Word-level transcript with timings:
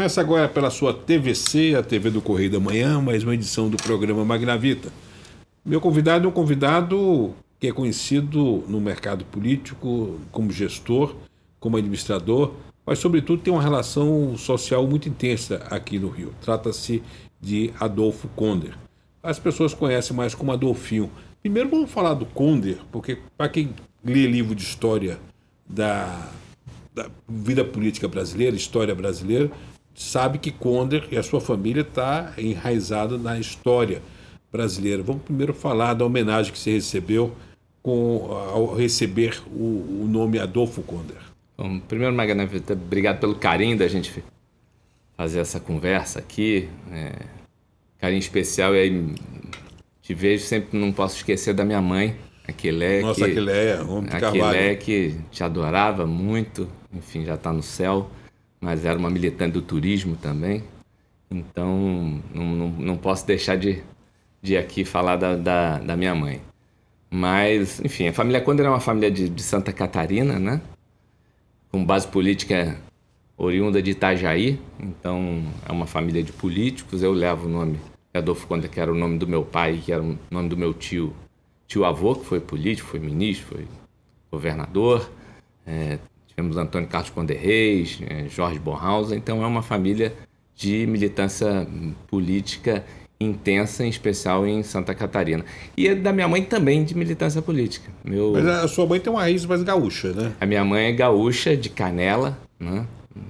Começa 0.00 0.22
agora 0.22 0.48
pela 0.48 0.70
sua 0.70 0.94
TVC, 0.94 1.74
a 1.74 1.82
TV 1.82 2.08
do 2.08 2.22
Correio 2.22 2.50
da 2.50 2.58
Manhã, 2.58 3.02
mais 3.02 3.22
uma 3.22 3.34
edição 3.34 3.68
do 3.68 3.76
programa 3.76 4.24
Magnavita. 4.24 4.90
Meu 5.62 5.78
convidado 5.78 6.24
é 6.24 6.28
um 6.30 6.32
convidado 6.32 7.34
que 7.58 7.66
é 7.66 7.72
conhecido 7.72 8.64
no 8.66 8.80
mercado 8.80 9.26
político 9.26 10.18
como 10.32 10.50
gestor, 10.50 11.14
como 11.60 11.76
administrador, 11.76 12.54
mas, 12.86 12.98
sobretudo, 12.98 13.42
tem 13.42 13.52
uma 13.52 13.62
relação 13.62 14.34
social 14.38 14.86
muito 14.86 15.06
intensa 15.06 15.66
aqui 15.70 15.98
no 15.98 16.08
Rio. 16.08 16.32
Trata-se 16.40 17.02
de 17.38 17.70
Adolfo 17.78 18.26
Konder. 18.28 18.72
As 19.22 19.38
pessoas 19.38 19.74
conhecem 19.74 20.16
mais 20.16 20.34
como 20.34 20.50
Adolfinho. 20.50 21.10
Primeiro, 21.42 21.68
vamos 21.68 21.90
falar 21.90 22.14
do 22.14 22.24
Konder, 22.24 22.78
porque, 22.90 23.18
para 23.36 23.50
quem 23.50 23.74
lê 24.02 24.26
livro 24.26 24.54
de 24.54 24.62
história 24.62 25.18
da, 25.68 26.30
da 26.94 27.10
vida 27.28 27.62
política 27.62 28.08
brasileira, 28.08 28.56
história 28.56 28.94
brasileira, 28.94 29.50
sabe 30.00 30.38
que 30.38 30.50
Konder 30.50 31.06
e 31.10 31.18
a 31.18 31.22
sua 31.22 31.42
família 31.42 31.82
está 31.82 32.32
enraizada 32.38 33.18
na 33.18 33.38
história 33.38 34.00
brasileira. 34.50 35.02
Vamos 35.02 35.22
primeiro 35.22 35.52
falar 35.52 35.92
da 35.92 36.06
homenagem 36.06 36.50
que 36.50 36.58
você 36.58 36.72
recebeu 36.72 37.36
com, 37.82 38.26
ao 38.30 38.74
receber 38.74 39.42
o, 39.48 40.02
o 40.02 40.06
nome 40.08 40.38
Adolfo 40.38 40.80
Konder. 40.82 41.18
Bom, 41.56 41.78
primeiro, 41.80 42.14
Magana, 42.14 42.48
obrigado 42.70 43.20
pelo 43.20 43.34
carinho 43.34 43.76
da 43.76 43.86
gente 43.88 44.24
fazer 45.18 45.40
essa 45.40 45.60
conversa 45.60 46.18
aqui. 46.18 46.66
É, 46.90 47.12
carinho 47.98 48.20
especial 48.20 48.74
e 48.74 48.78
aí 48.78 49.14
te 50.00 50.14
vejo 50.14 50.44
sempre, 50.44 50.78
não 50.78 50.92
posso 50.92 51.16
esquecer 51.16 51.52
da 51.52 51.64
minha 51.64 51.82
mãe, 51.82 52.16
Aquilé. 52.48 53.02
Nossa, 53.02 53.26
Aquilé, 53.26 53.82
homem 53.82 54.08
de 54.08 54.16
Aquilé 54.16 54.40
cavalo. 54.40 54.76
que 54.78 55.14
te 55.30 55.44
adorava 55.44 56.06
muito, 56.06 56.66
enfim, 56.90 57.26
já 57.26 57.34
está 57.34 57.52
no 57.52 57.62
céu 57.62 58.10
mas 58.60 58.84
era 58.84 58.98
uma 58.98 59.10
militante 59.10 59.52
do 59.52 59.62
turismo 59.62 60.16
também. 60.16 60.62
Então, 61.30 62.20
não, 62.34 62.44
não, 62.44 62.68
não 62.70 62.96
posso 62.96 63.26
deixar 63.26 63.56
de, 63.56 63.82
de 64.42 64.56
aqui 64.56 64.84
falar 64.84 65.16
da, 65.16 65.36
da, 65.36 65.78
da, 65.78 65.96
minha 65.96 66.14
mãe. 66.14 66.40
Mas, 67.08 67.80
enfim, 67.80 68.08
a 68.08 68.12
família 68.12 68.40
Conde 68.40 68.60
era 68.60 68.70
uma 68.70 68.80
família 68.80 69.10
de, 69.10 69.28
de 69.28 69.42
Santa 69.42 69.72
Catarina, 69.72 70.38
né? 70.38 70.60
Com 71.70 71.84
base 71.84 72.06
política 72.08 72.76
oriunda 73.36 73.80
de 73.80 73.92
Itajaí. 73.92 74.60
Então, 74.78 75.42
é 75.66 75.72
uma 75.72 75.86
família 75.86 76.22
de 76.22 76.32
políticos. 76.32 77.02
Eu 77.02 77.12
levo 77.12 77.46
o 77.46 77.50
nome 77.50 77.78
Adolfo 78.12 78.46
Conde, 78.46 78.68
que 78.68 78.80
era 78.80 78.92
o 78.92 78.94
nome 78.94 79.18
do 79.18 79.26
meu 79.26 79.44
pai, 79.44 79.80
que 79.84 79.92
era 79.92 80.02
o 80.02 80.18
nome 80.30 80.48
do 80.48 80.56
meu 80.56 80.74
tio, 80.74 81.14
tio-avô, 81.66 82.16
que 82.16 82.26
foi 82.26 82.40
político, 82.40 82.88
foi 82.88 82.98
ministro, 82.98 83.56
foi 83.56 83.68
governador. 84.30 85.08
É, 85.64 85.98
temos 86.40 86.56
Antônio 86.56 86.88
Carlos 86.88 87.10
Conde 87.10 87.34
Reis, 87.34 88.00
eh, 88.08 88.24
Jorge 88.28 88.58
Bornhausen, 88.58 89.18
então 89.18 89.44
é 89.44 89.46
uma 89.46 89.62
família 89.62 90.14
de 90.56 90.86
militância 90.86 91.66
política 92.08 92.82
intensa, 93.20 93.84
em 93.84 93.90
especial 93.90 94.46
em 94.46 94.62
Santa 94.62 94.94
Catarina. 94.94 95.44
E 95.76 95.86
é 95.86 95.94
da 95.94 96.12
minha 96.12 96.26
mãe 96.26 96.42
também 96.42 96.82
de 96.82 96.96
militância 96.96 97.42
política. 97.42 97.90
Meu... 98.02 98.32
Mas 98.32 98.46
a 98.46 98.66
sua 98.66 98.86
mãe 98.86 98.98
tem 98.98 99.12
uma 99.12 99.20
raiz 99.20 99.44
mais 99.44 99.62
gaúcha, 99.62 100.12
né? 100.14 100.32
A 100.40 100.46
minha 100.46 100.64
mãe 100.64 100.86
é 100.86 100.92
gaúcha, 100.92 101.54
de 101.54 101.68
Canela, 101.68 102.38
né? 102.58 102.86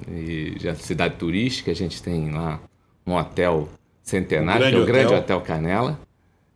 E 0.09 0.55
já 0.61 0.77
cidade 0.77 1.17
turística, 1.17 1.73
a 1.73 1.75
gente 1.75 2.01
tem 2.01 2.31
lá 2.31 2.61
um 3.05 3.15
hotel 3.15 3.69
centenário, 4.05 4.67
um 4.67 4.71
que 4.71 4.77
é 4.77 4.79
o 4.79 4.83
hotel. 4.83 4.95
Grande 4.95 5.15
Hotel 5.15 5.41
Canela 5.41 5.99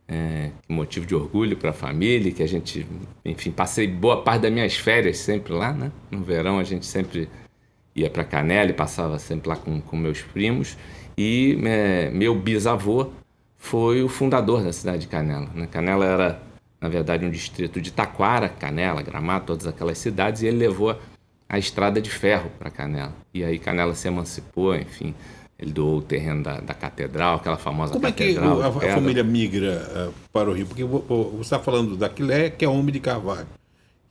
é, 0.07 0.51
motivo 0.69 1.07
de 1.07 1.15
orgulho 1.15 1.57
para 1.57 1.71
a 1.71 1.73
família, 1.73 2.31
que 2.33 2.43
a 2.43 2.49
gente, 2.49 2.87
enfim, 3.25 3.51
passei 3.51 3.87
boa 3.87 4.23
parte 4.23 4.43
das 4.43 4.53
minhas 4.53 4.77
férias 4.77 5.19
sempre 5.19 5.53
lá, 5.53 5.73
né? 5.73 5.91
No 6.11 6.23
verão 6.23 6.59
a 6.59 6.65
gente 6.65 6.85
sempre 6.87 7.29
ia 7.95 8.11
para 8.11 8.25
Canela 8.25 8.71
e 8.71 8.75
passava 8.75 9.19
sempre 9.19 9.49
lá 9.49 9.57
com, 9.57 9.81
com 9.81 9.97
meus 9.97 10.21
primos. 10.21 10.77
E 11.17 11.59
é, 11.65 12.11
meu 12.11 12.35
bisavô 12.35 13.11
foi 13.57 14.03
o 14.03 14.09
fundador 14.09 14.63
da 14.63 14.73
cidade 14.73 15.03
de 15.03 15.09
Canela. 15.09 15.49
Né? 15.55 15.67
Canela 15.67 16.05
era, 16.05 16.43
na 16.81 16.89
verdade, 16.89 17.25
um 17.25 17.31
distrito 17.31 17.81
de 17.81 17.93
Taquara, 17.93 18.49
Canela, 18.49 19.01
Gramado, 19.01 19.47
todas 19.47 19.67
aquelas 19.67 19.97
cidades, 19.97 20.43
e 20.43 20.47
ele 20.47 20.59
levou 20.59 20.99
a 21.49 21.59
estrada 21.59 22.01
de 22.01 22.11
ferro 22.11 22.51
para 22.59 22.71
Canela. 22.71 23.15
E 23.33 23.45
aí 23.45 23.59
Canela 23.59 23.95
se 23.95 24.09
emancipou, 24.09 24.75
enfim, 24.75 25.15
ele 25.65 25.73
doou 25.73 25.99
o 25.99 26.03
terreno 26.03 26.43
da, 26.43 26.61
da 26.61 26.75
catedral, 26.75 27.37
aquela 27.37 27.57
famosa 27.57 27.93
Como 27.93 28.05
catedral. 28.05 28.57
Como 28.57 28.67
é 28.67 28.71
que 28.81 28.87
a, 28.87 28.93
a 28.93 28.95
família 28.95 29.25
migra 29.25 30.11
uh, 30.11 30.15
para 30.31 30.51
o 30.51 30.53
Rio? 30.53 30.67
Porque 30.67 30.85
você 30.85 31.41
está 31.41 31.59
falando 31.59 31.97
daquilé, 31.97 32.51
que 32.51 32.65
é 32.65 32.69
homem 32.69 32.93
de 32.93 33.01
Carvalho. 33.01 33.47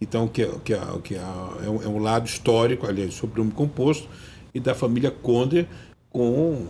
Então, 0.02 0.28
que, 0.28 0.46
que, 0.66 0.74
que 1.04 1.16
é, 1.16 1.70
um, 1.70 1.84
é 1.84 1.88
um 1.88 2.00
lado 2.00 2.26
histórico, 2.26 2.88
aliás, 2.88 3.14
sobrenome 3.14 3.52
composto, 3.52 4.10
e 4.54 4.60
da 4.60 4.74
família 4.74 5.12
Conde, 5.12 5.68
com, 6.10 6.66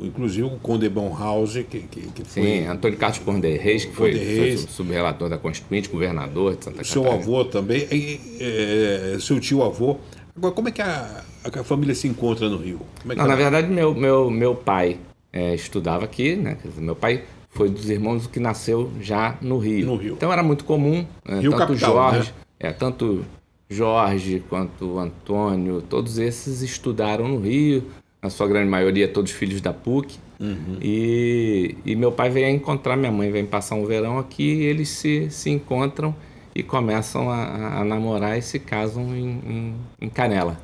inclusive, 0.00 0.44
o 0.44 0.58
Conde 0.58 0.88
Bonhausen, 0.88 1.64
que, 1.64 1.80
que, 1.80 2.00
que 2.00 2.24
foi... 2.24 2.42
Sim, 2.42 2.66
Antônio 2.66 2.98
Carlos 2.98 3.18
Conde 3.18 3.56
Reis, 3.56 3.84
que 3.84 3.92
foi, 3.92 4.12
foi 4.14 4.56
subrelator 4.56 5.28
da 5.28 5.38
Constituinte, 5.38 5.88
governador 5.88 6.56
de 6.56 6.64
Santa 6.64 6.82
Seu 6.82 7.02
Catarina. 7.02 7.24
Seu 7.24 7.34
avô 7.34 7.44
também, 7.44 7.86
e, 7.92 8.20
é, 8.40 9.16
seu 9.20 9.38
tio-avô. 9.38 9.98
Agora, 10.36 10.54
como 10.54 10.68
é 10.68 10.72
que 10.72 10.80
a, 10.80 11.22
a 11.44 11.64
família 11.64 11.94
se 11.94 12.08
encontra 12.08 12.48
no 12.48 12.56
Rio? 12.56 12.80
É 13.08 13.14
Não, 13.14 13.26
na 13.26 13.34
verdade, 13.34 13.68
meu, 13.68 13.94
meu, 13.94 14.30
meu 14.30 14.54
pai 14.54 14.98
é, 15.32 15.54
estudava 15.54 16.04
aqui, 16.04 16.36
né? 16.36 16.56
Dizer, 16.64 16.80
meu 16.80 16.96
pai 16.96 17.24
foi 17.50 17.68
dos 17.68 17.88
irmãos 17.90 18.26
que 18.26 18.40
nasceu 18.40 18.90
já 19.00 19.36
no 19.40 19.58
Rio. 19.58 19.86
No 19.86 19.96
Rio. 19.96 20.14
Então 20.14 20.32
era 20.32 20.42
muito 20.42 20.64
comum, 20.64 21.06
é, 21.26 21.40
Rio 21.40 21.50
tanto 21.50 21.66
capital, 21.66 21.94
Jorge, 21.94 22.30
né? 22.30 22.34
é, 22.60 22.72
tanto 22.72 23.24
Jorge 23.68 24.42
quanto 24.48 24.98
Antônio, 24.98 25.82
todos 25.82 26.18
esses 26.18 26.62
estudaram 26.62 27.28
no 27.28 27.38
Rio, 27.38 27.84
na 28.22 28.30
sua 28.30 28.46
grande 28.46 28.68
maioria 28.68 29.08
todos 29.08 29.32
filhos 29.32 29.60
da 29.60 29.72
PUC. 29.72 30.18
Uhum. 30.40 30.78
E, 30.80 31.76
e 31.84 31.94
meu 31.94 32.10
pai 32.10 32.30
veio 32.30 32.48
encontrar 32.48 32.96
minha 32.96 33.12
mãe, 33.12 33.30
vem 33.30 33.44
passar 33.44 33.74
um 33.74 33.84
verão 33.84 34.18
aqui, 34.18 34.42
e 34.42 34.62
eles 34.64 34.88
se, 34.88 35.30
se 35.30 35.50
encontram 35.50 36.14
e 36.54 36.62
começam 36.62 37.30
a, 37.30 37.80
a 37.80 37.84
namorar 37.84 38.38
e 38.38 38.42
se 38.42 38.58
casam 38.58 39.14
em, 39.16 39.28
em, 39.28 39.76
em 40.00 40.08
Canela 40.08 40.58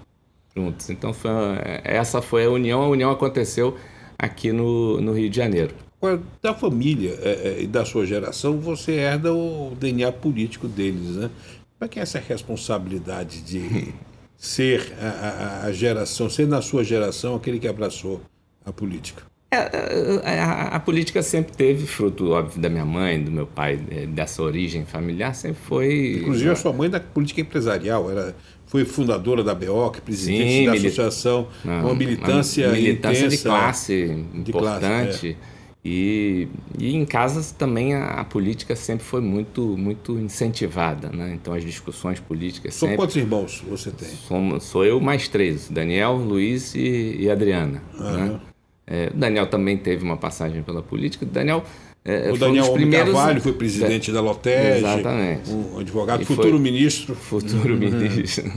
juntos. 0.58 0.90
Então 0.90 1.12
foi, 1.12 1.30
essa 1.84 2.20
foi 2.20 2.44
a 2.44 2.50
união. 2.50 2.82
A 2.82 2.88
união 2.88 3.10
aconteceu 3.10 3.76
aqui 4.18 4.50
no, 4.52 5.00
no 5.00 5.12
Rio 5.12 5.30
de 5.30 5.36
Janeiro. 5.36 5.74
Da 6.40 6.54
família 6.54 7.16
e 7.58 7.66
da 7.66 7.84
sua 7.84 8.06
geração, 8.06 8.58
você 8.60 8.92
herda 8.92 9.32
o 9.32 9.74
DNA 9.78 10.12
político 10.12 10.68
deles, 10.68 11.16
né? 11.16 11.30
Como 11.78 11.86
é 11.86 11.88
que 11.88 11.98
é 11.98 12.02
essa 12.02 12.18
responsabilidade 12.18 13.40
de 13.40 13.92
ser 14.36 14.92
a, 15.00 15.06
a, 15.06 15.66
a, 15.66 15.72
geração, 15.72 16.30
ser 16.30 16.46
na 16.46 16.62
sua 16.62 16.84
geração 16.84 17.34
aquele 17.34 17.58
que 17.58 17.68
abraçou 17.68 18.20
a 18.64 18.72
política? 18.72 19.22
É, 19.50 20.40
a, 20.40 20.62
a, 20.76 20.80
política 20.80 21.22
sempre 21.22 21.56
teve 21.56 21.86
fruto, 21.86 22.32
óbvio, 22.32 22.60
da 22.60 22.68
minha 22.68 22.84
mãe, 22.84 23.22
do 23.22 23.30
meu 23.30 23.46
pai, 23.46 23.80
é, 23.90 24.04
dessa 24.04 24.42
origem 24.42 24.84
familiar, 24.84 25.34
sempre 25.34 25.62
foi. 25.62 26.18
Inclusive, 26.20 26.50
a 26.50 26.56
sua 26.56 26.72
mãe 26.72 26.90
da 26.90 27.00
política 27.00 27.40
empresarial, 27.40 28.10
era, 28.10 28.36
foi 28.66 28.84
fundadora 28.84 29.42
da 29.42 29.54
BEOC, 29.54 30.02
presidente 30.02 30.52
Sim, 30.52 30.66
da 30.66 30.72
mili... 30.72 30.86
associação, 30.88 31.48
Não, 31.64 31.80
uma 31.80 31.94
militância, 31.94 32.66
uma 32.66 32.74
militância 32.74 33.20
intensa, 33.20 33.36
de 33.36 33.42
classe 33.42 34.26
de 34.34 34.50
importante. 34.50 35.08
Classe, 35.08 35.28
é. 35.28 35.36
e, 35.82 36.48
e 36.78 36.94
em 36.94 37.06
casa 37.06 37.54
também 37.54 37.94
a, 37.94 38.20
a, 38.20 38.24
política 38.26 38.76
sempre 38.76 39.06
foi 39.06 39.22
muito 39.22 39.62
muito 39.78 40.18
incentivada, 40.18 41.08
né? 41.08 41.32
Então 41.32 41.54
as 41.54 41.64
discussões 41.64 42.20
políticas 42.20 42.74
São 42.74 42.86
sempre... 42.86 43.02
quantos 43.02 43.16
irmãos 43.16 43.64
você 43.66 43.90
tem? 43.90 44.08
Sou, 44.08 44.60
sou 44.60 44.84
eu 44.84 45.00
mais 45.00 45.26
três, 45.26 45.70
Daniel, 45.70 46.16
Luiz 46.16 46.74
e, 46.74 47.16
e 47.20 47.30
Adriana. 47.30 47.82
Uhum. 47.98 48.12
Né? 48.12 48.40
É, 48.90 49.10
o 49.14 49.16
Daniel 49.16 49.46
também 49.46 49.76
teve 49.76 50.02
uma 50.02 50.16
passagem 50.16 50.62
pela 50.62 50.82
política. 50.82 51.24
O 51.24 51.28
Daniel 51.28 51.62
é, 52.04 52.32
o 52.32 52.38
Daniel 52.38 52.64
um 52.64 52.72
primeiros... 52.72 53.12
Carvalho 53.12 53.40
foi 53.40 53.52
presidente 53.52 54.10
da 54.10 54.22
Lotege. 54.22 54.78
Exatamente. 54.78 55.50
Um 55.50 55.78
advogado, 55.78 56.22
E 56.22 56.24
futuro 56.24 56.52
foi- 56.52 56.58
ministro. 56.58 57.14
Futuro 57.14 57.76
ministro. 57.76 58.50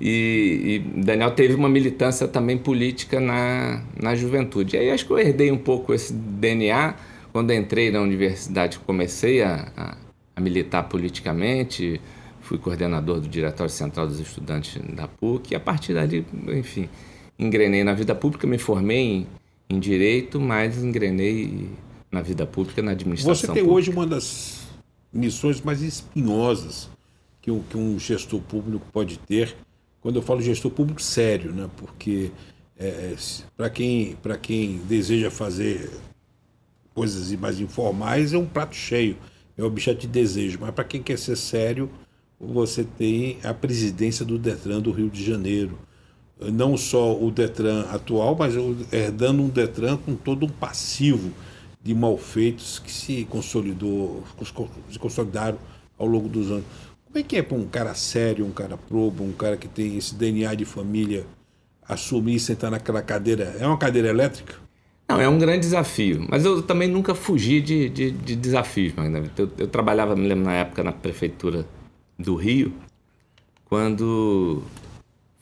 E, 0.00 0.82
e 0.96 1.00
Daniel 1.02 1.32
teve 1.32 1.54
uma 1.54 1.68
militância 1.68 2.28
também 2.28 2.56
política 2.56 3.18
na, 3.18 3.82
na 4.00 4.14
juventude. 4.14 4.76
E 4.76 4.78
aí 4.78 4.90
acho 4.90 5.04
que 5.06 5.12
eu 5.12 5.18
herdei 5.18 5.50
um 5.50 5.58
pouco 5.58 5.92
esse 5.92 6.12
DNA. 6.12 6.94
Quando 7.32 7.52
entrei 7.52 7.90
na 7.90 8.00
universidade, 8.00 8.78
comecei 8.78 9.42
a, 9.42 9.66
a, 9.76 9.96
a 10.36 10.40
militar 10.40 10.84
politicamente. 10.84 12.00
Fui 12.42 12.58
coordenador 12.58 13.18
do 13.18 13.26
Diretório 13.26 13.72
Central 13.72 14.06
dos 14.06 14.20
Estudantes 14.20 14.80
da 14.94 15.08
PUC. 15.08 15.52
E 15.52 15.56
a 15.56 15.60
partir 15.60 15.94
dali, 15.94 16.24
enfim, 16.48 16.88
engrenei 17.36 17.82
na 17.82 17.92
vida 17.92 18.14
pública, 18.14 18.46
me 18.46 18.58
formei 18.58 18.98
em, 18.98 19.26
em 19.68 19.78
Direito, 19.78 20.40
mas 20.40 20.82
engrenei 20.82 21.70
na 22.10 22.22
vida 22.22 22.46
pública, 22.46 22.82
na 22.82 22.92
administração 22.92 23.34
Você 23.34 23.46
tem 23.46 23.64
pública. 23.64 23.72
hoje 23.72 23.90
uma 23.90 24.06
das 24.06 24.68
missões 25.12 25.60
mais 25.60 25.82
espinhosas 25.82 26.88
que 27.40 27.50
um, 27.50 27.60
que 27.60 27.76
um 27.76 27.98
gestor 27.98 28.40
público 28.40 28.86
pode 28.92 29.18
ter. 29.18 29.56
Quando 30.00 30.16
eu 30.16 30.22
falo 30.22 30.40
gestor 30.40 30.70
público, 30.70 31.02
sério, 31.02 31.52
né? 31.52 31.68
porque 31.76 32.30
é, 32.76 33.14
para 33.56 33.70
quem, 33.70 34.16
pra 34.16 34.36
quem 34.36 34.78
deseja 34.78 35.30
fazer 35.30 35.90
coisas 36.94 37.32
mais 37.38 37.60
informais, 37.60 38.32
é 38.32 38.38
um 38.38 38.46
prato 38.46 38.74
cheio, 38.74 39.16
é 39.56 39.62
objeto 39.62 40.00
de 40.00 40.06
desejo. 40.06 40.58
Mas 40.60 40.70
para 40.70 40.84
quem 40.84 41.02
quer 41.02 41.18
ser 41.18 41.36
sério, 41.36 41.90
você 42.38 42.84
tem 42.84 43.38
a 43.42 43.54
presidência 43.54 44.24
do 44.24 44.38
Detran 44.38 44.80
do 44.80 44.90
Rio 44.90 45.10
de 45.10 45.24
Janeiro. 45.24 45.78
Não 46.40 46.76
só 46.76 47.16
o 47.16 47.30
Detran 47.30 47.82
atual, 47.90 48.36
mas 48.38 48.54
herdando 48.92 49.42
um 49.42 49.48
Detran 49.48 49.96
com 49.96 50.14
todo 50.14 50.46
um 50.46 50.48
passivo 50.48 51.30
de 51.82 51.94
malfeitos 51.94 52.78
que 52.78 52.90
se 52.90 53.24
consolidou, 53.28 54.24
se 54.90 54.98
consolidaram 54.98 55.58
ao 55.98 56.06
longo 56.06 56.28
dos 56.28 56.50
anos. 56.50 56.64
Como 57.04 57.18
é 57.18 57.22
que 57.22 57.36
é 57.36 57.42
para 57.42 57.56
um 57.56 57.66
cara 57.66 57.94
sério, 57.94 58.44
um 58.44 58.50
cara 58.50 58.76
probo, 58.76 59.22
um 59.22 59.32
cara 59.32 59.56
que 59.56 59.68
tem 59.68 59.96
esse 59.96 60.14
DNA 60.14 60.54
de 60.54 60.64
família 60.64 61.24
assumir 61.86 62.36
e 62.36 62.40
sentar 62.40 62.70
naquela 62.70 63.02
cadeira? 63.02 63.54
É 63.60 63.66
uma 63.66 63.78
cadeira 63.78 64.08
elétrica? 64.08 64.54
Não, 65.08 65.20
é 65.20 65.28
um 65.28 65.38
grande 65.38 65.60
desafio. 65.60 66.26
Mas 66.28 66.44
eu 66.44 66.62
também 66.62 66.88
nunca 66.88 67.14
fugi 67.14 67.60
de, 67.60 67.88
de, 67.88 68.10
de 68.10 68.34
desafios, 68.34 68.94
Eu, 69.36 69.50
eu 69.58 69.68
trabalhava, 69.68 70.16
me 70.16 70.26
lembro, 70.26 70.44
na 70.44 70.54
época 70.54 70.82
na 70.82 70.92
prefeitura 70.92 71.66
do 72.18 72.34
Rio, 72.34 72.72
quando 73.66 74.62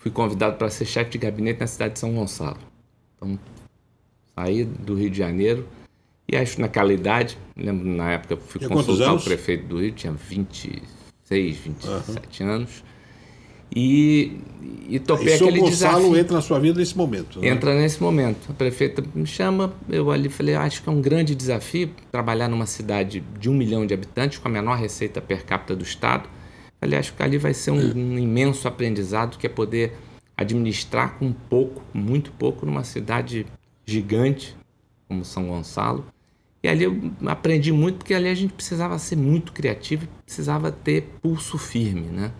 fui 0.03 0.11
convidado 0.11 0.57
para 0.57 0.69
ser 0.69 0.85
chefe 0.85 1.13
de 1.13 1.19
gabinete 1.19 1.61
na 1.61 1.67
cidade 1.67 1.95
de 1.95 2.01
São 2.01 2.13
Gonçalo. 2.13 2.59
Então, 3.17 3.39
saí 4.35 4.65
do 4.65 4.97
Rio 4.97 5.09
de 5.09 5.17
Janeiro 5.17 5.67
e 6.29 6.37
acho 6.37 6.61
naquela 6.61 6.93
idade, 6.93 7.39
lembro 7.57 7.87
na 7.89 8.11
época 8.13 8.37
fui 8.37 8.61
e 8.65 8.69
consultar 8.69 9.15
o 9.15 9.21
prefeito 9.21 9.67
do 9.67 9.81
Rio, 9.81 9.93
tinha 9.93 10.13
26, 10.13 11.57
27 11.57 12.43
uhum. 12.43 12.51
anos. 12.51 12.83
E, 13.75 14.39
e 14.89 14.99
topei 14.99 15.29
e 15.29 15.33
aquele 15.35 15.61
Gonçalo 15.61 16.01
desafio. 16.01 16.17
entra 16.19 16.35
na 16.35 16.43
sua 16.43 16.59
vida 16.59 16.79
nesse 16.79 16.97
momento. 16.97 17.41
Né? 17.41 17.49
Entra 17.49 17.75
nesse 17.75 18.03
momento. 18.03 18.51
A 18.51 18.53
prefeita 18.53 19.03
me 19.15 19.25
chama, 19.25 19.73
eu 19.89 20.11
ali 20.11 20.29
falei, 20.29 20.55
acho 20.55 20.83
que 20.83 20.89
é 20.89 20.93
um 20.93 21.01
grande 21.01 21.35
desafio 21.35 21.91
trabalhar 22.11 22.49
numa 22.49 22.67
cidade 22.67 23.23
de 23.39 23.49
um 23.49 23.55
milhão 23.55 23.87
de 23.87 23.95
habitantes, 23.95 24.37
com 24.37 24.49
a 24.49 24.51
menor 24.51 24.77
receita 24.77 25.23
per 25.23 25.47
capita 25.47 25.75
do 25.75 25.85
Estado. 25.85 26.29
Que 27.15 27.23
ali 27.23 27.39
vai 27.39 27.55
ser 27.55 27.71
um, 27.71 27.97
um 27.97 28.19
imenso 28.19 28.67
aprendizado, 28.67 29.39
que 29.39 29.47
é 29.47 29.51
poder 29.51 29.93
administrar 30.37 31.19
com 31.19 31.33
pouco, 31.33 31.83
muito 31.95 32.33
pouco, 32.33 32.67
numa 32.67 32.85
cidade 32.85 33.47
gigante 33.87 34.57
como 35.09 35.25
São 35.25 35.47
Gonçalo. 35.47 36.05
E 36.63 36.69
ali 36.69 36.85
eu 36.85 37.13
aprendi 37.27 37.73
muito, 37.73 37.99
porque 37.99 38.15
ali 38.15 38.29
a 38.29 38.35
gente 38.35 38.53
precisava 38.53 38.99
ser 38.99 39.17
muito 39.17 39.53
criativo, 39.53 40.07
precisava 40.25 40.71
ter 40.71 41.03
pulso 41.21 41.59
firme, 41.59 42.07
né? 42.07 42.33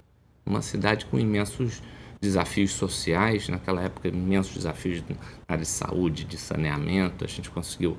Uma 0.47 0.63
cidade 0.63 1.07
com 1.07 1.19
imensos 1.19 1.83
desafios 2.21 2.71
sociais, 2.73 3.49
naquela 3.49 3.83
época 3.83 4.09
imensos 4.09 4.55
desafios 4.55 5.03
na 5.09 5.17
área 5.49 5.63
de 5.63 5.69
saúde, 5.69 6.25
de 6.25 6.39
saneamento, 6.39 7.25
a 7.25 7.29
gente 7.29 7.51
conseguiu 7.51 7.97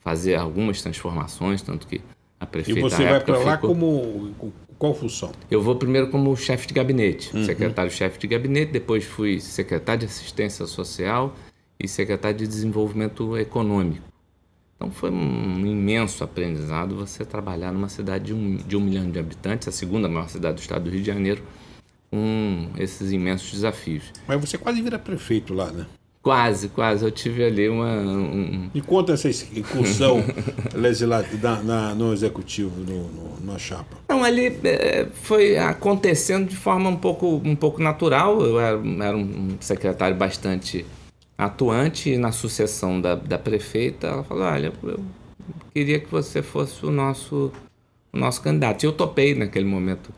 fazer 0.00 0.36
algumas 0.36 0.80
transformações, 0.80 1.60
tanto 1.60 1.86
que 1.86 2.00
a 2.40 2.46
prefeita 2.46 2.80
E 2.80 2.82
você 2.82 3.04
vai 3.04 3.20
para 3.20 3.38
lá 3.38 3.58
como 3.58 4.34
qual 4.78 4.94
função? 4.94 5.32
Eu 5.50 5.62
vou 5.62 5.76
primeiro 5.76 6.08
como 6.08 6.36
chefe 6.36 6.66
de 6.66 6.74
gabinete, 6.74 7.34
uhum. 7.34 7.44
secretário-chefe 7.44 8.18
de 8.18 8.26
gabinete, 8.26 8.72
depois 8.72 9.04
fui 9.04 9.40
secretário 9.40 10.00
de 10.00 10.06
assistência 10.06 10.66
social 10.66 11.34
e 11.78 11.88
secretário 11.88 12.38
de 12.38 12.46
desenvolvimento 12.46 13.36
econômico. 13.36 14.04
Então 14.76 14.90
foi 14.90 15.10
um 15.10 15.66
imenso 15.66 16.22
aprendizado 16.22 16.94
você 16.94 17.24
trabalhar 17.24 17.72
numa 17.72 17.88
cidade 17.88 18.26
de 18.26 18.34
um, 18.34 18.56
de 18.56 18.76
um 18.76 18.80
milhão 18.80 19.10
de 19.10 19.18
habitantes, 19.18 19.66
a 19.66 19.72
segunda 19.72 20.08
maior 20.08 20.28
cidade 20.28 20.56
do 20.56 20.60
estado 20.60 20.84
do 20.84 20.90
Rio 20.90 21.00
de 21.00 21.06
Janeiro, 21.06 21.42
com 22.10 22.70
esses 22.76 23.10
imensos 23.10 23.50
desafios. 23.50 24.12
Mas 24.28 24.38
você 24.38 24.58
quase 24.58 24.82
vira 24.82 24.98
prefeito 24.98 25.54
lá, 25.54 25.70
né? 25.72 25.86
Quase, 26.26 26.70
quase. 26.70 27.04
Eu 27.04 27.12
tive 27.12 27.44
ali 27.44 27.68
uma. 27.68 27.86
Um... 27.86 28.68
Me 28.74 28.80
conta 28.80 29.12
essa 29.12 29.28
incursão 29.28 30.24
legislativa 30.74 31.62
na, 31.62 31.94
no 31.94 32.12
executivo, 32.12 32.80
no, 32.80 33.04
no, 33.04 33.52
na 33.52 33.56
chapa. 33.56 33.96
Não, 34.08 34.24
ali 34.24 34.46
é, 34.64 35.06
foi 35.22 35.56
acontecendo 35.56 36.48
de 36.48 36.56
forma 36.56 36.90
um 36.90 36.96
pouco, 36.96 37.40
um 37.44 37.54
pouco 37.54 37.80
natural. 37.80 38.40
Eu 38.40 38.58
era, 38.58 38.76
era 39.04 39.16
um 39.16 39.56
secretário 39.60 40.16
bastante 40.16 40.84
atuante 41.38 42.10
e 42.10 42.18
na 42.18 42.32
sucessão 42.32 43.00
da, 43.00 43.14
da 43.14 43.38
prefeita, 43.38 44.08
ela 44.08 44.24
falou: 44.24 44.42
olha, 44.46 44.72
eu 44.82 44.98
queria 45.72 46.00
que 46.00 46.10
você 46.10 46.42
fosse 46.42 46.84
o 46.84 46.90
nosso, 46.90 47.52
o 48.12 48.18
nosso 48.18 48.42
candidato. 48.42 48.82
E 48.82 48.86
eu 48.86 48.92
topei 48.92 49.32
naquele 49.32 49.64
momento 49.64 50.12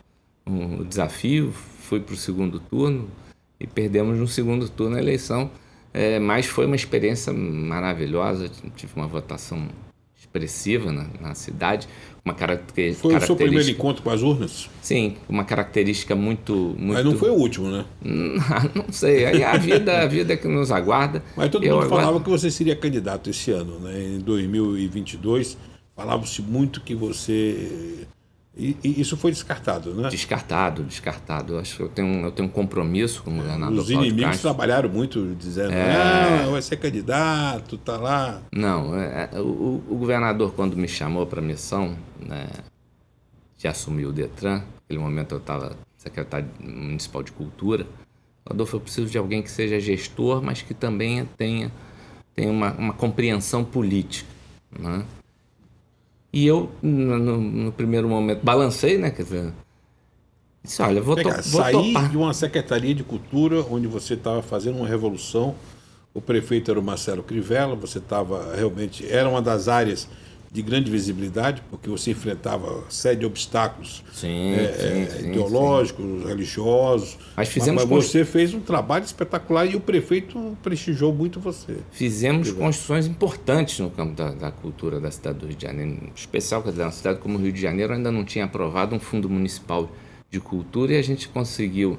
o 0.47 0.87
desafio, 0.87 1.53
fui 1.53 2.01
para 2.01 2.15
o 2.15 2.17
segundo 2.17 2.59
turno 2.59 3.11
e 3.61 3.67
perdemos 3.67 4.17
no 4.17 4.27
segundo 4.27 4.71
turno 4.71 4.97
a 4.97 4.99
eleição. 4.99 5.51
É, 5.93 6.19
mas 6.19 6.47
foi 6.47 6.67
uma 6.67 6.77
experiência 6.77 7.33
maravilhosa, 7.33 8.51
tive 8.77 8.93
uma 8.95 9.07
votação 9.07 9.69
expressiva 10.19 10.93
na, 10.93 11.07
na 11.21 11.35
cidade, 11.35 11.89
uma 12.25 12.35
característica... 12.35 13.09
Foi 13.09 13.17
o 13.17 13.21
seu 13.21 13.37
primeiro 13.37 13.71
encontro 13.71 14.03
com 14.03 14.11
as 14.11 14.23
urnas? 14.23 14.69
Sim, 14.83 15.17
uma 15.29 15.45
característica 15.45 16.15
muito... 16.15 16.53
muito... 16.79 16.95
Mas 16.95 17.05
não 17.05 17.17
foi 17.17 17.31
o 17.31 17.35
último, 17.35 17.71
né? 17.71 17.85
não 18.75 18.93
sei, 18.93 19.25
aí 19.25 19.43
a 19.43 19.57
vida, 19.57 20.03
a 20.03 20.07
vida 20.07 20.37
que 20.37 20.47
nos 20.47 20.71
aguarda... 20.71 21.23
Mas 21.37 21.51
todo 21.51 21.67
mundo 21.67 21.89
falava 21.89 22.21
que 22.21 22.29
você 22.29 22.51
seria 22.51 22.77
candidato 22.77 23.31
esse 23.31 23.51
ano, 23.51 23.79
né? 23.79 24.17
Em 24.17 24.19
2022, 24.19 25.57
falava-se 25.97 26.43
muito 26.43 26.81
que 26.83 26.95
você 26.95 28.07
e, 28.59 28.77
e, 28.83 29.01
isso 29.01 29.17
foi 29.17 29.31
descartado, 29.31 29.95
né? 29.95 30.09
Descartado, 30.09 30.83
descartado. 30.83 31.55
Eu 31.55 31.61
acho 31.61 31.77
que 31.77 31.83
eu 31.85 31.89
tenho, 31.89 32.27
eu 32.27 32.33
tenho 32.33 32.49
um 32.49 32.51
compromisso 32.51 33.23
com 33.23 33.31
o 33.31 33.37
governador. 33.37 33.79
Os 33.79 33.91
inimigos 33.91 34.25
Castro. 34.25 34.51
trabalharam 34.51 34.89
muito 34.89 35.35
dizendo, 35.37 35.73
é... 35.73 36.43
não, 36.43 36.53
vai 36.53 36.63
ser 36.63 36.77
candidato, 36.77 37.79
tá 37.79 37.97
lá. 37.97 38.43
Não, 38.53 38.99
é, 38.99 39.31
é 39.33 39.41
o, 39.41 39.83
o, 39.89 39.97
governador, 39.97 40.53
quando 40.55 40.77
me 40.77 40.89
chamou 40.89 41.25
para 41.25 41.41
a 41.41 41.43
missão 41.43 41.97
né, 42.21 42.49
de 43.57 43.69
assumir 43.69 44.07
o 44.07 44.13
Detran, 44.13 44.63
naquele 44.83 44.99
momento 44.99 45.37
eu 45.37 45.39
estava 45.39 45.77
secretário 45.97 46.49
municipal 46.61 47.23
de 47.23 47.31
cultura, 47.31 47.87
Adolfo, 48.45 48.77
eu 48.77 48.81
preciso 48.81 49.11
de 49.11 49.19
alguém 49.19 49.43
que 49.43 49.51
seja 49.51 49.79
gestor, 49.79 50.43
mas 50.43 50.63
que 50.63 50.73
também 50.73 51.25
tenha, 51.37 51.71
tenha 52.35 52.51
uma, 52.51 52.73
uma 52.73 52.93
compreensão 52.95 53.63
política. 53.63 54.29
Né? 54.77 55.05
E 56.33 56.47
eu, 56.47 56.71
no, 56.83 57.19
no, 57.19 57.73
primeiro 57.73 58.09
momento, 58.09 58.43
balancei, 58.43 58.99
né? 58.99 59.11
Quer 59.11 59.23
dizer, 59.23 59.53
disse, 60.63 60.83
olha, 60.83 61.01
vou, 61.01 61.17
Pega, 61.17 61.43
to, 61.43 61.49
vou 61.49 61.63
sair 61.63 61.73
topar. 61.73 62.11
de 62.11 62.17
uma 62.17 62.35
Secretaria 62.35 62.95
de 62.95 63.03
Cultura, 63.03 63.63
onde 63.71 63.87
você 63.87 64.15
estava 64.15 64.43
fazendo 64.43 64.77
uma 64.77 64.87
revolução, 64.87 65.55
o 66.13 66.21
prefeito 66.21 66.71
era 66.71 66.79
o 66.79 66.83
Marcelo 66.83 67.23
Crivella, 67.23 67.75
você 67.75 67.99
estava 67.99 68.55
realmente... 68.55 69.07
Era 69.11 69.29
uma 69.29 69.41
das 69.41 69.69
áreas 69.69 70.09
de 70.51 70.63
grande 70.63 70.91
visibilidade, 70.91 71.63
porque 71.71 71.91
você 71.91 72.13
enfrentava 72.13 72.83
série 72.89 73.17
de 73.17 73.27
obstáculos 73.27 74.03
sim, 74.13 74.55
é, 74.55 74.73
sim, 74.73 75.21
sim, 75.21 75.29
ideológicos, 75.31 76.25
religiosos. 76.25 77.19
Mas, 77.37 77.49
fizemos 77.49 77.85
mas, 77.85 77.91
você 77.91 78.25
fez 78.25 78.55
um 78.55 78.61
trabalho 78.61 79.05
espetacular 79.05 79.67
e 79.67 79.77
o 79.77 79.81
prefeito 79.81 80.57
prestigiou 80.63 81.13
muito 81.13 81.39
você. 81.39 81.77
Fizemos 81.91 82.51
construções 82.51 83.07
importantes 83.07 83.79
no 83.81 83.91
campo 83.91 84.15
da, 84.15 84.31
da, 84.31 84.51
cultura 84.51 84.99
da 84.99 85.11
cidade 85.11 85.39
do 85.39 85.47
Rio 85.47 85.57
de 85.57 85.67
Janeiro. 85.67 85.91
Em 85.91 86.13
especial, 86.15 86.63
dizer, 86.63 86.83
uma 86.83 86.93
cidade 86.93 87.19
como 87.19 87.39
o 87.39 87.41
Rio 87.41 87.53
de 87.53 87.61
Janeiro 87.61 87.93
ainda 87.93 88.11
não 88.11 88.25
tinha 88.25 88.47
aprovado 88.47 88.97
um 88.97 89.01
fundo 89.01 89.29
municipal 89.29 89.91
de 90.31 90.41
cultura 90.41 90.93
e 90.95 90.97
a 90.97 91.03
gente 91.03 91.29
conseguiu 91.29 91.99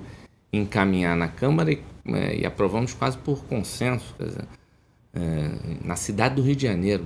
encaminhar 0.51 1.15
na 1.15 1.27
Câmara 1.27 1.71
e, 1.71 1.81
é, 2.07 2.39
e 2.39 2.45
aprovamos 2.45 2.93
quase 2.93 3.17
por 3.17 3.43
consenso. 3.45 4.15
Dizer, 4.19 4.45
é, 5.13 5.51
na 5.83 5.95
cidade 5.95 6.35
do 6.35 6.41
Rio 6.41 6.55
de 6.55 6.63
Janeiro, 6.63 7.03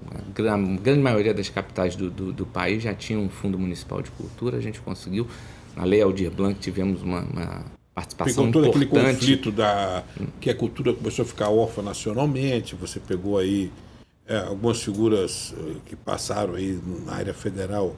a 0.00 0.56
grande 0.56 1.00
maioria 1.00 1.32
das 1.32 1.48
capitais 1.48 1.94
do, 1.94 2.10
do, 2.10 2.32
do, 2.32 2.46
país 2.46 2.82
já 2.82 2.94
tinha 2.94 3.18
um 3.18 3.28
fundo 3.28 3.58
municipal 3.58 4.02
de 4.02 4.10
cultura. 4.10 4.56
A 4.56 4.60
gente 4.60 4.80
conseguiu, 4.80 5.26
na 5.76 5.84
Lei 5.84 6.02
Aldir 6.02 6.30
Blanc, 6.30 6.58
tivemos 6.58 7.02
uma, 7.02 7.20
uma 7.20 7.64
participação 7.94 8.46
pegou 8.46 8.64
todo 8.64 8.82
importante. 8.82 9.08
aquele 9.08 9.36
conflito 9.36 9.52
da 9.52 10.02
que 10.40 10.50
a 10.50 10.54
cultura 10.54 10.92
começou 10.92 11.24
a 11.24 11.26
ficar 11.26 11.50
órfã 11.50 11.82
nacionalmente. 11.82 12.74
Você 12.74 12.98
pegou 12.98 13.38
aí 13.38 13.70
é, 14.26 14.38
algumas 14.38 14.82
figuras 14.82 15.54
eh, 15.56 15.76
que 15.86 15.96
passaram 15.96 16.54
aí 16.54 16.80
na 17.04 17.12
área 17.12 17.34
federal 17.34 17.94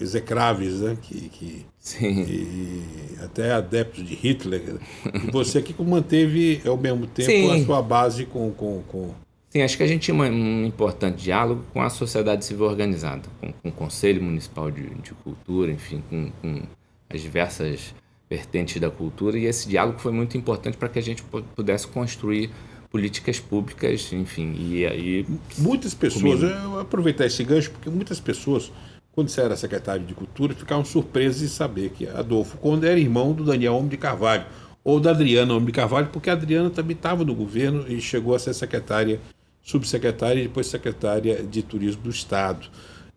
execráveis, 0.00 0.80
né? 0.80 0.98
Que, 1.00 1.28
que 1.28 1.66
Sim. 1.78 2.22
E, 2.22 3.16
até 3.22 3.52
adeptos 3.52 4.06
de 4.06 4.14
Hitler. 4.14 4.78
E 5.06 5.30
você 5.30 5.58
aqui 5.58 5.74
manteve 5.82 6.60
ao 6.66 6.76
mesmo 6.76 7.06
tempo 7.06 7.30
Sim. 7.30 7.50
a 7.50 7.64
sua 7.64 7.80
base 7.80 8.26
com, 8.26 8.50
com, 8.50 8.82
com 8.88 9.14
Sim, 9.50 9.62
acho 9.62 9.78
que 9.78 9.82
a 9.82 9.86
gente 9.86 10.02
tinha 10.02 10.14
um 10.14 10.66
importante 10.66 11.22
diálogo 11.22 11.64
com 11.72 11.80
a 11.80 11.88
sociedade 11.88 12.44
civil 12.44 12.66
organizada, 12.66 13.22
com, 13.40 13.50
com 13.52 13.68
o 13.70 13.72
Conselho 13.72 14.22
Municipal 14.22 14.70
de, 14.70 14.82
de 14.96 15.12
Cultura, 15.14 15.72
enfim, 15.72 16.02
com, 16.10 16.30
com, 16.42 16.62
as 17.08 17.22
diversas 17.22 17.94
vertentes 18.28 18.78
da 18.78 18.90
cultura, 18.90 19.38
e 19.38 19.46
esse 19.46 19.66
diálogo 19.66 19.98
foi 19.98 20.12
muito 20.12 20.36
importante 20.36 20.76
para 20.76 20.90
que 20.90 20.98
a 20.98 21.02
gente 21.02 21.22
pudesse 21.56 21.86
construir 21.86 22.50
políticas 22.90 23.40
públicas, 23.40 24.12
enfim, 24.12 24.54
e 24.58 24.86
aí... 24.86 25.26
Muitas 25.56 25.94
pessoas, 25.94 26.42
eu 26.42 26.70
vou 26.70 26.80
aproveitar 26.80 27.24
esse 27.24 27.42
gancho, 27.42 27.70
porque 27.70 27.88
muitas 27.88 28.20
pessoas, 28.20 28.70
quando 29.12 29.30
você 29.30 29.40
era 29.40 29.56
secretário 29.56 30.04
de 30.04 30.12
Cultura, 30.12 30.54
ficavam 30.54 30.84
surpresas 30.84 31.40
em 31.40 31.48
saber 31.48 31.88
que 31.90 32.06
Adolfo 32.06 32.58
Conde 32.58 32.86
era 32.86 33.00
irmão 33.00 33.32
do 33.32 33.44
Daniel 33.44 33.76
Homem 33.76 33.88
de 33.88 33.96
Carvalho, 33.96 34.44
ou 34.84 35.00
da 35.00 35.10
Adriana 35.10 35.54
Homem 35.54 35.66
de 35.66 35.72
Carvalho, 35.72 36.08
porque 36.12 36.28
a 36.28 36.34
Adriana 36.34 36.68
também 36.68 36.96
estava 36.96 37.24
no 37.24 37.34
governo 37.34 37.86
e 37.88 37.98
chegou 37.98 38.34
a 38.34 38.38
ser 38.38 38.52
secretária 38.52 39.18
subsecretária 39.68 40.40
e 40.40 40.44
depois 40.44 40.66
secretária 40.66 41.42
de 41.42 41.62
Turismo 41.62 42.02
do 42.02 42.10
Estado. 42.10 42.68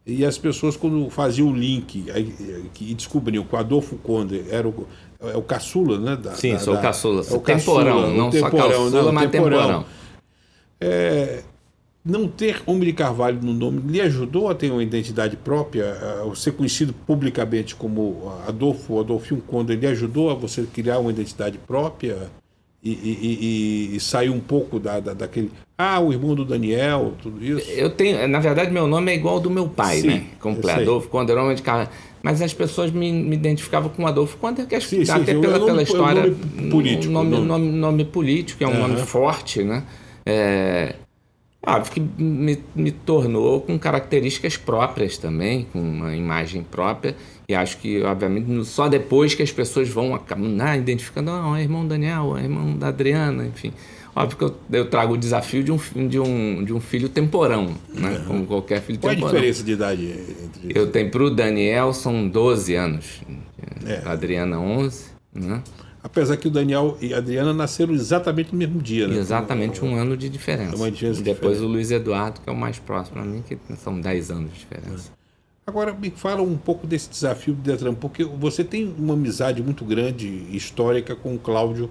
E 0.05 0.25
as 0.25 0.37
pessoas, 0.37 0.75
quando 0.75 1.09
faziam 1.09 1.47
o 1.47 1.55
link 1.55 2.05
e 2.81 2.93
descobriam 2.93 3.45
que 3.45 3.55
o 3.55 3.57
Adolfo 3.57 3.95
Conde 3.97 4.43
era 4.49 4.67
o, 4.67 4.87
é 5.21 5.37
o 5.37 5.41
caçula, 5.41 5.97
né? 5.97 6.15
Da, 6.17 6.33
Sim, 6.33 6.53
da, 6.53 6.59
sou 6.59 6.75
o 6.75 6.81
caçula. 6.81 7.21
É 7.21 7.33
o 7.33 7.39
temporão, 7.39 8.01
caçula, 8.01 8.17
não 8.17 8.29
temporão, 8.29 8.59
só 8.59 8.67
caçula, 8.67 9.03
não, 9.03 9.13
mas 9.13 9.31
temporão. 9.31 9.59
temporão. 9.59 9.85
É, 10.81 11.43
não 12.03 12.27
ter 12.27 12.61
Homem 12.65 12.85
de 12.85 12.93
Carvalho 12.93 13.39
no 13.41 13.53
nome 13.53 13.79
lhe 13.89 14.01
ajudou 14.01 14.49
a 14.49 14.55
ter 14.55 14.71
uma 14.71 14.83
identidade 14.83 15.37
própria, 15.37 15.93
a 15.93 16.35
ser 16.35 16.51
conhecido 16.51 16.93
publicamente 16.93 17.75
como 17.75 18.33
Adolfo, 18.45 18.99
Adolfinho 18.99 19.41
Conde, 19.41 19.73
ele 19.73 19.87
ajudou 19.87 20.31
a 20.31 20.33
você 20.33 20.63
criar 20.63 20.99
uma 20.99 21.11
identidade 21.11 21.59
própria 21.59 22.29
e, 22.83 22.91
e, 22.91 23.91
e, 23.91 23.95
e 23.95 23.99
sair 23.99 24.29
um 24.29 24.39
pouco 24.39 24.79
da, 24.79 24.99
da, 24.99 25.13
daquele. 25.13 25.51
Ah, 25.77 25.99
o 25.99 26.11
irmão 26.11 26.35
do 26.35 26.45
Daniel, 26.45 27.13
tudo 27.21 27.43
isso. 27.43 27.69
Eu 27.71 27.89
tenho, 27.89 28.27
na 28.27 28.39
verdade, 28.39 28.71
meu 28.71 28.87
nome 28.87 29.11
é 29.11 29.15
igual 29.15 29.35
ao 29.35 29.39
do 29.39 29.49
meu 29.49 29.67
pai, 29.67 30.01
Sim, 30.01 30.07
né? 30.07 30.23
Completo, 30.39 30.81
Adolfo 30.81 31.09
Conde, 31.09 31.31
Homem 31.31 31.55
de 31.55 31.61
Carvalho. 31.61 31.89
Mas 32.21 32.41
as 32.41 32.53
pessoas 32.53 32.91
me, 32.91 33.11
me 33.11 33.35
identificavam 33.35 33.89
com 33.89 34.05
Adolfo 34.05 34.37
Conde, 34.37 34.65
que 34.65 34.75
acho 34.75 34.89
que 34.89 35.09
até 35.09 35.33
sim, 35.33 35.41
pela, 35.41 35.57
é 35.57 35.59
pela 35.59 35.81
história. 35.81 36.19
É 36.19 36.23
um 36.23 36.27
nome 36.27 36.69
político. 36.69 37.11
Nome, 37.11 37.29
nome, 37.31 37.45
nome, 37.47 37.71
nome 37.71 38.05
político, 38.05 38.63
é 38.63 38.67
um 38.67 38.71
uhum. 38.71 38.87
nome 38.87 38.97
forte, 38.97 39.63
né? 39.63 39.83
É, 40.23 40.95
Óbvio 41.63 41.91
que 41.93 41.99
me, 41.99 42.57
me 42.75 42.91
tornou 42.91 43.61
com 43.61 43.77
características 43.77 44.57
próprias 44.57 45.17
também, 45.17 45.67
com 45.71 45.79
uma 45.79 46.15
imagem 46.15 46.63
própria. 46.63 47.15
E 47.47 47.53
acho 47.53 47.77
que, 47.77 48.01
obviamente, 48.01 48.65
só 48.65 48.87
depois 48.87 49.35
que 49.35 49.43
as 49.43 49.51
pessoas 49.51 49.87
vão 49.87 50.15
ah, 50.15 50.77
identificando, 50.77 51.29
ah, 51.29 51.59
é 51.59 51.61
irmão 51.61 51.85
Daniel, 51.87 52.35
é 52.35 52.43
irmão 52.43 52.75
da 52.75 52.87
Adriana, 52.87 53.45
enfim. 53.45 53.71
Óbvio 54.15 54.37
que 54.37 54.43
eu, 54.43 54.55
eu, 54.79 54.89
trago 54.89 55.13
o 55.13 55.17
desafio 55.17 55.63
de 55.63 55.71
um, 55.71 56.07
de 56.07 56.19
um, 56.19 56.63
de 56.63 56.73
um 56.73 56.81
filho 56.81 57.07
temporão, 57.07 57.75
né? 57.93 58.09
Uhum. 58.09 58.25
Como 58.25 58.45
qualquer 58.45 58.81
filho 58.81 58.99
Qual 58.99 59.13
temporão. 59.13 59.31
Qual 59.31 59.37
a 59.37 59.41
diferença 59.41 59.63
de 59.63 59.71
idade 59.71 60.05
entre 60.43 60.77
Eu 60.77 60.87
tenho 60.91 61.09
para 61.09 61.23
o 61.23 61.29
Daniel 61.29 61.93
são 61.93 62.27
12 62.27 62.75
anos, 62.75 63.21
é. 63.85 64.01
a 64.03 64.11
Adriana 64.11 64.59
11, 64.59 65.05
né? 65.33 65.61
Apesar 66.03 66.35
que 66.35 66.47
o 66.47 66.51
Daniel 66.51 66.97
e 66.99 67.13
a 67.13 67.17
Adriana 67.17 67.53
nasceram 67.53 67.93
exatamente 67.93 68.51
no 68.51 68.57
mesmo 68.57 68.81
dia, 68.81 69.07
né? 69.07 69.17
Exatamente 69.17 69.85
um 69.85 69.95
ano 69.95 70.17
de 70.17 70.29
diferença. 70.29 70.75
Uma 70.75 70.89
diferença 70.89 71.21
Depois 71.21 71.53
diferença. 71.53 71.63
o 71.63 71.67
Luiz 71.67 71.91
Eduardo, 71.91 72.41
que 72.41 72.49
é 72.49 72.53
o 72.53 72.55
mais 72.55 72.79
próximo 72.79 73.21
a 73.21 73.25
mim, 73.25 73.43
que 73.47 73.57
são 73.75 73.99
10 74.01 74.31
anos 74.31 74.51
de 74.51 74.59
diferença. 74.59 75.11
Agora, 75.65 75.93
me 75.93 76.09
fala 76.09 76.41
um 76.41 76.57
pouco 76.57 76.87
desse 76.87 77.09
desafio 77.09 77.53
do 77.53 77.61
Detran, 77.61 77.93
porque 77.93 78.23
você 78.23 78.63
tem 78.63 78.93
uma 78.97 79.13
amizade 79.13 79.61
muito 79.61 79.85
grande, 79.85 80.27
histórica, 80.51 81.15
com 81.15 81.35
o 81.35 81.39
Cláudio, 81.39 81.89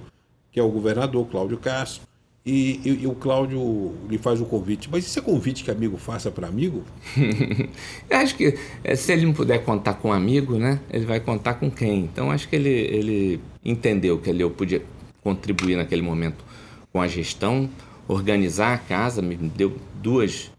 que 0.50 0.58
é 0.58 0.62
o 0.62 0.68
governador, 0.68 1.26
Cláudio 1.28 1.56
Castro, 1.56 2.02
e, 2.44 2.80
e, 2.84 3.02
e, 3.02 3.06
o 3.06 3.14
Cláudio 3.14 3.94
lhe 4.08 4.16
faz 4.16 4.40
o 4.40 4.46
convite. 4.46 4.88
Mas 4.90 5.04
isso 5.04 5.18
é 5.18 5.22
convite 5.22 5.62
que 5.62 5.70
amigo 5.70 5.98
faça 5.98 6.30
para 6.30 6.48
amigo? 6.48 6.82
acho 8.10 8.34
que 8.34 8.58
eh, 8.82 8.96
se 8.96 9.12
ele 9.12 9.26
não 9.26 9.34
puder 9.34 9.62
contar 9.62 9.94
com 9.94 10.12
amigo, 10.12 10.58
né, 10.58 10.80
ele 10.90 11.04
vai 11.04 11.20
contar 11.20 11.54
com 11.54 11.70
quem? 11.70 12.00
Então 12.00 12.30
acho 12.30 12.48
que 12.48 12.56
ele, 12.56 12.70
ele 12.70 13.40
entendeu 13.62 14.18
que 14.18 14.30
ele 14.30 14.42
eu 14.42 14.50
podia 14.50 14.82
contribuir 15.22 15.76
naquele 15.76 16.00
momento 16.00 16.42
com 16.90 17.00
a 17.00 17.06
gestão, 17.06 17.68
organizar 18.08 18.72
a 18.72 18.78
casa, 18.78 19.20
me 19.20 19.36
deu 19.36 19.76
duas, 20.02 20.50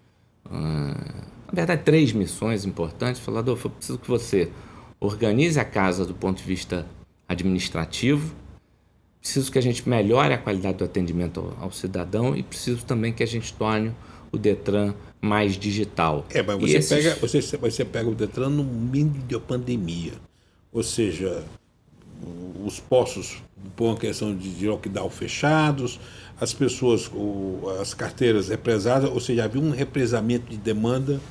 uh, 0.46 0.52
na 0.52 1.54
verdade 1.54 1.82
três 1.84 2.14
missões 2.14 2.64
importantes. 2.64 3.20
Falou, 3.20 3.40
Adolfo, 3.40 3.68
eu 3.68 3.72
preciso 3.72 3.98
que 3.98 4.08
você 4.08 4.50
organize 5.00 5.60
a 5.60 5.66
casa 5.66 6.06
do 6.06 6.14
ponto 6.14 6.38
de 6.38 6.44
vista 6.44 6.86
administrativo, 7.28 8.36
preciso 9.22 9.52
que 9.52 9.60
a 9.60 9.62
gente 9.62 9.88
melhore 9.88 10.34
a 10.34 10.38
qualidade 10.38 10.80
do 10.80 10.84
atendimento 10.84 11.40
ao, 11.40 11.66
ao 11.66 11.72
cidadão 11.72 12.36
e 12.36 12.42
preciso 12.42 12.84
também 12.84 13.14
que 13.14 13.24
a 13.24 13.28
gente 13.28 13.54
torne 13.54 13.94
o 14.32 14.38
Detran 14.38 14.94
mais 15.22 15.58
digital. 15.58 16.26
É, 16.32 16.42
mas 16.42 16.60
você, 16.60 16.78
esses... 16.78 16.90
pega, 16.90 17.16
você, 17.16 17.42
você 17.58 17.86
pega 17.86 18.10
o 18.10 18.16
Detran 18.16 18.50
no 18.50 18.64
meio 18.64 19.06
da 19.30 19.40
pandemia. 19.40 20.14
Ou 20.74 20.82
seja, 20.82 21.44
os 22.66 22.80
postos, 22.80 23.42
por 23.76 23.86
uma 23.90 23.98
questão 23.98 24.36
de 24.36 24.68
lockdown 24.68 25.10
fechados, 25.10 26.00
as 26.40 26.54
pessoas, 26.54 27.12
as 27.80 27.94
carteiras 27.94 28.50
represadas, 28.50 29.10
ou 29.10 29.20
seja, 29.20 29.44
havia 29.44 29.62
um 29.62 29.70
represamento 29.70 30.50
de 30.50 30.58
demanda 30.58 31.22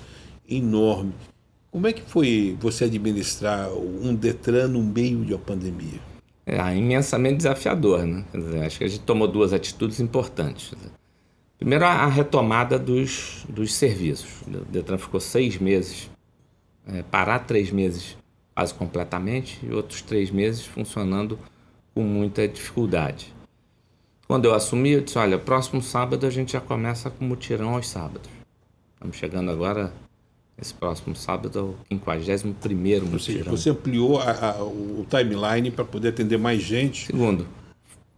enorme. 0.49 1.13
Como 1.71 1.87
é 1.87 1.93
que 1.93 2.03
foi 2.03 2.57
você 2.61 2.85
administrar 2.85 3.73
um 3.73 4.15
Detran 4.15 4.69
no 4.69 4.83
meio 4.83 5.25
de 5.25 5.33
uma 5.33 5.39
pandemia? 5.39 6.01
É 6.47 6.77
imensamente 6.77 7.39
desafiador. 7.39 8.05
Né? 8.05 8.25
Dizer, 8.33 8.65
acho 8.65 8.79
que 8.79 8.85
a 8.85 8.89
gente 8.89 9.03
tomou 9.03 9.29
duas 9.29 9.53
atitudes 9.53 10.01
importantes. 10.01 10.73
Primeiro, 11.59 11.85
a 11.85 12.07
retomada 12.07 12.79
dos, 12.79 13.45
dos 13.49 13.75
serviços. 13.75 14.43
O 14.47 14.65
Detran 14.65 14.99
ficou 14.99 15.21
seis 15.21 15.59
meses, 15.59 16.11
é, 16.87 17.03
parar 17.03 17.41
três 17.41 17.71
meses 17.71 18.17
quase 18.55 18.75
completamente, 18.75 19.59
e 19.63 19.73
outros 19.73 20.03
três 20.03 20.31
meses 20.31 20.65
funcionando 20.65 21.39
com 21.95 22.03
muita 22.03 22.47
dificuldade. 22.49 23.35
Quando 24.27 24.45
eu 24.45 24.55
assumi, 24.55 24.91
eu 24.93 25.01
disse: 25.01 25.19
olha, 25.19 25.39
próximo 25.39 25.83
sábado 25.83 26.27
a 26.27 26.31
gente 26.31 26.53
já 26.53 26.61
começa 26.61 27.11
com 27.11 27.25
mutirão 27.25 27.75
aos 27.75 27.89
sábados. 27.89 28.31
Estamos 28.95 29.17
chegando 29.17 29.51
agora 29.51 29.93
esse 30.61 30.75
próximo 30.75 31.17
sábado 31.17 31.59
é 31.59 31.63
o 31.63 31.75
51 31.91 33.07
mutirão. 33.07 33.51
Você 33.51 33.71
ampliou 33.71 34.19
a, 34.19 34.31
a, 34.31 34.63
o 34.63 35.07
timeline 35.09 35.71
para 35.71 35.85
poder 35.85 36.09
atender 36.09 36.39
mais 36.39 36.63
gente? 36.63 37.07
Segundo, 37.07 37.47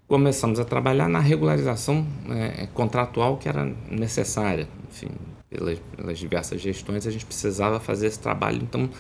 começamos 0.09 0.59
a 0.59 0.65
trabalhar 0.65 1.09
na 1.09 1.21
regularização 1.21 2.07
é, 2.29 2.67
contratual 2.75 3.37
que 3.37 3.49
era 3.49 3.65
necessária. 3.91 4.69
Enfim, 4.91 5.09
pelas, 5.49 5.79
pelas, 5.97 6.19
diversas 6.19 6.61
gestões, 6.61 7.07
a 7.07 7.11
gente 7.11 7.25
precisava 7.25 7.79
fazer 7.79 8.09
esse 8.09 8.19
trabalho. 8.19 8.61
Então, 8.63 8.91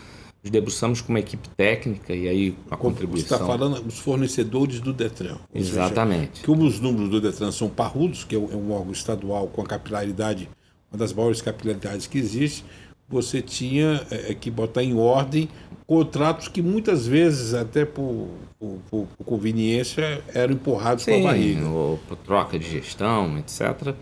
nos 0.42 0.50
debruçamos 0.50 1.00
com 1.00 1.12
uma 1.12 1.20
equipe 1.20 1.48
técnica 1.50 2.14
e 2.14 2.28
aí 2.28 2.56
a 2.70 2.76
contribuição. 2.76 3.28
Você 3.28 3.34
está 3.34 3.46
falando 3.46 3.80
dos 3.82 3.98
fornecedores 3.98 4.80
do 4.80 4.92
Detran. 4.92 5.36
Exatamente. 5.54 6.38
Seja, 6.38 6.46
como 6.46 6.64
os 6.64 6.80
números 6.80 7.10
do 7.10 7.20
Detran 7.20 7.52
são 7.52 7.68
parrudos, 7.68 8.24
que 8.24 8.34
é 8.34 8.38
um 8.38 8.70
é 8.70 8.74
órgão 8.74 8.92
estadual 8.92 9.48
com 9.48 9.62
a 9.62 9.66
capilaridade, 9.66 10.48
uma 10.90 10.98
das 10.98 11.12
maiores 11.12 11.42
capilaridades 11.42 12.06
que 12.06 12.18
existe, 12.18 12.64
você 13.12 13.42
tinha 13.42 14.06
é, 14.10 14.32
é, 14.32 14.34
que 14.34 14.50
botar 14.50 14.82
em 14.82 14.94
ordem 14.94 15.48
contratos 15.86 16.48
que 16.48 16.62
muitas 16.62 17.06
vezes, 17.06 17.52
até 17.52 17.84
por, 17.84 18.28
por, 18.58 18.80
por 18.90 19.24
conveniência, 19.24 20.24
eram 20.32 20.54
empurrados 20.54 21.04
para 21.04 21.16
a 21.16 21.22
barriga. 21.22 21.68
Ou 21.68 21.98
por 22.08 22.16
troca 22.16 22.58
de 22.58 22.68
gestão, 22.68 23.38
etc. 23.38 23.94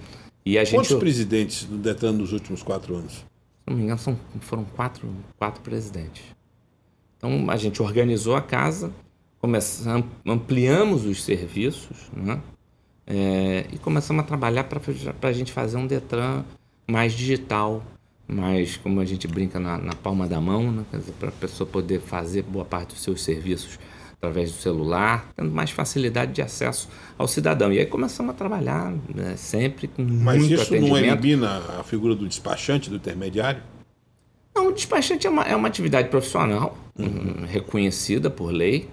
E 0.47 0.57
a 0.59 0.65
Quantos 0.65 0.91
gente... 0.91 1.01
presidentes 1.01 1.65
do 1.65 1.77
Detran 1.77 2.13
nos 2.13 2.33
últimos 2.33 2.63
quatro 2.63 2.95
anos? 2.95 3.13
Se 3.15 3.25
não 3.67 3.77
me 3.77 3.83
engano, 3.83 3.99
são, 3.99 4.17
foram 4.41 4.65
quatro, 4.65 5.09
quatro 5.37 5.61
presidentes. 5.63 6.23
Então, 7.17 7.51
a 7.51 7.57
gente 7.57 7.83
organizou 7.83 8.37
a 8.37 8.41
casa, 8.41 8.93
começamos, 9.39 10.07
ampliamos 10.25 11.05
os 11.05 11.23
serviços, 11.23 12.11
né? 12.17 12.41
É, 13.07 13.67
e 13.73 13.79
começamos 13.79 14.23
a 14.23 14.27
trabalhar 14.27 14.65
para 14.65 14.81
a 15.29 15.33
gente 15.33 15.53
fazer 15.53 15.77
um 15.77 15.87
Detran 15.87 16.45
mais 16.89 17.13
digital, 17.13 17.83
mas 18.31 18.77
como 18.77 19.01
a 19.01 19.05
gente 19.05 19.27
brinca 19.27 19.59
na, 19.59 19.77
na 19.77 19.95
palma 19.95 20.27
da 20.27 20.41
mão, 20.41 20.71
né? 20.71 20.85
para 21.19 21.31
a 21.31 21.33
pessoa 21.33 21.69
poder 21.69 22.01
fazer 22.01 22.43
boa 22.43 22.65
parte 22.65 22.95
dos 22.95 23.03
seus 23.03 23.23
serviços 23.23 23.79
através 24.13 24.53
do 24.53 24.59
celular, 24.59 25.33
tendo 25.35 25.51
mais 25.51 25.71
facilidade 25.71 26.33
de 26.33 26.43
acesso 26.43 26.89
ao 27.17 27.27
cidadão. 27.27 27.73
E 27.73 27.79
aí 27.79 27.87
começamos 27.87 28.33
a 28.33 28.35
trabalhar 28.35 28.93
né, 29.15 29.35
sempre 29.37 29.89
com 29.89 30.03
Mas 30.03 30.39
muito 30.39 30.55
isso 30.55 30.77
não 30.79 30.97
elimina 30.97 31.63
a 31.79 31.83
figura 31.83 32.15
do 32.15 32.29
despachante, 32.29 32.91
do 32.91 32.97
intermediário? 32.97 33.63
Não, 34.55 34.69
o 34.69 34.73
despachante 34.73 35.27
é 35.27 35.31
uma, 35.31 35.43
é 35.45 35.57
uma 35.57 35.69
atividade 35.69 36.09
profissional, 36.09 36.77
uhum. 36.99 37.47
reconhecida 37.47 38.29
por 38.29 38.53
lei. 38.53 38.91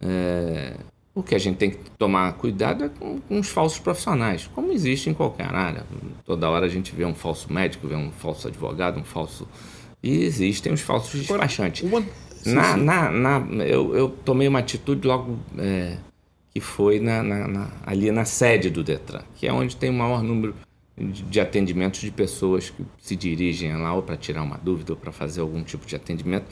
É, 0.00 0.76
o 1.18 1.22
que 1.22 1.34
a 1.34 1.38
gente 1.38 1.56
tem 1.56 1.70
que 1.70 1.78
tomar 1.98 2.32
cuidado 2.34 2.84
é 2.84 2.88
com, 2.88 3.20
com, 3.20 3.40
os 3.40 3.48
falsos 3.48 3.80
profissionais, 3.80 4.48
como 4.54 4.70
existe 4.70 5.10
em 5.10 5.14
qualquer 5.14 5.52
área. 5.52 5.84
Toda 6.24 6.48
hora 6.48 6.66
a 6.66 6.68
gente 6.68 6.94
vê 6.94 7.04
um 7.04 7.14
falso 7.14 7.52
médico, 7.52 7.88
vê 7.88 7.96
um 7.96 8.12
falso 8.12 8.46
advogado, 8.46 9.00
um 9.00 9.04
falso. 9.04 9.48
E 10.00 10.22
existem 10.22 10.72
os 10.72 10.80
falsos 10.80 11.20
despachantes. 11.20 11.82
Uma... 11.82 12.02
Sim, 12.36 12.54
na, 12.54 12.74
sim. 12.74 12.84
Na, 12.84 13.10
na, 13.10 13.64
eu, 13.64 13.96
eu 13.96 14.08
tomei 14.24 14.46
uma 14.46 14.60
atitude 14.60 15.08
logo 15.08 15.40
é, 15.58 15.96
que 16.54 16.60
foi 16.60 17.00
na, 17.00 17.20
na, 17.20 17.68
ali 17.84 18.12
na 18.12 18.24
sede 18.24 18.70
do 18.70 18.84
Detran, 18.84 19.22
que 19.34 19.48
é 19.48 19.52
onde 19.52 19.74
tem 19.74 19.90
o 19.90 19.94
maior 19.94 20.22
número 20.22 20.54
de, 20.96 21.24
de 21.24 21.40
atendimentos 21.40 22.00
de 22.00 22.12
pessoas 22.12 22.70
que 22.70 22.84
se 22.96 23.16
dirigem 23.16 23.76
lá 23.76 23.92
ou 23.92 24.02
para 24.02 24.16
tirar 24.16 24.44
uma 24.44 24.56
dúvida 24.56 24.92
ou 24.92 24.96
para 24.96 25.10
fazer 25.10 25.40
algum 25.40 25.64
tipo 25.64 25.84
de 25.84 25.96
atendimento. 25.96 26.46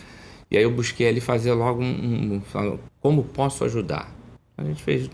E 0.51 0.57
aí 0.57 0.65
eu 0.65 0.73
busquei 0.73 1.07
ali 1.07 1.21
fazer 1.21 1.53
logo 1.53 1.81
um, 1.81 1.87
um, 1.87 2.43
um 2.57 2.79
como 3.01 3.23
posso 3.23 3.65
ajudar 3.65 4.17
a 4.57 4.65
gente 4.65 4.83
fez 4.83 5.11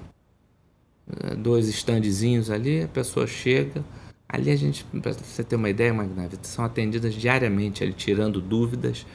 eh, 1.20 1.34
dois 1.34 1.68
standzinhos 1.68 2.50
ali, 2.50 2.82
a 2.82 2.88
pessoa 2.88 3.26
chega. 3.26 3.84
Ali 4.28 4.50
a 4.50 4.56
gente, 4.56 4.84
para 4.84 5.12
você 5.12 5.44
ter 5.44 5.56
uma 5.56 5.68
ideia, 5.68 5.92
Magnávia, 5.92 6.38
são 6.42 6.64
atendidas 6.64 7.14
diariamente, 7.14 7.82
ali, 7.82 7.92
tirando 7.92 8.40
dúvidas, 8.40 9.06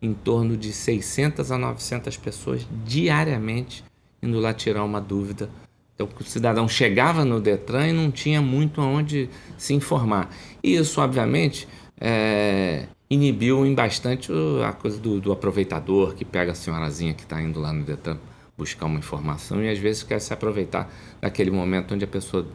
em 0.00 0.14
torno 0.14 0.56
de 0.56 0.72
600 0.72 1.50
a 1.50 1.58
900 1.58 2.16
pessoas 2.16 2.66
diariamente 2.84 3.84
indo 4.22 4.38
lá 4.38 4.52
tirar 4.52 4.84
uma 4.84 5.00
dúvida. 5.00 5.48
Então 5.94 6.08
o 6.18 6.24
cidadão 6.24 6.68
chegava 6.68 7.24
no 7.24 7.40
Detran 7.40 7.88
e 7.88 7.92
não 7.92 8.10
tinha 8.10 8.40
muito 8.40 8.80
aonde 8.80 9.28
se 9.58 9.74
informar. 9.74 10.30
E 10.62 10.76
isso, 10.76 11.00
obviamente, 11.00 11.68
é, 12.00 12.86
inibiu 13.08 13.66
em 13.66 13.74
bastante 13.74 14.30
a 14.66 14.72
coisa 14.72 14.98
do, 14.98 15.20
do 15.20 15.32
aproveitador 15.32 16.14
que 16.14 16.24
pega 16.24 16.52
a 16.52 16.54
senhorazinha 16.54 17.12
que 17.12 17.22
está 17.22 17.40
indo 17.40 17.60
lá 17.60 17.72
no 17.72 17.84
Detran 17.84 18.18
buscar 18.60 18.84
uma 18.84 18.98
informação 18.98 19.64
e 19.64 19.70
às 19.70 19.78
vezes 19.78 20.02
quer 20.02 20.20
se 20.20 20.34
aproveitar 20.34 20.92
daquele 21.18 21.50
momento 21.50 21.94
onde 21.94 22.04
a 22.04 22.08
pessoa, 22.08 22.46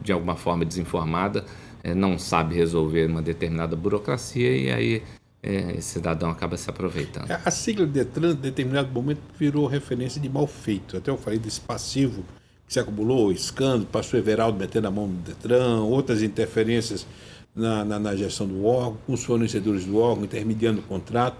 de 0.00 0.12
alguma 0.12 0.36
forma 0.36 0.64
desinformada, 0.64 1.44
é, 1.82 1.92
não 1.92 2.16
sabe 2.16 2.54
resolver 2.54 3.06
uma 3.06 3.20
determinada 3.20 3.74
burocracia 3.74 4.56
e 4.56 4.70
aí 4.70 5.02
é, 5.42 5.72
esse 5.72 5.94
cidadão 5.94 6.30
acaba 6.30 6.56
se 6.56 6.70
aproveitando. 6.70 7.28
A 7.32 7.50
sigla 7.50 7.84
Detran, 7.84 8.32
em 8.32 8.36
determinado 8.36 8.92
momento, 8.92 9.20
virou 9.36 9.66
referência 9.66 10.20
de 10.20 10.28
mal 10.28 10.46
feito. 10.46 10.96
Até 10.96 11.10
eu 11.10 11.16
falei 11.16 11.38
desse 11.38 11.60
passivo 11.60 12.22
que 12.64 12.72
se 12.72 12.78
acumulou, 12.78 13.32
escândalo, 13.32 13.86
pastor 13.86 14.20
Everaldo 14.20 14.56
metendo 14.56 14.86
a 14.86 14.90
mão 14.90 15.08
no 15.08 15.16
Detran, 15.16 15.80
outras 15.80 16.22
interferências 16.22 17.04
na, 17.52 17.84
na, 17.84 17.98
na 17.98 18.14
gestão 18.14 18.46
do 18.46 18.64
órgão, 18.64 18.98
com 19.04 19.14
os 19.14 19.24
fornecedores 19.24 19.84
do 19.84 19.98
órgão, 19.98 20.24
intermediando 20.24 20.78
o 20.78 20.84
contrato. 20.84 21.38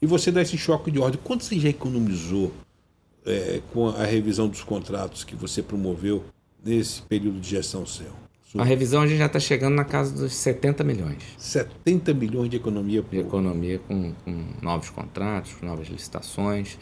E 0.00 0.06
você 0.06 0.30
dá 0.30 0.40
esse 0.42 0.56
choque 0.56 0.92
de 0.92 1.00
ordem. 1.00 1.18
Quanto 1.24 1.42
você 1.42 1.58
já 1.58 1.68
economizou 1.68 2.52
é, 3.26 3.60
com 3.72 3.88
a 3.88 4.04
revisão 4.04 4.48
dos 4.48 4.62
contratos 4.62 5.24
que 5.24 5.36
você 5.36 5.62
promoveu 5.62 6.24
nesse 6.64 7.02
período 7.02 7.40
de 7.40 7.50
gestão 7.50 7.84
seu? 7.86 8.12
A 8.56 8.64
revisão 8.64 9.02
a 9.02 9.06
gente 9.06 9.18
já 9.18 9.26
está 9.26 9.38
chegando 9.38 9.74
na 9.74 9.84
casa 9.84 10.14
dos 10.14 10.32
70 10.32 10.82
milhões. 10.82 11.22
70 11.36 12.14
milhões 12.14 12.48
de 12.48 12.56
economia 12.56 13.02
por... 13.02 13.10
De 13.10 13.18
economia 13.18 13.78
com, 13.80 14.14
com 14.24 14.44
novos 14.62 14.88
contratos, 14.88 15.54
novas 15.60 15.88
licitações. 15.88 16.78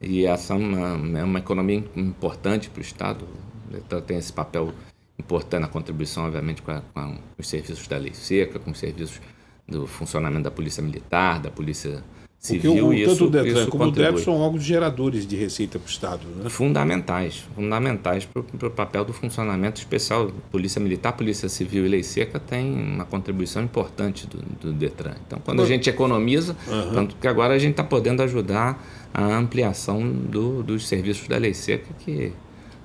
E 0.00 0.24
essa 0.24 0.54
é 0.54 0.56
uma, 0.56 1.18
é 1.18 1.24
uma 1.24 1.40
economia 1.40 1.84
importante 1.96 2.70
para 2.70 2.78
o 2.78 2.82
Estado. 2.82 3.26
Então, 3.74 4.00
tem 4.00 4.18
esse 4.18 4.32
papel 4.32 4.72
importante 5.18 5.62
na 5.62 5.68
contribuição, 5.68 6.26
obviamente, 6.26 6.62
com, 6.62 6.70
a, 6.70 6.80
com 6.80 7.18
os 7.36 7.48
serviços 7.48 7.86
da 7.88 7.98
lei 7.98 8.14
seca, 8.14 8.60
com 8.60 8.70
os 8.70 8.78
serviços 8.78 9.20
do 9.66 9.86
funcionamento 9.88 10.44
da 10.44 10.50
Polícia 10.50 10.82
Militar, 10.82 11.40
da 11.40 11.50
Polícia 11.50 12.04
civil. 12.40 12.72
Porque 12.72 12.82
o, 12.82 12.92
isso, 12.92 13.10
tanto 13.10 13.24
o 13.26 13.30
Detran 13.30 13.66
como 13.66 13.84
o 13.84 13.90
DEP 13.90 14.18
são 14.18 14.40
órgãos 14.40 14.64
geradores 14.64 15.26
de 15.26 15.36
receita 15.36 15.78
para 15.78 15.86
o 15.86 15.90
Estado. 15.90 16.26
Né? 16.26 16.48
Fundamentais, 16.48 17.44
fundamentais 17.54 18.24
para 18.24 18.68
o 18.68 18.70
papel 18.70 19.04
do 19.04 19.12
funcionamento 19.12 19.78
especial. 19.78 20.30
Polícia 20.50 20.80
Militar, 20.80 21.12
Polícia 21.12 21.48
Civil 21.48 21.84
e 21.84 21.88
Lei 21.88 22.02
Seca 22.02 22.40
tem 22.40 22.72
uma 22.72 23.04
contribuição 23.04 23.62
importante 23.62 24.26
do, 24.26 24.38
do 24.60 24.72
Detran. 24.72 25.14
Então, 25.26 25.38
quando 25.44 25.62
a 25.62 25.66
gente 25.66 25.90
economiza, 25.90 26.56
uhum. 26.66 26.94
tanto 26.94 27.16
que 27.16 27.28
agora 27.28 27.54
a 27.54 27.58
gente 27.58 27.72
está 27.72 27.84
podendo 27.84 28.22
ajudar 28.22 28.82
a 29.12 29.36
ampliação 29.36 30.10
do, 30.10 30.62
dos 30.62 30.88
serviços 30.88 31.28
da 31.28 31.36
Lei 31.36 31.52
Seca 31.52 31.92
que 31.98 32.32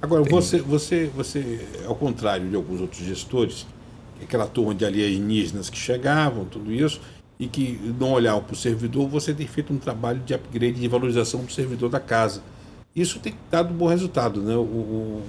Agora, 0.01 0.23
tem... 0.23 0.31
você, 0.31 0.59
você, 0.59 1.09
você, 1.15 1.59
ao 1.85 1.95
contrário 1.95 2.47
de 2.47 2.55
alguns 2.55 2.81
outros 2.81 3.01
gestores, 3.01 3.65
aquela 4.21 4.45
turma 4.45 4.75
de 4.75 4.85
alienígenas 4.85 5.69
que 5.69 5.77
chegavam, 5.77 6.45
tudo 6.45 6.71
isso, 6.71 7.01
e 7.39 7.47
que 7.47 7.79
não 7.99 8.13
olhavam 8.13 8.43
para 8.43 8.53
o 8.53 8.57
servidor, 8.57 9.07
você 9.07 9.33
tem 9.33 9.45
feito 9.45 9.73
um 9.73 9.77
trabalho 9.77 10.19
de 10.19 10.33
upgrade, 10.33 10.79
de 10.79 10.87
valorização 10.87 11.43
do 11.43 11.51
servidor 11.51 11.89
da 11.89 11.99
casa. 11.99 12.41
Isso 12.95 13.19
tem 13.19 13.33
dado 13.51 13.73
um 13.73 13.77
bom 13.77 13.87
resultado, 13.87 14.41
né? 14.41 14.55
O, 14.55 14.61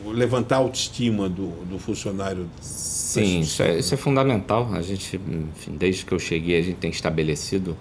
o 0.07 0.13
levantar 0.13 0.57
a 0.57 0.59
autoestima 0.61 1.29
do, 1.29 1.49
do 1.65 1.81
funcionário. 1.81 2.49
Sim, 2.61 3.41
isso 3.41 3.61
é, 3.61 3.77
isso 3.77 3.93
é, 3.93 3.97
fundamental. 3.97 4.73
A 4.73 4.81
gente, 4.83 5.17
enfim, 5.17 5.77
desde 5.77 6.07
que 6.07 6.13
eu 6.13 6.19
cheguei, 6.21 6.61
a 6.61 6.63
gente 6.63 6.77
tem 6.77 6.91
estabelecido 6.91 7.77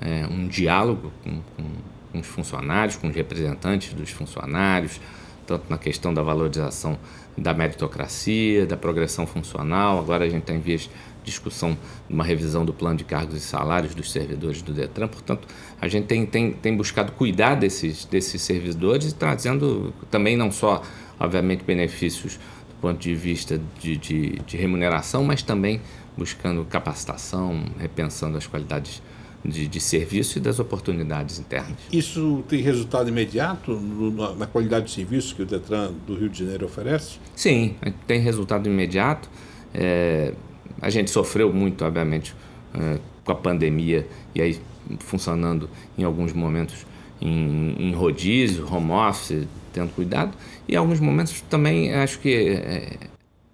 é, 0.00 0.26
um 0.26 0.48
diálogo 0.48 1.12
com, 1.22 1.42
com, 1.54 1.64
com 2.12 2.18
os 2.18 2.26
funcionários, 2.26 2.96
com 2.96 3.08
os 3.08 3.14
representantes 3.14 3.92
dos 3.92 4.08
funcionários, 4.08 4.98
tanto 5.46 5.66
na 5.68 5.76
questão 5.76 6.14
da 6.14 6.22
valorização 6.22 6.98
da 7.36 7.52
meritocracia, 7.52 8.64
da 8.64 8.76
progressão 8.76 9.26
funcional. 9.26 9.98
Agora 9.98 10.24
a 10.24 10.28
gente 10.30 10.42
está 10.42 10.54
em 10.54 10.60
vias 10.60 10.88
discussão 11.26 11.76
de 12.08 12.14
uma 12.14 12.24
revisão 12.24 12.64
do 12.64 12.72
plano 12.72 12.96
de 12.96 13.04
cargos 13.04 13.36
e 13.36 13.40
salários 13.40 13.94
dos 13.94 14.10
servidores 14.10 14.62
do 14.62 14.72
Detran. 14.72 15.08
Portanto, 15.08 15.46
a 15.80 15.88
gente 15.88 16.06
tem, 16.06 16.24
tem, 16.24 16.52
tem 16.52 16.74
buscado 16.74 17.12
cuidar 17.12 17.56
desses, 17.56 18.04
desses 18.04 18.40
servidores 18.40 19.10
e 19.10 19.14
trazendo 19.14 19.92
também 20.10 20.36
não 20.36 20.50
só, 20.50 20.82
obviamente, 21.18 21.64
benefícios 21.64 22.38
do 22.68 22.80
ponto 22.80 22.98
de 22.98 23.14
vista 23.14 23.60
de, 23.80 23.96
de, 23.96 24.38
de 24.46 24.56
remuneração, 24.56 25.24
mas 25.24 25.42
também 25.42 25.80
buscando 26.16 26.64
capacitação, 26.64 27.64
repensando 27.78 28.38
as 28.38 28.46
qualidades 28.46 29.02
de, 29.44 29.68
de, 29.68 29.80
serviço 29.80 30.38
e 30.38 30.40
das 30.40 30.58
oportunidades 30.58 31.38
internas. 31.38 31.76
Isso 31.92 32.42
tem 32.48 32.60
resultado 32.60 33.08
imediato 33.08 33.72
no, 33.72 34.34
na 34.34 34.46
qualidade 34.46 34.86
de 34.86 34.92
serviço 34.92 35.34
que 35.34 35.42
o 35.42 35.46
Detran 35.46 35.92
do 36.06 36.14
Rio 36.14 36.28
de 36.28 36.38
Janeiro 36.38 36.66
oferece? 36.66 37.18
Sim, 37.34 37.76
tem 38.06 38.20
resultado 38.20 38.68
imediato. 38.68 39.28
É, 39.74 40.32
a 40.80 40.90
gente 40.90 41.10
sofreu 41.10 41.52
muito, 41.52 41.84
obviamente, 41.84 42.34
é, 42.74 42.98
com 43.24 43.32
a 43.32 43.34
pandemia 43.34 44.06
e 44.34 44.40
aí 44.42 44.58
funcionando 45.00 45.68
em 45.98 46.04
alguns 46.04 46.32
momentos 46.32 46.86
em, 47.20 47.74
em 47.78 47.92
rodízio, 47.92 48.66
home 48.70 48.92
office, 48.92 49.46
tendo 49.72 49.90
cuidado. 49.94 50.32
E 50.68 50.76
alguns 50.76 51.00
momentos 51.00 51.40
também 51.42 51.92
acho 51.94 52.18
que 52.18 52.34
é, 52.34 52.96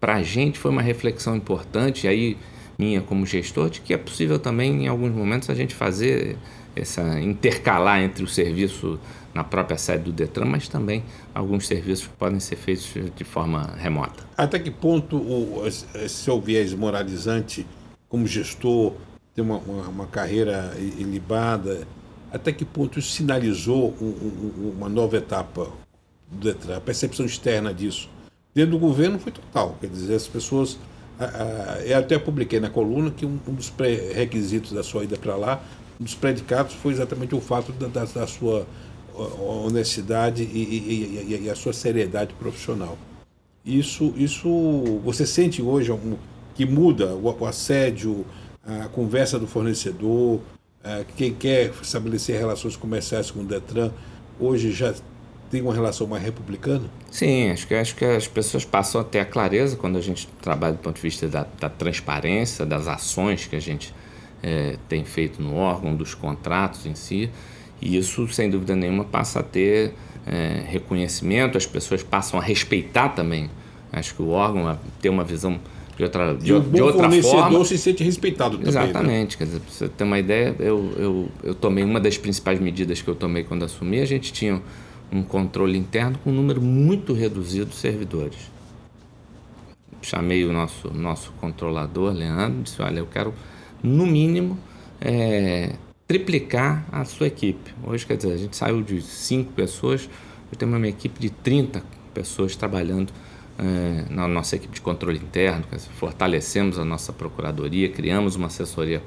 para 0.01 0.17
a 0.17 0.23
gente 0.23 0.59
foi 0.59 0.71
uma 0.71 0.83
reflexão 0.83 1.37
importante, 1.37 2.09
aí 2.09 2.37
minha 2.79 3.01
como 3.01 3.25
gestor, 3.25 3.71
de 3.71 3.81
que 3.81 3.95
é 3.95 3.99
possível 3.99 4.39
também 4.39 4.85
em 4.85 4.89
alguns 4.89 5.13
momentos 5.13 5.49
a 5.49 5.55
gente 5.55 5.75
fazer 5.75 6.37
essa 6.75 7.21
intercalar 7.21 8.03
entre 8.03 8.25
o 8.25 8.27
serviço 8.27 8.99
na 9.35 9.43
própria 9.43 9.79
sede 9.79 10.05
do 10.05 10.13
Detran, 10.13 10.45
mas 10.45 10.69
também 10.69 11.05
alguns 11.35 11.67
serviços 11.67 12.07
podem 12.19 12.41
ser 12.41 12.57
feitos 12.57 12.93
de 13.17 13.25
forma 13.25 13.75
remota. 13.77 14.25
Até 14.37 14.59
que 14.59 14.71
ponto 14.71 15.17
o 15.17 15.71
seu 16.09 16.41
viés 16.41 16.75
moralizante 16.75 17.67
como 18.09 18.27
gestor, 18.27 18.95
ter 19.35 19.41
uma, 19.41 19.57
uma, 19.59 19.89
uma 19.89 20.07
carreira 20.07 20.75
ilibada, 20.79 21.87
até 22.31 22.53
que 22.53 22.65
ponto 22.65 22.99
isso 22.99 23.11
sinalizou 23.11 23.95
um, 24.01 24.07
um, 24.07 24.75
uma 24.77 24.89
nova 24.89 25.17
etapa 25.17 25.69
do 26.31 26.53
Detran? 26.53 26.77
A 26.77 26.81
percepção 26.81 27.25
externa 27.25 27.73
disso 27.73 28.11
dentro 28.55 28.73
do 28.73 28.79
governo 28.79 29.19
foi 29.19 29.33
total, 29.33 29.77
quer 29.81 29.89
dizer, 29.89 30.15
as 30.15 30.29
pessoas 30.29 30.79
eu 31.85 31.99
até 31.99 32.19
publiquei 32.19 32.59
na 32.59 32.71
coluna 32.71 33.11
que 33.11 33.25
um, 33.25 33.39
dos 33.49 33.71
pré-requisitos 33.71 34.73
da 34.73 34.83
sua 34.83 35.05
ida 35.05 35.17
para 35.17 35.37
lá, 35.37 35.63
um 36.01 36.05
dos 36.05 36.15
predicados 36.15 36.75
foi 36.75 36.93
exatamente 36.93 37.35
o 37.35 37.41
fato 37.41 37.73
da, 37.73 37.87
da, 37.87 38.05
da 38.05 38.27
sua 38.27 38.67
honestidade 39.15 40.43
e, 40.43 40.47
e, 40.47 41.41
e, 41.45 41.51
a 41.51 41.55
sua 41.55 41.73
seriedade 41.73 42.35
profissional. 42.35 42.97
Isso, 43.65 44.13
isso 44.17 45.01
você 45.05 45.27
sente 45.27 45.63
hoje 45.63 45.93
que 46.55 46.67
muda 46.67 47.15
o, 47.15 47.47
assédio, 47.47 48.25
a 48.65 48.89
conversa 48.89 49.39
do 49.39 49.47
fornecedor, 49.47 50.41
quem 51.17 51.33
quer 51.33 51.73
estabelecer 51.81 52.39
relações 52.39 52.77
comerciais 52.77 53.31
com 53.31 53.41
o 53.41 53.45
Detran, 53.45 53.93
hoje 54.39 54.73
já 54.73 54.93
tem 55.53 55.61
uma 55.61 55.75
relação 55.75 56.07
mais 56.07 56.23
republicana? 56.23 56.89
Sim, 57.11 57.51
acho 57.51 57.67
que, 57.67 57.75
acho 57.75 57.95
que 57.95 58.05
as 58.07 58.27
pessoas 58.27 58.65
passam 58.65 59.01
a 59.01 59.05
ter 59.05 59.21
a 59.21 59.25
clareza 59.25 59.77
quando 59.77 59.99
a 59.99 60.01
gente 60.01 60.27
trabalha 60.41 60.73
do 60.73 60.79
ponto 60.79 60.97
de 60.97 61.03
vista 61.03 61.29
da, 61.29 61.47
da 61.61 61.69
transparência, 61.69 62.65
das 62.65 62.89
ações 62.89 63.47
que 63.47 63.55
a 63.55 63.61
gente 63.61 63.95
é, 64.43 64.77
tem 64.89 65.05
feito 65.05 65.43
no 65.43 65.55
órgão, 65.55 65.95
dos 65.95 66.15
contratos 66.15 66.87
em 66.87 66.95
si. 66.95 67.31
E 67.83 67.97
isso, 67.97 68.29
sem 68.29 68.49
dúvida 68.49 68.77
nenhuma, 68.77 69.05
passa 69.05 69.41
a 69.41 69.43
ter 69.43 69.93
é, 70.25 70.63
reconhecimento, 70.69 71.59
as 71.59 71.67
pessoas 71.67 72.03
passam 72.03 72.39
a 72.39 72.43
respeitar 72.43 73.11
também. 73.11 73.51
Acho 73.93 74.15
que 74.15 74.23
o 74.23 74.29
órgão 74.31 74.69
a 74.69 74.79
ter 75.01 75.09
uma 75.09 75.25
visão 75.25 75.61
de 75.97 76.05
outra, 76.05 76.35
de, 76.35 76.51
e 76.51 76.53
o 76.55 76.61
de 76.61 76.81
outra 76.81 77.11
forma. 77.23 77.65
se 77.65 77.77
sente 77.77 78.03
respeitado 78.03 78.57
também. 78.57 78.73
Né? 78.73 78.85
Exatamente. 78.85 79.33
Né? 79.33 79.39
Quer 79.39 79.45
dizer, 79.45 79.61
pra 79.61 79.71
você 79.71 79.89
ter 79.89 80.05
uma 80.05 80.19
ideia, 80.19 80.55
eu, 80.59 80.93
eu, 80.97 81.29
eu 81.43 81.55
tomei 81.55 81.85
uma 81.85 82.01
das 82.01 82.17
principais 82.17 82.61
medidas 82.61 83.03
que 83.03 83.09
eu 83.09 83.15
tomei 83.15 83.45
quando 83.45 83.65
assumi, 83.65 84.01
a 84.01 84.07
gente 84.07 84.33
tinha 84.33 84.63
um 85.11 85.23
controle 85.23 85.77
interno 85.77 86.19
com 86.23 86.31
um 86.31 86.35
número 86.35 86.63
muito 86.63 87.13
reduzido 87.13 87.67
de 87.67 87.77
servidores. 87.77 88.51
Chamei 90.01 90.45
o 90.45 90.53
nosso, 90.53 90.89
nosso 90.93 91.33
controlador, 91.41 92.13
Leandro, 92.13 92.63
disse: 92.63 92.81
Olha, 92.81 93.01
eu 93.01 93.07
quero, 93.07 93.35
no 93.83 94.07
mínimo, 94.07 94.59
é, 95.01 95.75
triplicar 96.13 96.85
a 96.93 97.07
sua 97.07 97.27
equipe. 97.27 97.73
Hoje, 97.83 98.05
quer 98.05 98.19
dizer, 98.19 98.35
a 98.35 98.37
gente 98.37 98.55
saiu 98.55 98.83
de 98.83 99.01
cinco 99.01 99.51
pessoas, 99.53 100.11
eu 100.51 100.59
tenho 100.59 100.71
uma 100.71 100.87
equipe 100.87 101.19
de 101.19 101.31
30 101.31 101.83
pessoas 102.13 102.55
trabalhando 102.55 103.11
é, 103.59 104.05
na 104.11 104.29
nossa 104.29 104.57
equipe 104.57 104.75
de 104.75 104.83
controle 104.83 105.17
interno, 105.17 105.65
fortalecemos 105.99 106.79
a 106.79 106.85
nossa 106.85 107.15
procuradoria, 107.15 107.89
criamos 107.89 108.37
uma 108.37 108.49
assessoria 108.49 109.03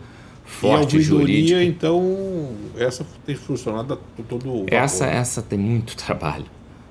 forte 0.45 0.95
e 0.95 0.99
a 0.99 1.01
jurídica. 1.03 1.63
então, 1.63 2.55
essa 2.75 3.05
tem 3.23 3.35
funcionado 3.35 3.99
todo 4.27 4.63
o 4.63 4.65
essa 4.65 5.05
Essa 5.05 5.43
tem 5.43 5.59
muito 5.59 5.95
trabalho. 6.03 6.45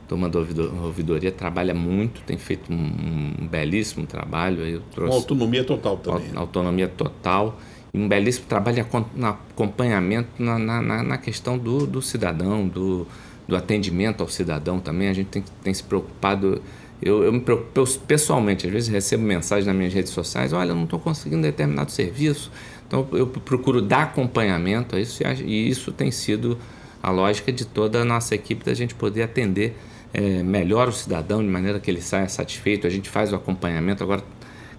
A 0.05 0.07
turma 0.07 0.29
da 0.29 0.38
ouvidoria 0.38 1.33
trabalha 1.33 1.74
muito, 1.74 2.20
tem 2.20 2.38
feito 2.38 2.72
um, 2.72 3.35
um 3.40 3.48
belíssimo 3.48 4.07
trabalho. 4.07 4.64
Eu 4.64 4.81
trouxe 4.92 5.11
Com 5.11 5.16
autonomia 5.16 5.64
total 5.64 5.96
também. 5.96 6.29
Né? 6.29 6.33
Autonomia 6.37 6.87
total 6.87 7.59
um 7.94 8.09
belíssimo 8.09 8.46
trabalho 8.46 8.85
no 9.14 9.26
acompanhamento 9.26 10.28
na, 10.42 10.59
na, 10.59 11.02
na 11.02 11.16
questão 11.16 11.57
do, 11.57 11.87
do 11.87 12.02
cidadão, 12.02 12.66
do, 12.66 13.07
do 13.46 13.57
atendimento 13.57 14.20
ao 14.20 14.28
cidadão 14.28 14.80
também. 14.80 15.09
A 15.09 15.12
gente 15.12 15.28
tem, 15.28 15.44
tem 15.62 15.72
se 15.72 15.85
preocupado. 15.85 16.61
Eu, 17.00 17.22
eu 17.22 17.33
me 17.33 17.40
preocupo 17.40 17.87
pessoalmente, 18.07 18.66
às 18.66 18.72
vezes 18.72 18.88
recebo 18.88 19.22
mensagens 19.22 19.66
nas 19.66 19.76
minhas 19.76 19.94
redes 19.94 20.11
sociais: 20.11 20.52
olha, 20.52 20.70
eu 20.70 20.74
não 20.74 20.85
estou 20.85 20.98
conseguindo 20.98 21.42
determinado 21.42 21.92
serviço, 21.92 22.50
Então 22.87 23.07
eu 23.12 23.28
procuro 23.28 23.80
dar 23.80 24.02
acompanhamento 24.02 24.96
a 24.96 25.00
isso 25.00 25.22
e 25.44 25.70
isso 25.70 25.92
tem 25.92 26.11
sido 26.11 26.59
a 27.00 27.11
lógica 27.11 27.52
de 27.52 27.64
toda 27.64 28.00
a 28.00 28.04
nossa 28.04 28.35
equipe 28.35 28.64
da 28.64 28.74
gente 28.74 28.94
poder 28.94 29.22
atender 29.22 29.76
é, 30.12 30.42
melhor 30.42 30.88
o 30.88 30.92
cidadão 30.92 31.42
de 31.42 31.48
maneira 31.48 31.78
que 31.78 31.90
ele 31.90 32.00
saia 32.00 32.28
satisfeito. 32.28 32.87
A 32.87 32.90
gente 32.90 33.09
faz 33.09 33.33
o 33.33 33.37
acompanhamento, 33.37 34.02
agora 34.02 34.24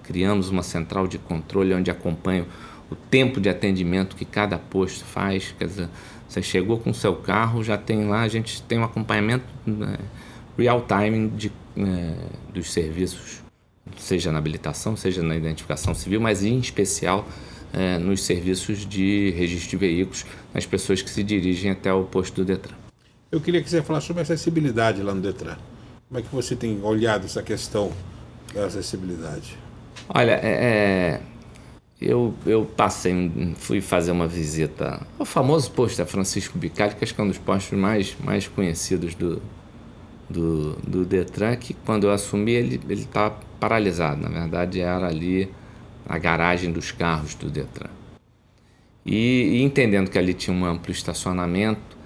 criamos 0.04 0.50
uma 0.50 0.64
central 0.64 1.08
de 1.08 1.18
controle 1.18 1.74
onde 1.74 1.90
acompanha 1.90 2.46
o 2.90 2.96
tempo 2.96 3.40
de 3.40 3.50
atendimento 3.50 4.16
que 4.16 4.26
cada 4.26 4.58
posto 4.58 5.04
faz. 5.06 5.54
Quer 5.58 5.68
dizer, 5.68 5.90
você 6.28 6.42
chegou 6.42 6.80
com 6.80 6.92
o 6.92 6.94
seu 6.94 7.16
carro, 7.16 7.64
já 7.64 7.78
tem 7.78 8.08
lá, 8.08 8.22
a 8.22 8.28
gente 8.28 8.62
tem 8.64 8.80
um 8.80 8.84
acompanhamento 8.84 9.46
né, 9.66 9.98
real 10.58 10.86
time 10.86 11.30
de, 11.30 11.52
né, 11.76 12.16
dos 12.54 12.72
serviços, 12.72 13.44
seja 13.98 14.32
na 14.32 14.38
habilitação, 14.38 14.96
seja 14.96 15.22
na 15.22 15.36
identificação 15.36 15.94
civil, 15.94 16.20
mas 16.20 16.44
em 16.44 16.60
especial 16.60 17.28
é, 17.74 17.98
nos 17.98 18.24
serviços 18.24 18.86
de 18.86 19.32
registro 19.32 19.72
de 19.72 19.78
veículos, 19.78 20.26
nas 20.54 20.66
pessoas 20.66 21.02
que 21.02 21.10
se 21.10 21.24
dirigem 21.24 21.72
até 21.72 21.94
o 21.94 22.04
posto 22.04 22.36
do 22.36 22.46
Detran. 22.46 22.76
Eu 23.32 23.42
queria 23.42 23.62
que 23.62 23.70
você 23.70 23.82
falasse 23.82 24.08
sobre 24.08 24.22
acessibilidade 24.22 25.02
lá 25.02 25.14
no 25.14 25.22
Detran. 25.22 25.58
Como 26.08 26.20
é 26.20 26.22
que 26.22 26.34
você 26.34 26.56
tem 26.56 26.80
olhado 26.84 27.26
essa 27.26 27.42
questão 27.42 27.92
da 28.54 28.66
acessibilidade? 28.66 29.58
Olha, 30.08 30.40
é, 30.42 31.20
é 31.20 31.22
eu, 32.06 32.34
eu 32.46 32.66
passei, 32.66 33.32
fui 33.58 33.82
fazer 33.82 34.12
uma 34.12 34.28
visita 34.28 35.06
ao 35.18 35.26
famoso 35.26 35.72
posto 35.72 35.98
da 35.98 36.06
Francisco 36.06 36.58
Bicalho, 36.58 36.96
que 36.96 37.04
acho 37.04 37.16
que 37.16 37.20
é 37.20 37.24
um 37.24 37.28
dos 37.28 37.40
postos 37.40 37.78
mais, 37.78 38.16
mais 38.24 38.48
conhecidos 38.48 39.16
do, 39.16 39.42
do, 40.30 40.74
do 40.88 41.06
Detran, 41.06 41.56
que 41.56 41.74
quando 41.74 42.06
eu 42.06 42.12
assumi 42.12 42.52
ele 42.52 42.80
estava 42.90 43.36
paralisado. 43.60 44.22
Na 44.22 44.30
verdade, 44.30 44.80
era 44.80 45.08
ali 45.08 45.52
a 46.08 46.18
garagem 46.18 46.72
dos 46.72 46.92
carros 46.92 47.34
do 47.34 47.50
Detran. 47.50 47.90
E, 49.06 49.58
e 49.58 49.62
entendendo 49.64 50.10
que 50.10 50.18
ali 50.18 50.34
tinha 50.34 50.56
um 50.56 50.66
amplo 50.66 50.92
estacionamento 50.92 51.98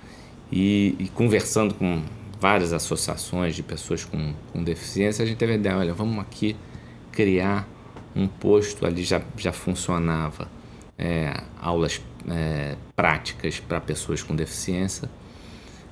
e, 0.52 0.96
e, 1.00 1.08
conversando 1.10 1.74
com 1.74 2.02
várias 2.40 2.74
associações 2.74 3.56
de 3.56 3.64
pessoas 3.64 4.04
com, 4.04 4.34
com 4.52 4.64
deficiência, 4.64 5.24
a 5.24 5.26
gente 5.28 5.38
teve 5.38 5.54
a 5.54 5.56
ideia, 5.56 5.78
olha, 5.78 5.94
vamos 5.94 6.20
aqui 6.20 6.56
criar 7.12 7.68
um 8.16 8.28
posto 8.28 8.86
ali 8.86 9.04
já, 9.04 9.22
já 9.38 9.52
funcionava 9.52 10.48
é, 10.98 11.42
aulas 11.62 12.02
é, 12.30 12.76
práticas 12.96 13.60
para 13.60 13.80
pessoas 13.80 14.22
com 14.22 14.36
deficiência. 14.36 15.10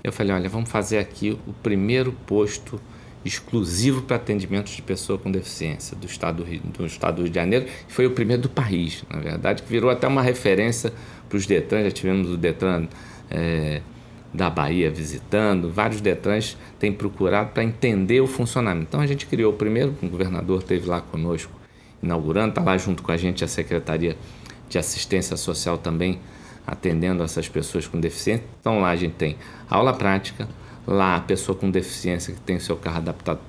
Eu 0.03 0.11
falei, 0.11 0.33
olha, 0.33 0.49
vamos 0.49 0.69
fazer 0.69 0.99
aqui 0.99 1.37
o 1.47 1.53
primeiro 1.53 2.11
posto 2.11 2.79
exclusivo 3.25 4.03
para 4.03 4.15
atendimento 4.15 4.71
de 4.71 4.81
pessoa 4.81 5.17
com 5.17 5.31
deficiência 5.31 5.97
do 5.97 6.05
estado 6.05 6.43
do 6.43 6.49
Rio, 6.49 6.61
do 6.61 6.85
estado 6.85 7.15
do 7.15 7.21
Rio 7.23 7.31
de 7.31 7.35
Janeiro. 7.35 7.65
Foi 7.87 8.05
o 8.05 8.11
primeiro 8.11 8.43
do 8.43 8.49
país, 8.49 9.03
na 9.09 9.19
verdade, 9.19 9.63
que 9.63 9.69
virou 9.69 9.89
até 9.89 10.07
uma 10.07 10.21
referência 10.21 10.93
para 11.27 11.37
os 11.37 11.45
Detran. 11.45 11.83
Já 11.83 11.91
tivemos 11.91 12.29
o 12.29 12.37
Detran 12.37 12.87
é, 13.29 13.81
da 14.33 14.49
Bahia 14.49 14.89
visitando, 14.89 15.69
vários 15.71 15.99
Detrans 15.99 16.57
têm 16.79 16.93
procurado 16.93 17.51
para 17.51 17.63
entender 17.63 18.21
o 18.21 18.27
funcionamento. 18.27 18.87
Então 18.89 19.01
a 19.01 19.07
gente 19.07 19.25
criou 19.25 19.53
o 19.53 19.55
primeiro, 19.55 19.95
o 20.01 20.07
governador 20.07 20.59
esteve 20.59 20.87
lá 20.87 21.01
conosco 21.01 21.56
inaugurando, 22.01 22.49
está 22.49 22.61
lá 22.61 22.77
junto 22.77 23.03
com 23.03 23.11
a 23.11 23.17
gente 23.17 23.43
a 23.43 23.47
Secretaria 23.47 24.17
de 24.69 24.77
Assistência 24.77 25.37
Social 25.37 25.77
também 25.77 26.19
atendendo 26.65 27.23
essas 27.23 27.47
pessoas 27.47 27.87
com 27.87 27.99
deficiência. 27.99 28.45
Então 28.59 28.81
lá 28.81 28.89
a 28.89 28.95
gente 28.95 29.13
tem 29.13 29.37
aula 29.69 29.93
prática, 29.93 30.47
lá 30.85 31.15
a 31.15 31.21
pessoa 31.21 31.57
com 31.57 31.71
deficiência 31.71 32.33
que 32.33 32.41
tem 32.41 32.57
o 32.57 32.61
seu 32.61 32.75
carro 32.75 32.97
adaptado 32.97 33.39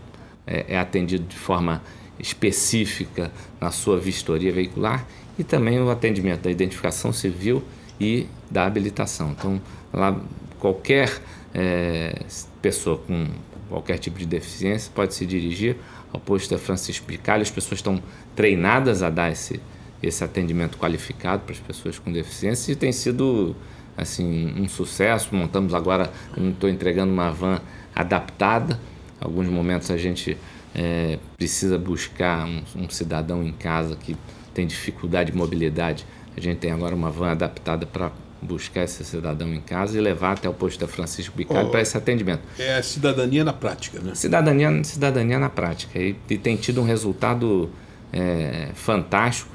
é, 0.47 0.67
é 0.69 0.79
atendido 0.79 1.25
de 1.25 1.37
forma 1.37 1.83
específica 2.19 3.31
na 3.61 3.71
sua 3.71 3.99
vistoria 3.99 4.53
veicular 4.53 5.05
e 5.39 5.45
também 5.45 5.81
o 5.81 5.91
atendimento 5.91 6.43
da 6.43 6.51
identificação 6.51 7.13
civil 7.13 7.63
e 8.01 8.27
da 8.51 8.65
habilitação. 8.67 9.33
Então 9.33 9.61
lá 9.93 10.19
qualquer 10.59 11.21
é, 11.55 12.23
pessoa 12.63 12.99
com 12.99 13.29
qualquer 13.69 13.99
tipo 13.99 14.19
de 14.19 14.27
deficiência 14.27 14.91
pode 14.95 15.15
se 15.15 15.27
dirigir 15.27 15.77
ao 16.13 16.21
posto 16.21 16.51
da 16.51 16.59
Francisco 16.59 17.07
Bicalho. 17.07 17.43
As 17.43 17.51
pessoas 17.51 17.79
estão 17.79 18.03
treinadas 18.35 19.03
a 19.03 19.11
dar 19.11 19.31
esse, 19.31 19.61
esse 20.03 20.23
atendimento 20.25 20.79
qualificado 20.79 21.43
para 21.43 21.53
as 21.53 21.61
pessoas 21.61 21.99
com 21.99 22.13
deficiência 22.13 22.73
e 22.73 22.77
tem 22.77 22.93
sido 22.93 23.55
assim 23.97 24.55
um 24.57 24.69
sucesso. 24.69 25.35
Montamos 25.35 25.75
agora, 25.75 26.13
estou 26.37 26.71
entregando 26.71 27.13
uma 27.13 27.31
van 27.31 27.61
adaptada. 27.95 28.79
Alguns 29.21 29.49
momentos 29.49 29.91
a 29.91 29.97
gente 29.97 30.37
é, 30.75 31.19
precisa 31.37 31.79
buscar 31.79 32.47
um, 32.47 32.63
um, 32.77 32.89
cidadão 32.89 33.43
em 33.43 33.53
casa 33.53 33.97
que 33.97 34.17
tem 34.55 34.67
dificuldade 34.67 35.33
de 35.33 35.37
mobilidade. 35.37 36.07
A 36.37 36.41
gente 36.41 36.59
tem 36.59 36.71
agora 36.71 36.95
uma 36.95 37.11
van 37.11 37.33
adaptada 37.33 37.85
para 37.85 38.13
buscar 38.41 38.85
esse 38.85 39.05
cidadão 39.05 39.53
em 39.53 39.61
casa 39.61 39.99
e 39.99 40.01
levar 40.01 40.33
até 40.33 40.49
o 40.49 40.55
posto 40.55 40.79
da 40.79 40.87
Francisco 40.87 41.37
Bicalho 41.37 41.69
oh, 41.69 41.71
para 41.71 41.81
esse 41.81 41.97
atendimento. 41.97 42.43
É 42.59 42.77
a 42.77 42.83
cidadania 42.83 43.45
na 43.45 43.53
prática, 43.53 44.01
né? 44.01 44.15
Cidadania, 44.15 44.85
cidadania 44.85 45.39
na 45.39 45.51
prática. 45.51 45.99
E, 45.99 46.17
e 46.31 46.39
tem 46.39 46.57
tido 46.57 46.81
um 46.81 46.85
resultado 46.85 47.71
é, 48.13 48.69
fantástico. 48.75 49.51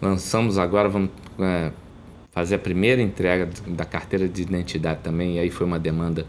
Lançamos 0.00 0.58
agora, 0.58 0.88
vamos 0.88 1.10
é, 1.38 1.70
fazer 2.32 2.56
a 2.56 2.58
primeira 2.58 3.00
entrega 3.00 3.48
da 3.66 3.84
carteira 3.84 4.28
de 4.28 4.42
identidade 4.42 5.00
também, 5.02 5.36
e 5.36 5.38
aí 5.38 5.50
foi 5.50 5.66
uma 5.66 5.78
demanda 5.78 6.26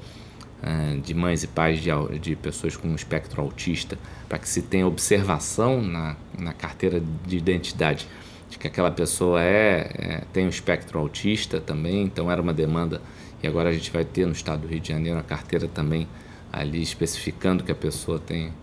é, 0.63 0.95
de 0.95 1.13
mães 1.13 1.43
e 1.43 1.47
pais 1.47 1.81
de, 1.81 1.89
de 2.19 2.35
pessoas 2.35 2.77
com 2.77 2.93
espectro 2.95 3.41
autista, 3.41 3.97
para 4.29 4.39
que 4.39 4.47
se 4.47 4.61
tenha 4.61 4.87
observação 4.87 5.81
na, 5.81 6.15
na 6.37 6.53
carteira 6.53 7.01
de 7.25 7.37
identidade 7.37 8.07
de 8.49 8.57
que 8.57 8.67
aquela 8.67 8.91
pessoa 8.91 9.41
é, 9.41 9.91
é, 9.97 10.23
tem 10.31 10.45
um 10.45 10.49
espectro 10.49 10.99
autista 10.99 11.59
também, 11.59 12.03
então 12.03 12.31
era 12.31 12.41
uma 12.41 12.53
demanda 12.53 13.01
e 13.41 13.47
agora 13.47 13.69
a 13.69 13.73
gente 13.73 13.91
vai 13.91 14.03
ter 14.03 14.25
no 14.25 14.31
estado 14.31 14.61
do 14.61 14.67
Rio 14.67 14.79
de 14.79 14.89
Janeiro 14.89 15.19
a 15.19 15.23
carteira 15.23 15.67
também 15.67 16.07
ali 16.51 16.81
especificando 16.81 17.63
que 17.63 17.71
a 17.71 17.75
pessoa 17.75 18.19
tem, 18.19 18.53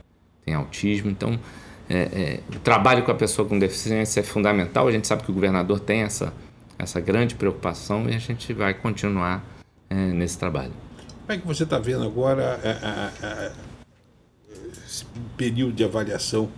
tem 0.44 0.54
autismo. 0.54 1.10
Então, 1.10 1.38
é, 1.88 1.96
é, 1.96 2.40
o 2.54 2.58
trabalho 2.58 3.04
com 3.04 3.10
a 3.10 3.14
pessoa 3.14 3.46
com 3.46 3.58
deficiência 3.58 4.20
é 4.20 4.22
fundamental. 4.22 4.88
A 4.88 4.92
gente 4.92 5.06
sabe 5.06 5.22
que 5.22 5.30
o 5.30 5.34
governador 5.34 5.78
tem 5.78 6.00
essa, 6.00 6.32
essa 6.78 7.00
grande 7.00 7.34
preocupação 7.34 8.08
e 8.08 8.14
a 8.14 8.18
gente 8.18 8.52
vai 8.52 8.74
continuar 8.74 9.44
é, 9.88 9.94
nesse 9.94 10.38
trabalho. 10.38 10.72
Como 11.26 11.32
é 11.32 11.38
que 11.38 11.46
você 11.46 11.62
está 11.62 11.78
vendo 11.78 12.04
agora 12.04 12.60
é, 12.62 12.70
é, 13.26 13.52
esse 14.84 15.04
período 15.36 15.72
de 15.72 15.84
avaliação 15.84 16.50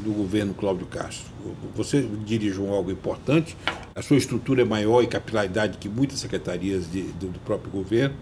do 0.00 0.12
governo 0.12 0.54
Cláudio 0.54 0.86
Castro. 0.86 1.26
Você 1.74 2.06
dirige 2.24 2.60
um 2.60 2.72
algo 2.72 2.90
importante, 2.90 3.56
a 3.94 4.02
sua 4.02 4.16
estrutura 4.16 4.62
é 4.62 4.64
maior 4.64 5.02
e 5.02 5.06
capilaridade 5.06 5.78
que 5.78 5.88
muitas 5.88 6.18
secretarias 6.18 6.90
de, 6.90 7.02
do, 7.02 7.28
do, 7.28 7.38
próprio 7.40 7.70
governo. 7.70 8.14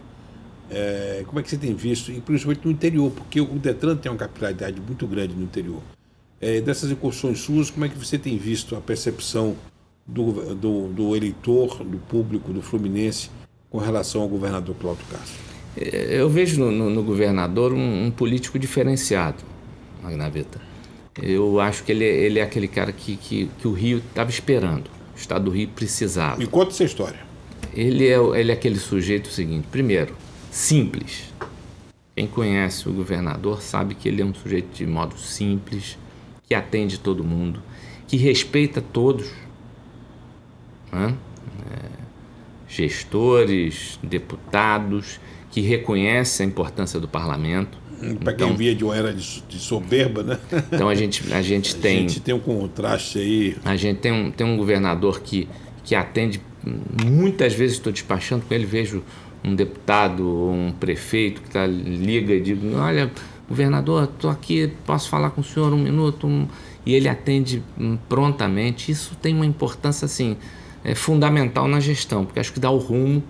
É, 0.71 1.23
como 1.27 1.41
é 1.41 1.43
que 1.43 1.49
você 1.49 1.57
tem 1.57 1.75
visto, 1.75 2.13
e 2.13 2.21
principalmente 2.21 2.65
no 2.65 2.71
interior, 2.71 3.11
porque 3.11 3.41
o 3.41 3.47
Detran 3.47 3.97
tem 3.97 4.13
uma 4.13 4.19
capilaridade 4.19 4.81
muito 4.81 5.07
grande 5.07 5.35
no 5.35 5.43
interior. 5.43 5.81
É, 6.41 6.61
dessas 6.61 6.91
incursões 6.91 7.41
suas, 7.41 7.71
como 7.71 7.87
é 7.87 7.89
que 7.89 7.99
você 7.99 8.19
tem 8.19 8.37
visto 8.37 8.77
a 8.77 8.81
percepção 8.81 9.57
do, 10.07 10.55
do, 10.55 10.89
do 10.89 11.17
eleitor, 11.17 11.83
do 11.85 11.99
público, 11.99 12.53
do 12.53 12.61
Fluminense 12.61 13.31
com 13.71 13.79
relação 13.79 14.23
ao 14.23 14.29
governador 14.29 14.75
Cláudio 14.79 15.05
Castro? 15.11 15.49
É, 15.77 16.21
eu 16.21 16.29
vejo 16.29 16.61
no, 16.61 16.71
no, 16.71 16.91
no 16.91 17.03
governador 17.03 17.73
um, 17.73 18.07
um 18.07 18.11
político 18.11 18.59
diferenciado, 18.59 19.43
Magnaveta. 20.03 20.68
Eu 21.21 21.61
acho 21.61 21.83
que 21.83 21.93
ele, 21.93 22.05
ele 22.05 22.39
é 22.39 22.43
aquele 22.43 22.69
cara 22.69 22.93
que, 22.93 23.17
que, 23.17 23.51
que 23.59 23.67
o 23.67 23.73
Rio 23.73 23.99
estava 23.99 24.31
esperando. 24.31 24.89
O 25.15 25.19
estado 25.19 25.47
do 25.47 25.51
Rio 25.51 25.69
precisava. 25.69 26.37
Me 26.37 26.47
conta 26.47 26.71
essa 26.71 26.85
história. 26.85 27.19
Ele 27.75 28.07
é, 28.07 28.17
ele 28.39 28.51
é 28.51 28.55
aquele 28.55 28.79
sujeito 28.79 29.29
seguinte: 29.29 29.67
primeiro, 29.71 30.15
simples. 30.51 31.33
Quem 32.15 32.27
conhece 32.27 32.89
o 32.89 32.93
governador 32.93 33.63
sabe 33.63 33.95
que 33.95 34.09
ele 34.09 34.23
é 34.23 34.25
um 34.25 34.35
sujeito 34.35 34.75
de 34.75 34.87
modo 34.87 35.17
simples, 35.17 35.97
que 36.49 36.55
atende 36.55 36.99
todo 36.99 37.23
mundo, 37.23 37.63
que 38.07 38.17
respeita 38.17 38.81
todos. 38.81 39.31
Né? 40.91 41.15
É, 41.71 41.89
gestores, 42.69 43.99
deputados, 44.03 45.21
que 45.51 45.61
reconhece 45.61 46.43
a 46.43 46.47
importância 46.47 46.99
do 46.99 47.07
parlamento 47.07 47.79
para 48.23 48.33
quem 48.33 48.47
então, 48.47 48.57
via 48.57 48.75
de 48.75 48.85
uma 48.85 48.97
era 48.97 49.13
de, 49.13 49.43
de, 49.49 49.59
soberba, 49.59 50.23
né? 50.23 50.39
Então 50.73 50.89
a 50.89 50.95
gente, 50.95 51.33
a 51.33 51.43
gente 51.43 51.75
tem. 51.77 51.99
A 51.99 52.01
gente 52.01 52.21
tem 52.21 52.35
um 52.35 52.41
contraste 52.41 53.19
aí. 53.19 53.57
A 53.65 53.77
gente 53.77 53.99
tem 53.99 54.13
um, 54.13 54.31
tem 54.31 54.47
um 54.47 54.57
governador 54.57 55.21
que, 55.21 55.49
que 55.85 55.95
atende. 55.95 56.41
Muitas 57.05 57.55
vezes 57.55 57.77
estou 57.77 57.93
despachando 57.93 58.45
com 58.47 58.55
ele, 58.55 58.67
vejo 58.67 59.03
um 59.45 59.55
deputado 59.55 60.27
ou 60.27 60.53
um 60.53 60.73
prefeito 60.73 61.43
que 61.43 61.51
tá, 61.51 61.67
liga 61.67 62.35
e 62.35 62.41
digo: 62.41 62.77
Olha, 62.77 63.11
governador, 63.49 64.05
estou 64.05 64.31
aqui, 64.31 64.73
posso 64.87 65.09
falar 65.09 65.31
com 65.31 65.41
o 65.41 65.45
senhor 65.45 65.73
um 65.73 65.79
minuto? 65.79 66.27
Um... 66.27 66.47
E 66.87 66.95
ele 66.95 67.09
atende 67.09 67.63
hum, 67.79 67.99
prontamente. 68.09 68.91
Isso 68.93 69.17
tem 69.21 69.35
uma 69.35 69.47
importância 69.47 70.07
assim, 70.07 70.37
é 70.85 70.95
fundamental 70.95 71.67
na 71.67 71.81
gestão, 71.81 72.25
porque 72.25 72.39
acho 72.41 72.53
que 72.53 72.61
dá 72.61 72.71
o 72.71 72.79
rumo 72.79 73.23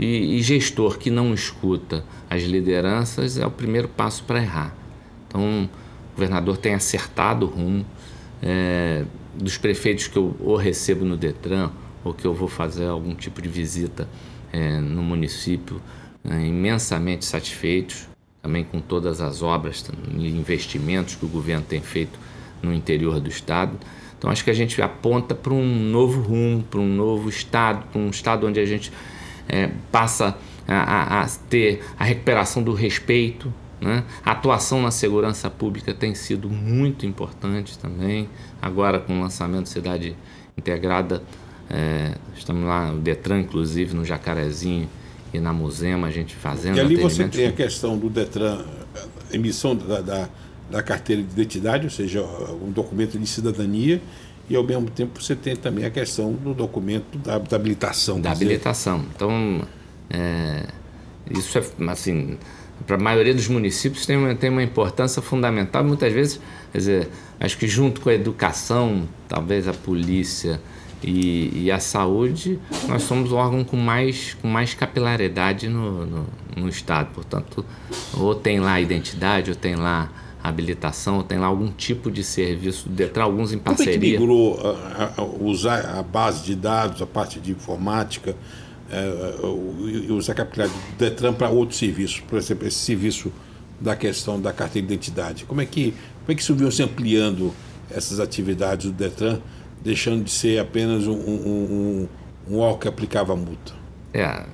e, 0.00 0.38
e 0.38 0.42
gestor 0.42 0.96
que 0.96 1.10
não 1.10 1.34
escuta 1.34 2.02
as 2.28 2.42
lideranças 2.42 3.36
é 3.36 3.46
o 3.46 3.50
primeiro 3.50 3.86
passo 3.86 4.24
para 4.24 4.40
errar. 4.40 4.74
Então, 5.28 5.68
o 6.12 6.14
governador 6.14 6.56
tem 6.56 6.72
acertado 6.72 7.44
o 7.44 7.48
rumo. 7.50 7.84
É, 8.42 9.04
dos 9.34 9.58
prefeitos 9.58 10.08
que 10.08 10.16
eu 10.16 10.34
ou 10.40 10.56
recebo 10.56 11.04
no 11.04 11.16
Detran 11.16 11.70
ou 12.02 12.14
que 12.14 12.26
eu 12.26 12.32
vou 12.32 12.48
fazer 12.48 12.86
algum 12.86 13.14
tipo 13.14 13.42
de 13.42 13.48
visita 13.50 14.08
é, 14.50 14.80
no 14.80 15.02
município, 15.02 15.80
é, 16.24 16.46
imensamente 16.46 17.26
satisfeitos, 17.26 18.08
também 18.42 18.64
com 18.64 18.80
todas 18.80 19.20
as 19.20 19.42
obras 19.42 19.84
e 20.16 20.28
investimentos 20.28 21.14
que 21.14 21.26
o 21.26 21.28
governo 21.28 21.64
tem 21.68 21.82
feito 21.82 22.18
no 22.62 22.72
interior 22.72 23.20
do 23.20 23.28
estado. 23.28 23.78
Então 24.18 24.30
acho 24.30 24.42
que 24.42 24.50
a 24.50 24.54
gente 24.54 24.80
aponta 24.80 25.34
para 25.34 25.52
um 25.52 25.90
novo 25.90 26.22
rumo, 26.22 26.62
para 26.62 26.80
um 26.80 26.88
novo 26.88 27.28
estado, 27.28 27.84
para 27.92 28.00
um 28.00 28.08
estado 28.08 28.46
onde 28.46 28.58
a 28.58 28.64
gente 28.64 28.90
é, 29.48 29.70
passa 29.90 30.36
a, 30.66 30.74
a, 30.74 31.22
a, 31.22 31.26
ter 31.48 31.82
a 31.98 32.04
recuperação 32.04 32.62
do 32.62 32.72
respeito. 32.72 33.52
Né? 33.80 34.04
A 34.24 34.32
atuação 34.32 34.82
na 34.82 34.90
segurança 34.90 35.48
pública 35.48 35.94
tem 35.94 36.14
sido 36.14 36.48
muito 36.48 37.06
importante 37.06 37.78
também. 37.78 38.28
Agora 38.60 38.98
com 38.98 39.18
o 39.18 39.20
lançamento 39.20 39.68
Cidade 39.68 40.16
Integrada, 40.56 41.22
é, 41.68 42.14
estamos 42.36 42.64
lá, 42.64 42.92
o 42.92 42.98
Detran 42.98 43.40
inclusive 43.40 43.94
no 43.94 44.04
Jacarezinho 44.04 44.88
e 45.32 45.38
na 45.38 45.52
Musema, 45.52 46.08
a 46.08 46.10
gente 46.10 46.34
fazendo. 46.34 46.76
E 46.76 46.80
ali 46.80 46.96
você 46.96 47.26
tem 47.28 47.46
a 47.46 47.52
questão 47.52 47.96
do 47.96 48.10
Detran, 48.10 48.64
emissão 49.32 49.74
da, 49.74 50.00
da 50.00 50.28
da 50.70 50.82
carteira 50.82 51.22
de 51.22 51.32
identidade, 51.32 51.84
ou 51.84 51.90
seja, 51.90 52.22
um 52.22 52.70
documento 52.70 53.18
de 53.18 53.26
cidadania, 53.26 54.00
e 54.50 54.56
ao 54.56 54.64
mesmo 54.64 54.90
tempo 54.90 55.22
você 55.22 55.36
tem 55.36 55.54
também 55.54 55.84
a 55.84 55.90
questão 55.90 56.32
do 56.32 56.52
documento 56.52 57.16
da, 57.18 57.38
da 57.38 57.54
habilitação. 57.54 58.20
Da 58.20 58.32
habilitação. 58.32 59.06
Então, 59.14 59.62
é, 60.10 60.66
isso 61.30 61.56
é 61.56 61.62
assim, 61.88 62.36
para 62.84 62.96
a 62.96 62.98
maioria 62.98 63.32
dos 63.32 63.46
municípios 63.46 64.04
tem 64.04 64.16
uma, 64.16 64.34
tem 64.34 64.50
uma 64.50 64.62
importância 64.62 65.22
fundamental. 65.22 65.84
Muitas 65.84 66.12
vezes, 66.12 66.40
quer 66.72 66.78
dizer, 66.78 67.08
acho 67.38 67.56
que 67.56 67.68
junto 67.68 68.00
com 68.00 68.08
a 68.08 68.14
educação, 68.14 69.08
talvez 69.28 69.68
a 69.68 69.72
polícia 69.72 70.60
e, 71.00 71.66
e 71.66 71.70
a 71.70 71.78
saúde, 71.78 72.58
nós 72.88 73.04
somos 73.04 73.30
o 73.30 73.36
órgão 73.36 73.62
com 73.62 73.76
mais, 73.76 74.34
com 74.34 74.48
mais 74.48 74.74
capilaridade 74.74 75.68
no, 75.68 76.04
no, 76.04 76.26
no 76.56 76.68
Estado. 76.68 77.10
Portanto, 77.14 77.64
ou 78.14 78.34
tem 78.34 78.58
lá 78.58 78.72
a 78.72 78.80
identidade, 78.80 79.50
ou 79.50 79.56
tem 79.56 79.76
lá 79.76 80.10
habilitação, 80.42 81.22
tem 81.22 81.38
lá 81.38 81.46
algum 81.46 81.70
tipo 81.70 82.10
de 82.10 82.24
serviço 82.24 82.88
do 82.88 82.94
Detran, 82.94 83.24
alguns 83.24 83.52
em 83.52 83.58
parceria. 83.58 83.94
Como 83.94 84.04
é 84.04 84.08
que 84.08 84.18
migrou 84.18 84.60
a, 84.60 85.20
a, 85.20 85.24
usar 85.24 85.98
a 85.98 86.02
base 86.02 86.44
de 86.44 86.54
dados, 86.54 87.02
a 87.02 87.06
parte 87.06 87.38
de 87.38 87.52
informática, 87.52 88.34
é, 88.90 89.34
é 90.08 90.12
usar 90.12 90.32
a 90.32 90.36
capilaridade 90.36 90.80
do 90.92 90.96
Detran 90.96 91.32
para 91.32 91.48
outros 91.50 91.78
serviços, 91.78 92.20
por 92.20 92.38
exemplo, 92.38 92.66
esse 92.66 92.78
serviço 92.78 93.32
da 93.80 93.94
questão 93.96 94.40
da 94.40 94.52
carteira 94.52 94.86
de 94.86 94.94
identidade. 94.94 95.44
Como 95.44 95.60
é 95.60 95.66
que, 95.66 95.92
como 96.20 96.32
é 96.32 96.34
que 96.34 96.42
isso 96.42 96.54
veio 96.54 96.72
se 96.72 96.82
ampliando 96.82 97.52
essas 97.90 98.20
atividades 98.20 98.86
do 98.86 98.92
Detran, 98.92 99.40
deixando 99.82 100.24
de 100.24 100.30
ser 100.30 100.58
apenas 100.58 101.06
um, 101.06 101.12
um, 101.12 102.08
um, 102.48 102.54
um 102.54 102.58
órgão 102.58 102.78
que 102.78 102.88
aplicava 102.88 103.32
a 103.32 103.36
multa? 103.36 103.72
É, 104.12 104.44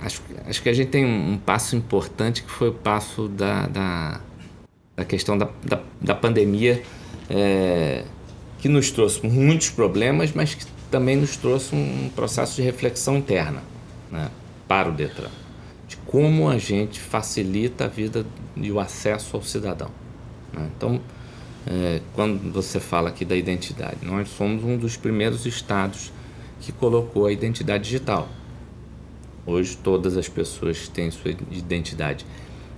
acho, 0.00 0.22
acho 0.46 0.62
que 0.62 0.68
a 0.68 0.72
gente 0.72 0.88
tem 0.88 1.04
um, 1.04 1.32
um 1.32 1.38
passo 1.38 1.76
importante 1.76 2.42
que 2.42 2.50
foi 2.50 2.68
o 2.68 2.74
passo 2.74 3.28
da, 3.28 3.66
da 3.66 4.20
da 4.96 5.04
questão 5.04 5.36
da, 5.36 5.48
da, 5.64 5.80
da 6.00 6.14
pandemia, 6.14 6.82
é, 7.28 8.04
que 8.58 8.68
nos 8.68 8.90
trouxe 8.90 9.24
muitos 9.26 9.68
problemas, 9.68 10.32
mas 10.32 10.54
que 10.54 10.64
também 10.90 11.16
nos 11.16 11.36
trouxe 11.36 11.74
um 11.74 12.10
processo 12.14 12.56
de 12.56 12.62
reflexão 12.62 13.16
interna 13.16 13.62
né, 14.10 14.30
para 14.66 14.88
o 14.88 14.92
Detran, 14.92 15.28
de 15.86 15.96
como 15.98 16.48
a 16.48 16.56
gente 16.56 16.98
facilita 16.98 17.84
a 17.84 17.88
vida 17.88 18.24
e 18.56 18.72
o 18.72 18.80
acesso 18.80 19.36
ao 19.36 19.42
cidadão. 19.42 19.90
Né? 20.52 20.68
Então, 20.74 21.00
é, 21.66 22.00
quando 22.14 22.50
você 22.52 22.80
fala 22.80 23.10
aqui 23.10 23.24
da 23.24 23.36
identidade, 23.36 23.98
nós 24.02 24.28
somos 24.30 24.64
um 24.64 24.78
dos 24.78 24.96
primeiros 24.96 25.44
estados 25.44 26.12
que 26.60 26.72
colocou 26.72 27.26
a 27.26 27.32
identidade 27.32 27.84
digital. 27.84 28.28
Hoje, 29.44 29.76
todas 29.76 30.16
as 30.16 30.28
pessoas 30.28 30.88
têm 30.88 31.10
sua 31.10 31.32
identidade 31.52 32.24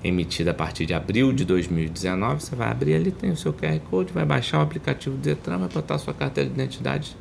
emitida 0.02 0.52
a 0.52 0.54
partir 0.54 0.86
de 0.86 0.94
abril 0.94 1.32
de 1.32 1.44
2019. 1.44 2.42
Você 2.42 2.54
vai 2.54 2.70
abrir 2.70 2.94
ali, 2.94 3.10
tem 3.10 3.30
o 3.30 3.36
seu 3.36 3.52
QR 3.52 3.78
Code, 3.90 4.12
vai 4.12 4.24
baixar 4.24 4.58
o 4.58 4.62
aplicativo 4.62 5.16
do 5.16 5.22
Detran, 5.22 5.58
vai 5.58 5.68
botar 5.68 5.98
sua 5.98 6.14
carteira 6.14 6.48
de 6.48 6.54
identidade 6.54 7.16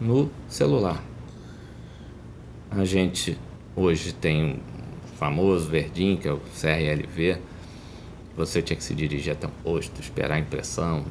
no 0.00 0.30
celular. 0.48 1.02
A 2.70 2.84
gente 2.84 3.38
hoje 3.74 4.12
tem 4.12 4.44
um 4.44 4.58
famoso 5.16 5.68
verdinho, 5.68 6.16
que 6.16 6.28
é 6.28 6.32
o 6.32 6.40
CRLV. 6.60 7.38
Você 8.36 8.60
tinha 8.60 8.76
que 8.76 8.84
se 8.84 8.94
dirigir 8.94 9.32
até 9.32 9.46
um 9.46 9.50
posto, 9.62 10.00
esperar 10.00 10.34
a 10.34 10.38
impressão. 10.38 11.04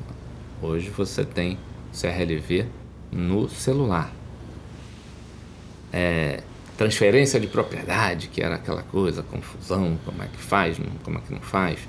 Hoje 0.61 0.89
você 0.89 1.25
tem 1.25 1.57
CRLV 1.91 2.67
no 3.11 3.49
celular. 3.49 4.13
É, 5.91 6.43
transferência 6.77 7.39
de 7.39 7.47
propriedade, 7.47 8.27
que 8.27 8.41
era 8.41 8.55
aquela 8.55 8.83
coisa, 8.83 9.23
confusão, 9.23 9.97
como 10.05 10.21
é 10.21 10.27
que 10.27 10.37
faz, 10.37 10.77
como 11.03 11.17
é 11.17 11.21
que 11.21 11.33
não 11.33 11.41
faz. 11.41 11.79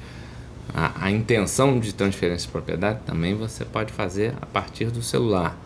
A, 0.75 1.07
a, 1.07 1.11
intenção 1.11 1.79
de 1.79 1.94
transferência 1.94 2.46
de 2.46 2.53
propriedade 2.53 3.01
também 3.07 3.35
você 3.35 3.64
pode 3.64 3.92
fazer 3.92 4.35
a 4.40 4.46
partir 4.46 4.87
do 4.90 5.03
celular. 5.03 5.57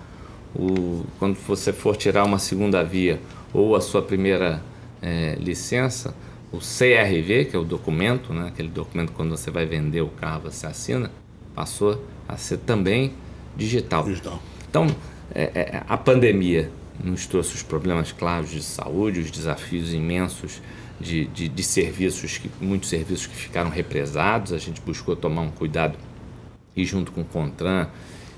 O, 0.54 1.04
quando 1.18 1.36
você 1.46 1.72
for 1.72 1.96
tirar 1.96 2.24
uma 2.24 2.38
segunda 2.38 2.82
via 2.82 3.20
ou 3.52 3.76
a 3.76 3.80
sua 3.80 4.02
primeira 4.02 4.62
é, 5.00 5.36
licença, 5.38 6.14
o 6.52 6.58
CRV, 6.58 7.46
que 7.46 7.56
é 7.56 7.58
o 7.58 7.64
documento, 7.64 8.32
né, 8.32 8.48
aquele 8.48 8.68
documento 8.68 9.12
quando 9.12 9.30
você 9.30 9.50
vai 9.50 9.64
vender 9.64 10.00
o 10.00 10.08
carro 10.08 10.42
você 10.42 10.66
assina, 10.66 11.10
passou 11.54 12.04
a 12.28 12.36
ser 12.36 12.58
também 12.58 13.12
digital. 13.56 14.04
digital. 14.04 14.40
Então, 14.68 14.86
é, 15.34 15.42
é, 15.54 15.82
a 15.88 15.96
pandemia 15.96 16.70
nos 17.02 17.26
trouxe 17.26 17.54
os 17.54 17.62
problemas 17.62 18.12
claros 18.12 18.50
de 18.50 18.62
saúde, 18.62 19.20
os 19.20 19.30
desafios 19.30 19.92
imensos 19.92 20.60
de, 21.00 21.26
de, 21.26 21.48
de, 21.48 21.62
serviços, 21.62 22.38
que, 22.38 22.50
muitos 22.60 22.88
serviços 22.88 23.26
que 23.26 23.36
ficaram 23.36 23.70
represados. 23.70 24.52
A 24.52 24.58
gente 24.58 24.80
buscou 24.80 25.16
tomar 25.16 25.42
um 25.42 25.50
cuidado 25.50 25.96
e 26.76 26.84
junto 26.84 27.10
com 27.12 27.22
o 27.22 27.24
CONTRAN 27.24 27.88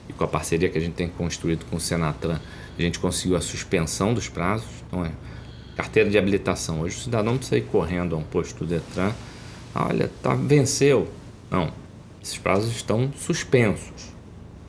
e 0.09 0.13
com 0.13 0.25
a 0.25 0.29
parceria 0.29 0.69
que 0.69 0.79
a 0.79 0.81
gente 0.81 0.95
tem 0.95 1.09
construído 1.09 1.65
com 1.67 1.77
o 1.77 1.81
Senatran, 1.81 2.41
a 2.79 2.83
gente 2.83 2.99
conseguiu 2.99 3.37
a 3.37 3.41
suspensão 3.41 4.15
dos 4.15 4.29
prazos. 4.29 4.71
Então, 4.87 5.05
é 5.05 5.13
carteira 5.77 6.09
de 6.09 6.19
habilitação. 6.19 6.81
Hoje 6.81 6.97
o 6.97 7.01
cidadão 7.01 7.33
não 7.33 7.39
precisa 7.39 7.59
ir 7.59 7.65
correndo 7.65 8.15
a 8.15 8.19
um 8.19 8.23
posto 8.23 8.65
do 8.65 8.67
Detran. 8.67 9.13
Olha, 9.75 10.11
tá, 10.23 10.35
venceu. 10.35 11.09
Não, 11.51 11.73
esses 12.23 12.39
prazos 12.39 12.71
estão 12.75 13.13
suspensos. 13.17 14.13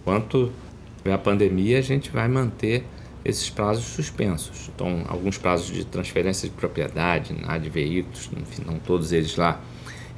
Enquanto 0.01 0.51
tiver 0.97 1.13
a 1.13 1.17
pandemia, 1.17 1.79
a 1.79 1.81
gente 1.81 2.09
vai 2.09 2.27
manter 2.27 2.85
esses 3.23 3.49
prazos 3.49 3.85
suspensos. 3.85 4.69
Então, 4.73 5.05
alguns 5.07 5.37
prazos 5.37 5.67
de 5.67 5.85
transferência 5.85 6.49
de 6.49 6.55
propriedade, 6.55 7.33
na 7.33 7.57
de 7.57 7.69
veículos, 7.69 8.29
enfim, 8.35 8.63
não 8.65 8.79
todos 8.79 9.11
eles 9.11 9.35
lá 9.35 9.61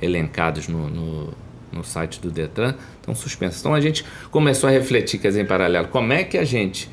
elencados 0.02 0.68
no, 0.68 0.90
no, 0.90 1.34
no, 1.72 1.84
site 1.84 2.20
do 2.20 2.32
Detran, 2.32 2.76
estão 3.00 3.14
suspensos. 3.14 3.60
Então, 3.60 3.74
a 3.74 3.82
gente 3.82 4.04
começou 4.32 4.68
a 4.68 4.72
refletir, 4.72 5.20
quer 5.20 5.30
dizer, 5.30 5.44
em 5.44 5.48
paralelo, 5.48 5.88
como 5.88 6.14
é 6.14 6.24
que 6.24 6.38
a 6.38 6.44
gente 6.44 6.90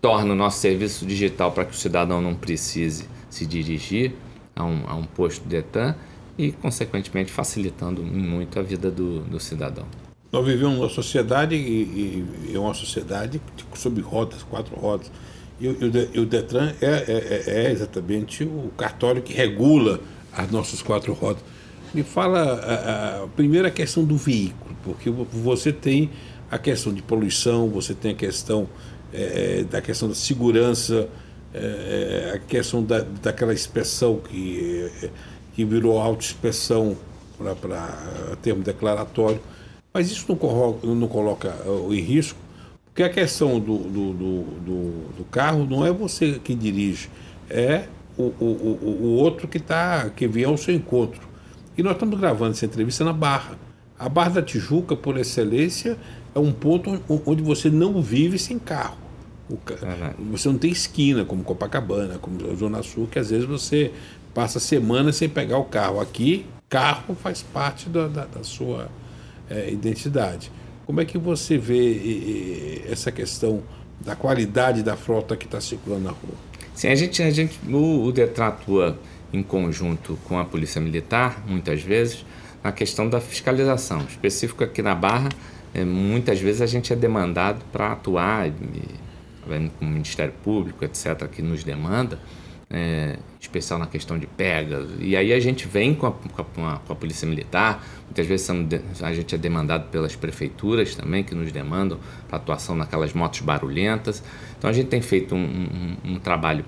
torna 0.00 0.32
o 0.32 0.36
nosso 0.36 0.60
serviço 0.60 1.04
digital 1.04 1.52
para 1.52 1.64
que 1.64 1.72
o 1.72 1.76
cidadão 1.76 2.22
não 2.22 2.34
precise 2.34 3.06
se 3.28 3.44
dirigir 3.44 4.12
a 4.56 4.64
um, 4.64 4.84
a 4.86 4.94
um 4.94 5.04
posto 5.04 5.46
Detran 5.46 5.94
e, 6.38 6.52
consequentemente, 6.52 7.30
facilitando 7.30 8.02
muito 8.02 8.58
a 8.58 8.62
vida 8.62 8.90
do, 8.90 9.20
do 9.20 9.40
cidadão. 9.40 9.86
Nós 10.30 10.44
vivemos 10.44 10.78
uma 10.78 10.90
sociedade 10.90 11.54
e, 11.54 12.24
e 12.50 12.52
é 12.54 12.58
uma 12.58 12.74
sociedade 12.74 13.40
sob 13.74 14.00
rodas, 14.02 14.42
quatro 14.42 14.76
rodas. 14.76 15.10
E, 15.60 15.66
e 15.66 16.20
o 16.20 16.26
Detran 16.26 16.72
é, 16.80 16.86
é, 16.86 17.44
é, 17.46 17.64
é, 17.64 17.72
exatamente 17.72 18.44
o 18.44 18.70
cartório 18.76 19.22
que 19.22 19.32
regula 19.32 20.00
as 20.32 20.50
nossas 20.50 20.82
quatro 20.82 21.14
rodas. 21.14 21.42
Me 21.94 22.02
fala 22.02 22.40
a, 22.40 23.24
a 23.24 23.26
primeira 23.28 23.70
questão 23.70 24.04
do 24.04 24.16
veículo, 24.16 24.76
porque 24.84 25.10
você 25.10 25.72
tem 25.72 26.10
a 26.50 26.58
questão 26.58 26.92
de 26.92 27.00
poluição, 27.00 27.68
você 27.68 27.94
tem 27.94 28.12
a 28.12 28.14
questão 28.14 28.68
é, 29.12 29.64
da 29.64 29.80
questão 29.80 30.08
da 30.08 30.14
segurança, 30.14 31.08
é, 31.54 32.32
a 32.34 32.38
questão 32.38 32.84
da, 32.84 33.00
daquela 33.00 33.54
inspeção 33.54 34.18
que, 34.18 34.90
que 35.54 35.64
virou 35.64 35.98
autoinspeção 35.98 36.94
para 37.38 38.36
termo 38.42 38.62
declaratório. 38.62 39.40
Mas 39.92 40.10
isso 40.10 40.26
não 40.28 40.36
coloca, 40.36 40.86
não 40.86 41.08
coloca 41.08 41.54
em 41.90 42.00
risco, 42.00 42.38
porque 42.86 43.02
a 43.02 43.08
questão 43.08 43.58
do, 43.60 43.78
do, 43.78 44.12
do, 44.12 44.42
do, 45.18 45.24
carro 45.30 45.64
não 45.64 45.86
é 45.86 45.92
você 45.92 46.38
que 46.42 46.54
dirige, 46.54 47.08
é 47.48 47.84
o, 48.16 48.24
o, 48.24 48.78
o 48.82 49.06
outro 49.14 49.46
que, 49.46 49.60
tá, 49.60 50.10
que 50.10 50.26
vem 50.26 50.44
ao 50.44 50.56
seu 50.56 50.74
encontro. 50.74 51.20
E 51.76 51.82
nós 51.82 51.92
estamos 51.92 52.18
gravando 52.18 52.50
essa 52.50 52.66
entrevista 52.66 53.04
na 53.04 53.12
Barra. 53.12 53.56
A 53.98 54.08
Barra 54.08 54.30
da 54.30 54.42
Tijuca, 54.42 54.96
por 54.96 55.16
excelência, 55.16 55.96
é 56.34 56.38
um 56.38 56.52
ponto 56.52 57.00
onde 57.24 57.42
você 57.42 57.70
não 57.70 58.02
vive 58.02 58.38
sem 58.38 58.58
carro. 58.58 58.98
Você 60.30 60.48
não 60.48 60.58
tem 60.58 60.70
esquina, 60.70 61.24
como 61.24 61.42
Copacabana, 61.42 62.18
como 62.18 62.54
Zona 62.56 62.82
Sul, 62.82 63.06
que 63.06 63.18
às 63.18 63.30
vezes 63.30 63.46
você 63.46 63.92
passa 64.34 64.60
semanas 64.60 65.16
sem 65.16 65.28
pegar 65.28 65.58
o 65.58 65.64
carro. 65.64 66.00
Aqui, 66.00 66.44
carro 66.68 67.14
faz 67.14 67.42
parte 67.42 67.88
da, 67.88 68.08
da, 68.08 68.24
da 68.26 68.44
sua 68.44 68.88
é, 69.50 69.70
identidade. 69.70 70.50
Como 70.86 71.00
é 71.00 71.04
que 71.04 71.18
você 71.18 71.58
vê 71.58 71.92
e, 71.92 72.84
e, 72.84 72.84
essa 72.90 73.12
questão 73.12 73.62
da 74.00 74.16
qualidade 74.16 74.82
da 74.82 74.96
frota 74.96 75.36
que 75.36 75.44
está 75.44 75.60
circulando 75.60 76.04
na 76.04 76.10
rua? 76.10 76.34
Sim, 76.74 76.88
a 76.88 76.94
gente, 76.94 77.22
a 77.22 77.30
gente, 77.30 77.58
o, 77.68 78.04
o 78.04 78.12
Detran 78.12 78.46
atua 78.46 78.98
em 79.32 79.42
conjunto 79.42 80.18
com 80.24 80.38
a 80.38 80.44
Polícia 80.44 80.80
Militar, 80.80 81.44
muitas 81.46 81.82
vezes, 81.82 82.24
na 82.62 82.72
questão 82.72 83.08
da 83.08 83.20
fiscalização. 83.20 84.00
Específico 84.08 84.64
aqui 84.64 84.80
na 84.80 84.94
Barra, 84.94 85.28
é, 85.74 85.84
muitas 85.84 86.40
vezes 86.40 86.62
a 86.62 86.66
gente 86.66 86.92
é 86.92 86.96
demandado 86.96 87.64
para 87.72 87.92
atuar, 87.92 88.48
e, 88.48 88.52
com 89.78 89.84
o 89.84 89.88
Ministério 89.88 90.32
Público, 90.44 90.84
etc., 90.84 91.26
que 91.28 91.42
nos 91.42 91.64
demanda, 91.64 92.18
é, 92.70 93.18
especial 93.40 93.78
na 93.78 93.86
questão 93.86 94.18
de 94.18 94.26
pegas. 94.26 94.88
E 94.98 95.16
aí 95.16 95.32
a 95.32 95.40
gente 95.40 95.66
vem 95.66 95.94
com 95.94 96.06
a, 96.06 96.12
com 96.12 96.66
a, 96.66 96.76
com 96.78 96.92
a 96.92 96.96
Polícia 96.96 97.26
Militar, 97.26 97.86
muitas 98.04 98.26
vezes 98.26 98.48
a 99.00 99.12
gente 99.12 99.34
é 99.34 99.38
demandado 99.38 99.88
pelas 99.90 100.16
prefeituras 100.16 100.94
também, 100.94 101.22
que 101.22 101.34
nos 101.34 101.52
demandam 101.52 101.98
para 102.26 102.36
atuação 102.36 102.74
naquelas 102.74 103.12
motos 103.12 103.40
barulhentas. 103.40 104.22
Então 104.58 104.68
a 104.68 104.72
gente 104.72 104.88
tem 104.88 105.00
feito 105.00 105.34
um, 105.34 105.96
um, 106.04 106.12
um 106.14 106.18
trabalho 106.18 106.64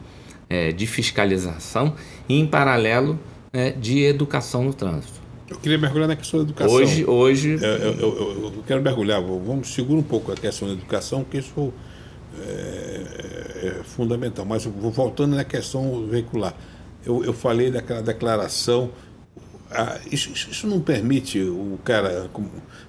é, 0.49 0.73
de 0.73 0.87
fiscalização 0.87 1.95
e, 2.29 2.39
em 2.39 2.47
paralelo, 2.47 3.19
é, 3.53 3.71
de 3.71 4.05
educação 4.05 4.65
no 4.65 4.73
trânsito. 4.73 5.21
Eu 5.49 5.57
queria 5.57 5.79
mergulhar 5.79 6.07
na 6.07 6.15
questão 6.15 6.39
da 6.39 6.45
educação. 6.45 6.73
Hoje, 6.73 7.05
hoje... 7.05 7.59
Eu, 7.61 7.69
eu, 7.69 7.95
eu, 7.99 8.53
eu 8.57 8.65
quero 8.65 8.81
mergulhar, 8.81 9.21
vamos 9.21 9.75
segurar 9.75 9.99
um 9.99 10.03
pouco 10.03 10.31
a 10.31 10.37
questão 10.37 10.69
da 10.69 10.75
educação, 10.75 11.25
que 11.25 11.39
isso 11.39 11.73
é, 12.41 12.90
é 13.63 13.83
fundamental. 13.85 14.45
Mas 14.45 14.65
voltando 14.65 15.37
na 15.37 15.45
questão 15.45 16.07
veicular. 16.07 16.55
Eu, 17.05 17.25
eu 17.25 17.33
falei 17.33 17.71
daquela 17.71 18.03
declaração. 18.03 18.91
Ah, 19.71 19.99
isso, 20.11 20.31
isso 20.33 20.67
não 20.67 20.81
permite 20.81 21.41
o 21.41 21.79
cara. 21.85 22.31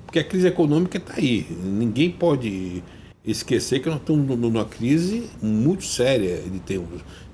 Porque 0.06 0.20
a 0.20 0.24
crise 0.24 0.48
econômica 0.48 0.98
está 0.98 1.14
aí. 1.18 1.46
Ninguém 1.64 2.12
pode 2.12 2.84
esquecer 3.24 3.80
que 3.80 3.90
nós 3.90 4.00
estamos 4.00 4.38
numa 4.38 4.66
crise 4.66 5.30
muito 5.42 5.86
séria 5.86 6.38
de. 6.38 6.82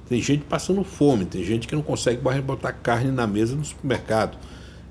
Tem 0.08 0.22
gente 0.22 0.46
passando 0.46 0.84
fome, 0.86 1.26
tem 1.26 1.44
gente 1.44 1.68
que 1.68 1.76
não 1.76 1.82
consegue 1.82 2.22
botar 2.42 2.72
carne 2.72 3.12
na 3.12 3.28
mesa 3.28 3.56
no 3.56 3.66
supermercado. 3.66 4.38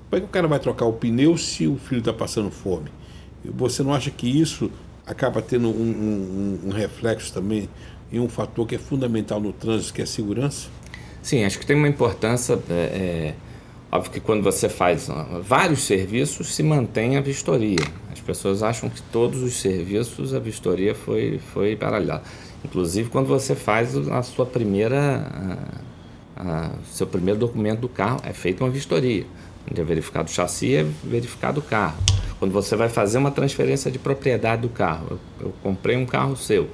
Como 0.09 0.17
é 0.17 0.19
que 0.19 0.25
o 0.25 0.29
cara 0.29 0.47
vai 0.47 0.59
trocar 0.59 0.85
o 0.85 0.93
pneu 0.93 1.35
se 1.37 1.67
o 1.67 1.75
filho 1.75 1.99
está 1.99 2.13
passando 2.13 2.51
fome? 2.51 2.89
Você 3.43 3.81
não 3.83 3.93
acha 3.93 4.11
que 4.11 4.27
isso 4.27 4.71
acaba 5.05 5.41
tendo 5.41 5.69
um, 5.69 5.71
um, 5.71 6.59
um, 6.67 6.69
reflexo 6.71 7.33
também 7.33 7.69
em 8.11 8.19
um 8.19 8.29
fator 8.29 8.65
que 8.67 8.75
é 8.75 8.77
fundamental 8.77 9.39
no 9.39 9.51
trânsito, 9.51 9.93
que 9.93 10.01
é 10.01 10.03
a 10.03 10.07
segurança? 10.07 10.69
Sim, 11.21 11.43
acho 11.43 11.59
que 11.59 11.65
tem 11.65 11.75
uma 11.75 11.87
importância. 11.87 12.59
É, 12.69 12.73
é, 12.73 13.35
óbvio 13.91 14.11
que 14.11 14.19
quando 14.19 14.43
você 14.43 14.69
faz 14.69 15.09
vários 15.43 15.81
serviços, 15.81 16.53
se 16.53 16.63
mantém 16.63 17.17
a 17.17 17.21
vistoria. 17.21 17.85
As 18.11 18.19
pessoas 18.19 18.63
acham 18.63 18.89
que 18.89 19.01
todos 19.01 19.41
os 19.41 19.53
serviços 19.55 20.33
a 20.33 20.39
vistoria 20.39 20.95
foi, 20.95 21.39
foi 21.53 21.75
paralelada. 21.75 22.23
Inclusive 22.63 23.09
quando 23.09 23.27
você 23.27 23.55
faz 23.55 23.95
a 23.95 24.23
sua 24.23 24.45
primeira. 24.45 25.75
Seu 26.91 27.07
primeiro 27.07 27.39
documento 27.39 27.79
do 27.79 27.89
carro, 27.89 28.21
é 28.23 28.31
feita 28.31 28.63
uma 28.63 28.69
vistoria. 28.69 29.25
Onde 29.69 29.81
é 29.81 29.83
verificado 29.83 30.29
o 30.29 30.31
chassi, 30.31 30.75
é 30.75 30.85
verificado 31.03 31.59
o 31.59 31.63
carro 31.63 31.97
quando 32.39 32.51
você 32.51 32.75
vai 32.75 32.89
fazer 32.89 33.17
uma 33.17 33.31
transferência 33.31 33.89
de 33.89 33.97
propriedade 33.97 34.61
do 34.61 34.69
carro, 34.69 35.07
eu, 35.11 35.47
eu 35.47 35.53
comprei 35.63 35.97
um 35.97 36.05
carro 36.05 36.35
seu, 36.35 36.69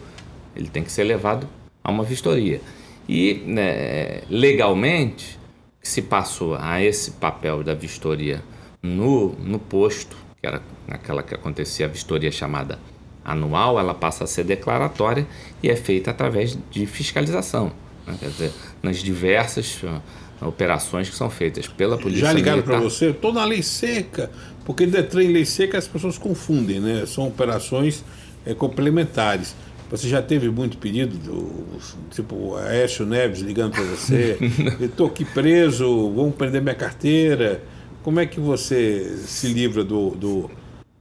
ele 0.56 0.68
tem 0.68 0.84
que 0.84 0.92
ser 0.92 1.04
levado 1.04 1.48
a 1.84 1.92
uma 1.92 2.04
vistoria. 2.04 2.62
E 3.08 3.44
né, 3.46 4.22
legalmente, 4.30 5.38
se 5.82 6.02
passou 6.02 6.56
a 6.56 6.82
esse 6.82 7.12
papel 7.12 7.63
da 7.63 7.74
vistoria 7.74 8.42
no, 8.82 9.34
no 9.39 9.60
posto, 9.60 10.16
que 10.39 10.48
era 10.48 10.62
aquela 10.88 11.22
que 11.22 11.34
acontecia 11.34 11.86
a 11.86 11.89
vistoria 11.89 12.32
chamada 12.32 12.80
anual, 13.24 13.80
ela 13.80 13.94
passa 13.94 14.24
a 14.26 14.28
ser 14.28 14.44
declaratória 14.44 15.26
e 15.62 15.70
é 15.70 15.76
feita 15.76 16.12
através 16.12 16.58
de 16.70 16.86
fiscalização. 16.86 17.72
Né? 18.06 18.16
Quer 18.20 18.30
dizer, 18.30 18.52
nas 18.82 18.98
diversas 18.98 19.82
uh, 19.84 20.02
operações 20.46 21.10
que 21.10 21.16
são 21.16 21.30
feitas 21.30 21.68
pela 21.68 21.98
polícia. 21.98 22.28
Já 22.28 22.34
ligaram 22.34 22.62
para 22.62 22.80
você? 22.80 23.12
Estou 23.12 23.34
na 23.34 23.46
lei 23.46 23.63
seca, 23.63 24.30
porque 24.66 24.84
e 24.84 25.28
lei 25.28 25.46
seca 25.46 25.78
as 25.78 25.88
pessoas 25.88 26.18
confundem, 26.18 26.80
né? 26.80 27.06
São 27.06 27.28
operações 27.28 28.04
é, 28.46 28.54
complementares. 28.54 29.56
Você 29.89 30.08
já 30.08 30.22
teve 30.22 30.50
muito 30.50 30.78
pedido, 30.78 31.17
do, 31.17 31.80
tipo, 32.12 32.56
Aécio 32.56 33.06
Neves 33.06 33.41
ligando 33.41 33.74
para 33.74 33.84
você, 33.84 34.38
estou 34.82 35.08
aqui 35.08 35.24
preso, 35.24 36.12
vamos 36.12 36.36
prender 36.36 36.62
minha 36.62 36.76
carteira. 36.76 37.62
Como 38.02 38.19
é 38.19 38.26
que 38.26 38.39
você 38.39 39.17
se 39.26 39.48
livra 39.48 39.84
do, 39.84 40.10
do 40.12 40.52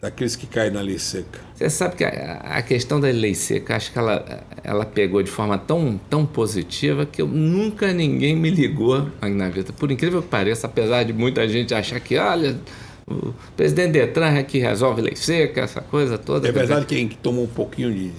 daqueles 0.02 0.34
que 0.34 0.46
caem 0.46 0.72
na 0.72 0.80
lei 0.80 0.98
seca? 0.98 1.40
Você 1.54 1.70
sabe 1.70 1.96
que 1.96 2.04
a, 2.04 2.40
a, 2.42 2.62
questão 2.62 3.00
da 3.00 3.08
lei 3.08 3.34
seca, 3.34 3.76
acho 3.76 3.92
que 3.92 3.98
ela, 3.98 4.44
ela 4.64 4.84
pegou 4.84 5.22
de 5.22 5.30
forma 5.30 5.56
tão, 5.56 5.98
tão 6.10 6.26
positiva 6.26 7.06
que 7.06 7.22
eu, 7.22 7.28
nunca 7.28 7.92
ninguém 7.92 8.34
me 8.34 8.50
ligou 8.50 9.08
na 9.22 9.48
vida. 9.48 9.72
Por 9.72 9.90
incrível 9.92 10.20
que 10.20 10.28
pareça, 10.28 10.66
apesar 10.66 11.04
de 11.04 11.12
muita 11.12 11.46
gente 11.48 11.72
achar 11.72 12.00
que, 12.00 12.18
olha, 12.18 12.58
o 13.06 13.32
presidente 13.56 13.92
Detran 13.92 14.34
é 14.34 14.42
que 14.42 14.58
resolve 14.58 15.02
lei 15.02 15.14
seca, 15.14 15.60
essa 15.60 15.80
coisa 15.80 16.18
toda. 16.18 16.48
É 16.48 16.52
verdade 16.52 16.84
que 16.84 16.96
quem 16.96 17.08
tomou 17.08 17.44
um 17.44 17.48
pouquinho 17.48 17.92
de, 17.92 18.10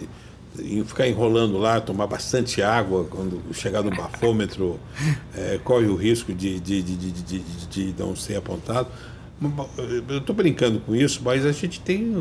ficar 0.85 1.07
enrolando 1.07 1.57
lá, 1.57 1.81
tomar 1.81 2.07
bastante 2.07 2.61
água, 2.61 3.05
quando 3.09 3.41
chegar 3.53 3.81
no 3.83 3.89
bafômetro, 3.89 4.79
é, 5.35 5.59
corre 5.63 5.87
o 5.87 5.95
risco 5.95 6.33
de, 6.33 6.59
de, 6.59 6.81
de, 6.81 6.95
de, 6.95 7.39
de, 7.39 7.95
não 7.97 8.15
ser 8.15 8.35
apontado. 8.35 8.87
Eu 10.07 10.19
estou 10.19 10.35
brincando 10.35 10.79
com 10.79 10.95
isso, 10.95 11.21
mas 11.23 11.45
a 11.45 11.51
gente 11.51 11.81
tem 11.81 12.15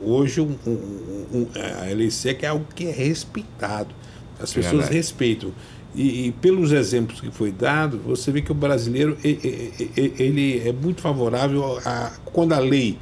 hoje 0.00 0.40
um, 0.40 0.56
um, 0.66 1.26
um, 1.32 1.46
a 1.82 1.92
lei 1.92 2.10
seca 2.10 2.46
é 2.46 2.50
algo 2.50 2.66
que 2.74 2.86
é 2.86 2.92
respeitado. 2.92 3.92
As 4.40 4.52
pessoas 4.52 4.88
é 4.88 4.92
respeitam. 4.92 5.52
E, 5.94 6.28
e, 6.28 6.32
pelos 6.32 6.70
exemplos 6.70 7.20
que 7.20 7.30
foi 7.30 7.50
dado, 7.50 7.98
você 7.98 8.30
vê 8.30 8.42
que 8.42 8.52
o 8.52 8.54
brasileiro 8.54 9.16
ele 9.22 10.62
é 10.64 10.72
muito 10.72 11.00
favorável 11.00 11.80
a 11.84 12.12
quando 12.26 12.52
a 12.52 12.58
lei 12.58 12.98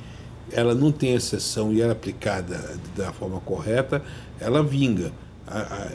ela 0.53 0.75
não 0.75 0.93
tem 0.93 1.15
exceção 1.15 1.73
e 1.73 1.81
ela 1.81 1.93
é 1.93 1.93
aplicada 1.93 2.79
da 2.97 3.13
forma 3.13 3.41
correta, 3.41 4.03
ela 4.41 4.63
vinga. 4.63 5.13
A, 5.47 5.59
a, 5.61 5.89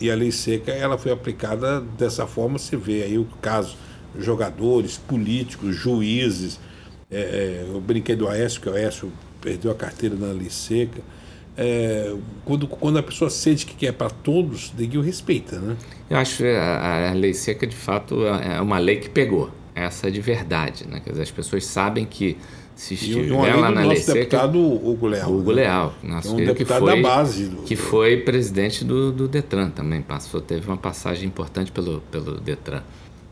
e 0.00 0.10
a 0.10 0.14
lei 0.14 0.30
seca 0.30 0.70
ela 0.70 0.98
foi 0.98 1.12
aplicada 1.12 1.80
dessa 1.80 2.26
forma. 2.26 2.58
Você 2.58 2.76
vê 2.76 3.02
aí 3.02 3.18
o 3.18 3.26
caso 3.40 3.76
jogadores, 4.18 4.96
políticos, 4.96 5.74
juízes. 5.76 6.58
É, 7.10 7.20
é, 7.20 7.66
eu 7.68 7.80
brinquei 7.80 8.16
do 8.16 8.28
Aécio, 8.28 8.60
que 8.60 8.68
o 8.68 8.74
Aécio 8.74 9.10
perdeu 9.40 9.70
a 9.70 9.74
carteira 9.74 10.14
na 10.14 10.32
lei 10.32 10.50
seca 10.50 11.00
é, 11.60 12.14
quando, 12.44 12.68
quando 12.68 12.98
a 13.00 13.02
pessoa 13.02 13.28
sente 13.28 13.66
que 13.66 13.84
é 13.84 13.90
para 13.90 14.08
todos, 14.08 14.72
ninguém 14.78 15.00
o 15.00 15.02
respeita, 15.02 15.58
né? 15.58 15.76
Eu 16.08 16.16
acho 16.16 16.36
que 16.36 16.46
a, 16.46 17.10
a, 17.10 17.12
lei 17.14 17.34
seca, 17.34 17.66
de 17.66 17.74
fato, 17.74 18.24
é, 18.24 18.56
é 18.56 18.60
uma 18.60 18.78
lei 18.78 18.98
que 18.98 19.10
pegou. 19.10 19.50
Essa 19.74 20.06
é 20.06 20.10
de 20.10 20.20
verdade, 20.20 20.86
né? 20.86 21.00
Quer 21.00 21.10
dizer, 21.10 21.22
as 21.24 21.30
pessoas 21.32 21.66
sabem 21.66 22.06
que 22.06 22.36
se 22.78 22.94
estiver 22.94 23.56
lá 23.56 23.72
na 23.72 23.84
lei 23.84 23.96
seca... 23.96 24.20
deputado 24.20 24.56
Hugo 24.60 25.08
Leal. 25.08 25.32
Hugo 25.32 25.50
né? 25.50 25.62
Leal, 25.62 25.94
nosso 26.00 26.28
é 26.28 26.30
um 26.30 26.36
deputado 26.36 26.56
que 26.56 26.64
foi, 26.86 27.02
da 27.02 27.08
base. 27.08 27.44
Do, 27.46 27.62
que 27.62 27.76
foi 27.76 28.16
presidente 28.18 28.84
do, 28.84 29.10
do 29.10 29.26
Detran 29.26 29.68
também, 29.68 30.00
passou, 30.00 30.40
teve 30.40 30.68
uma 30.68 30.76
passagem 30.76 31.26
importante 31.26 31.72
pelo, 31.72 32.00
pelo 32.02 32.38
Detran. 32.38 32.82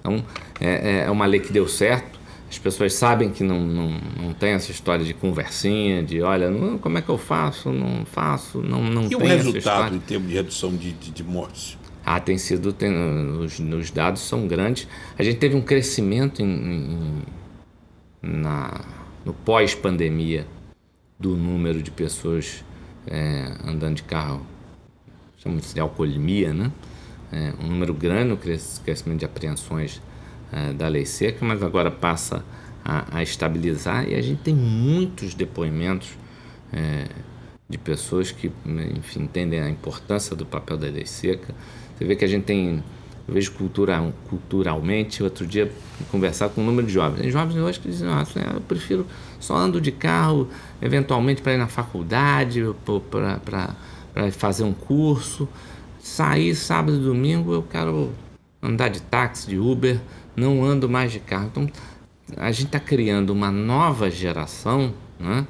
Então, 0.01 0.25
é, 0.61 1.05
é 1.07 1.11
uma 1.13 1.27
lei 1.27 1.39
que 1.39 1.53
deu 1.53 1.69
certo, 1.69 2.19
as 2.51 2.59
pessoas 2.59 2.95
sabem 2.95 3.31
que 3.31 3.45
não, 3.45 3.61
não, 3.61 4.01
não 4.21 4.33
tem 4.33 4.51
essa 4.51 4.73
história 4.73 5.05
de 5.05 5.15
conversinha, 5.15 6.03
de 6.03 6.21
olha, 6.21 6.51
não, 6.51 6.77
como 6.77 6.99
é 6.99 7.03
que 7.03 7.09
eu 7.09 7.19
faço, 7.19 7.71
não 7.71 8.05
faço, 8.05 8.59
não, 8.59 8.83
não 8.83 9.05
e 9.05 9.11
tem 9.11 9.17
o 9.17 9.21
resultado 9.21 9.95
em 9.95 10.01
termos 10.01 10.29
de 10.29 10.35
redução 10.35 10.75
de, 10.75 10.91
de, 10.91 11.13
de 11.13 11.23
mortes? 11.23 11.79
Ah, 12.05 12.19
tem 12.19 12.37
sido, 12.37 12.73
tem, 12.73 12.93
os, 13.39 13.61
os, 13.61 13.91
dados 13.93 14.23
são 14.23 14.49
grandes. 14.49 14.89
A 15.17 15.23
gente 15.23 15.39
teve 15.39 15.55
um 15.55 15.63
crescimento 15.63 16.43
em, 16.43 16.47
em, 16.47 17.23
na, 18.23 18.81
no 19.27 19.35
pós-pandemia 19.35 20.47
do 21.19 21.37
número 21.37 21.83
de 21.83 21.91
pessoas 21.91 22.65
é, 23.09 23.53
andando 23.65 23.97
de 23.97 24.05
carro, 24.05 24.47
chamamos 25.37 25.75
de 25.75 25.81
alcoolemia, 25.81 26.55
né? 26.55 26.71
É, 27.33 27.53
um 27.61 27.67
número 27.67 27.93
grande 27.93 28.29
no 28.29 28.37
crescimento 28.37 29.19
de 29.19 29.25
apreensões 29.25 30.01
é, 30.53 30.73
da 30.73 30.87
lei 30.87 31.05
seca, 31.05 31.45
mas 31.45 31.61
agora 31.61 31.91
passa 31.91 32.45
a, 32.85 33.19
a, 33.19 33.23
estabilizar 33.23 34.09
e 34.09 34.15
a 34.15 34.23
gente 34.23 34.43
tem 34.43 34.55
muitos 34.55 35.35
depoimentos 35.35 36.17
é, 36.73 37.09
de 37.69 37.79
pessoas 37.79 38.31
que, 38.31 38.53
enfim, 38.97 39.23
entendem 39.23 39.61
a 39.61 39.69
importância 39.69 40.37
do 40.37 40.47
papel 40.47 40.77
da 40.77 40.87
lei 40.87 41.05
seca. 41.05 41.53
Você 41.97 42.05
vê 42.05 42.15
que 42.15 42.25
a 42.25 42.29
gente 42.29 42.45
tem, 42.45 42.81
eu 43.27 43.35
vejo 43.35 43.53
cultura, 43.55 44.01
culturalmente, 44.29 45.21
outro 45.21 45.45
dia 45.45 45.73
conversar 46.13 46.49
com 46.51 46.61
um 46.61 46.65
número 46.65 46.87
de 46.87 46.93
jovens. 46.93 47.23
Tem 47.23 47.31
jovens 47.31 47.57
hoje 47.57 47.81
que 47.81 47.89
dizem, 47.89 48.07
nossa, 48.07 48.39
eu 48.39 48.61
prefiro 48.61 49.05
só 49.39 49.57
ando 49.57 49.81
de 49.81 49.93
carro, 49.93 50.49
eventualmente 50.81 51.43
para 51.43 51.55
ir 51.55 51.59
na 51.59 51.67
faculdade, 51.67 52.63
para 53.11 54.31
fazer 54.33 54.65
um 54.65 54.73
curso. 54.73 55.49
Sair 56.01 56.55
sábado 56.55 56.97
e 56.97 57.01
domingo, 57.01 57.53
eu 57.53 57.63
quero 57.63 58.13
andar 58.63 58.89
de 58.89 59.03
táxi, 59.03 59.49
de 59.49 59.59
Uber, 59.59 60.01
não 60.35 60.65
ando 60.65 60.89
mais 60.89 61.13
de 61.13 61.21
carro. 61.21 61.47
Então, 61.47 61.69
a 62.37 62.51
gente 62.51 62.67
está 62.67 62.81
criando 62.81 63.31
uma 63.31 63.51
nova 63.51 64.11
geração 64.11 64.93
né, 65.19 65.47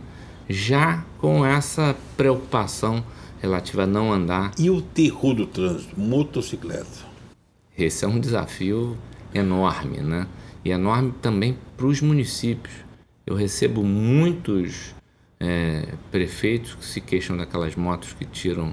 já 0.49 1.05
com 1.19 1.45
essa 1.45 1.97
preocupação 2.17 3.05
relativa 3.41 3.85
a 3.85 3.87
não 3.87 4.13
andar. 4.13 4.53
E 4.59 4.71
o 4.71 4.81
terror 4.81 5.35
do 5.35 5.47
trânsito? 5.47 5.99
Motocicleta. 5.99 7.07
esse 7.77 8.05
é 8.05 8.09
um 8.09 8.19
desafio 8.19 8.97
enorme, 9.35 9.99
né? 9.99 10.27
E 10.65 10.71
enorme 10.71 11.13
também 11.23 11.57
para 11.77 11.87
os 11.87 12.01
municípios. 12.01 12.75
Eu 13.27 13.35
recebo 13.35 13.83
muitos 13.83 14.95
é, 15.41 15.89
prefeitos 16.13 16.77
que 16.77 16.85
se 16.85 17.01
queixam 17.01 17.37
daquelas 17.37 17.75
motos 17.75 18.13
que 18.13 18.25
tiram 18.25 18.73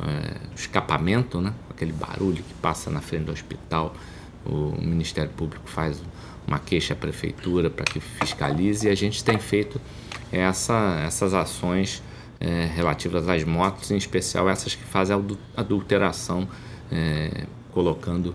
é, 0.00 0.54
escapamento, 0.56 1.42
né? 1.42 1.52
aquele 1.68 1.92
barulho 1.92 2.42
que 2.42 2.54
passa 2.54 2.90
na 2.90 3.02
frente 3.02 3.24
do 3.24 3.32
hospital. 3.32 3.94
O 4.46 4.74
Ministério 4.80 5.30
Público 5.30 5.68
faz 5.68 6.02
uma 6.46 6.58
queixa 6.58 6.94
à 6.94 6.96
prefeitura 6.96 7.68
para 7.68 7.84
que 7.84 8.00
fiscalize 8.00 8.86
e 8.86 8.90
a 8.90 8.94
gente 8.94 9.22
tem 9.22 9.38
feito 9.38 9.78
essa, 10.32 11.02
essas 11.06 11.34
ações 11.34 12.02
é, 12.40 12.64
relativas 12.74 13.28
às 13.28 13.44
motos, 13.44 13.90
em 13.90 13.96
especial 13.96 14.48
essas 14.48 14.74
que 14.74 14.84
fazem 14.84 15.14
adulteração, 15.54 16.48
é, 16.90 17.44
colocando 17.72 18.34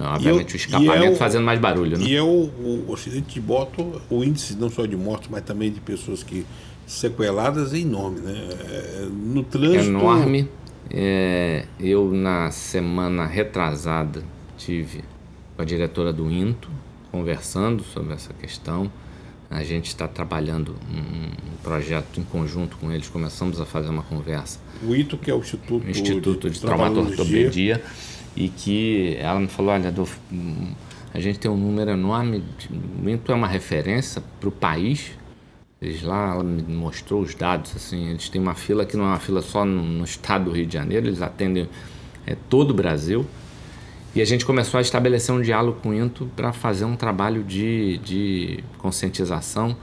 obviamente 0.00 0.50
o, 0.50 0.54
o 0.54 0.56
escapamento 0.56 1.04
é 1.04 1.10
o, 1.10 1.16
fazendo 1.16 1.44
mais 1.44 1.60
barulho. 1.60 1.98
Né? 1.98 2.04
E 2.06 2.16
é 2.16 2.22
o, 2.22 2.50
o 2.86 2.96
de 3.26 3.40
moto, 3.40 4.00
o 4.10 4.24
índice 4.24 4.56
não 4.56 4.70
só 4.70 4.86
de 4.86 4.96
mortos, 4.96 5.28
mas 5.30 5.42
também 5.42 5.70
de 5.70 5.80
pessoas 5.80 6.22
que 6.22 6.44
sequeladas 6.86 7.72
é 7.72 7.78
enorme, 7.78 8.20
né? 8.20 8.48
É, 8.68 9.08
no 9.10 9.42
trânsito. 9.42 9.84
Enorme. 9.84 10.48
É, 10.90 11.66
eu, 11.80 12.10
na 12.12 12.50
semana 12.50 13.26
retrasada, 13.26 14.22
tive 14.56 15.02
com 15.56 15.62
a 15.62 15.64
diretora 15.64 16.12
do 16.12 16.30
INTO 16.30 16.70
conversando 17.10 17.82
sobre 17.82 18.12
essa 18.14 18.32
questão. 18.34 18.90
A 19.50 19.62
gente 19.62 19.86
está 19.86 20.08
trabalhando 20.08 20.74
um, 20.90 21.54
projeto 21.62 22.18
em 22.18 22.24
conjunto 22.24 22.76
com 22.76 22.90
eles, 22.90 23.08
começamos 23.08 23.60
a 23.60 23.64
fazer 23.64 23.88
uma 23.88 24.02
conversa. 24.02 24.58
O 24.82 24.94
INTO, 24.94 25.16
que 25.16 25.30
é 25.30 25.34
o 25.34 25.38
Instituto, 25.38 25.88
Instituto 25.88 26.50
de, 26.50 26.56
de 26.56 26.60
Traumatologia, 26.60 27.82
e 28.36 28.48
que 28.48 29.16
ela 29.18 29.40
me 29.40 29.48
falou: 29.48 29.72
olha, 29.72 29.88
Adolfo, 29.88 30.18
a 31.12 31.20
gente 31.20 31.38
tem 31.38 31.50
um 31.50 31.56
número 31.56 31.90
enorme, 31.90 32.42
de, 32.58 32.68
o 33.04 33.08
INTO 33.08 33.32
é 33.32 33.34
uma 33.34 33.48
referência 33.48 34.22
para 34.40 34.48
o 34.48 34.52
país 34.52 35.12
eles 35.84 36.02
lá, 36.02 36.32
ela 36.32 36.42
me 36.42 36.62
mostrou 36.62 37.20
os 37.20 37.34
dados, 37.34 37.72
assim, 37.76 38.08
eles 38.08 38.28
têm 38.30 38.40
uma 38.40 38.54
fila 38.54 38.86
que 38.86 38.96
não 38.96 39.04
é 39.04 39.08
uma 39.08 39.20
fila 39.20 39.42
só 39.42 39.64
no, 39.66 39.82
no 39.82 40.04
estado 40.04 40.44
do 40.44 40.50
Rio 40.50 40.66
de 40.66 40.72
Janeiro, 40.72 41.06
eles 41.06 41.20
atendem 41.20 41.68
é, 42.26 42.34
todo 42.48 42.70
o 42.70 42.74
Brasil. 42.74 43.26
E 44.14 44.22
a 44.22 44.24
gente 44.24 44.46
começou 44.46 44.78
a 44.78 44.80
estabelecer 44.80 45.34
um 45.34 45.42
diálogo 45.42 45.80
com 45.82 45.90
o 45.90 45.94
INTO 45.94 46.30
para 46.34 46.52
fazer 46.52 46.84
um 46.84 46.96
trabalho 46.96 47.42
de, 47.42 47.98
de 47.98 48.64
conscientização 48.78 49.76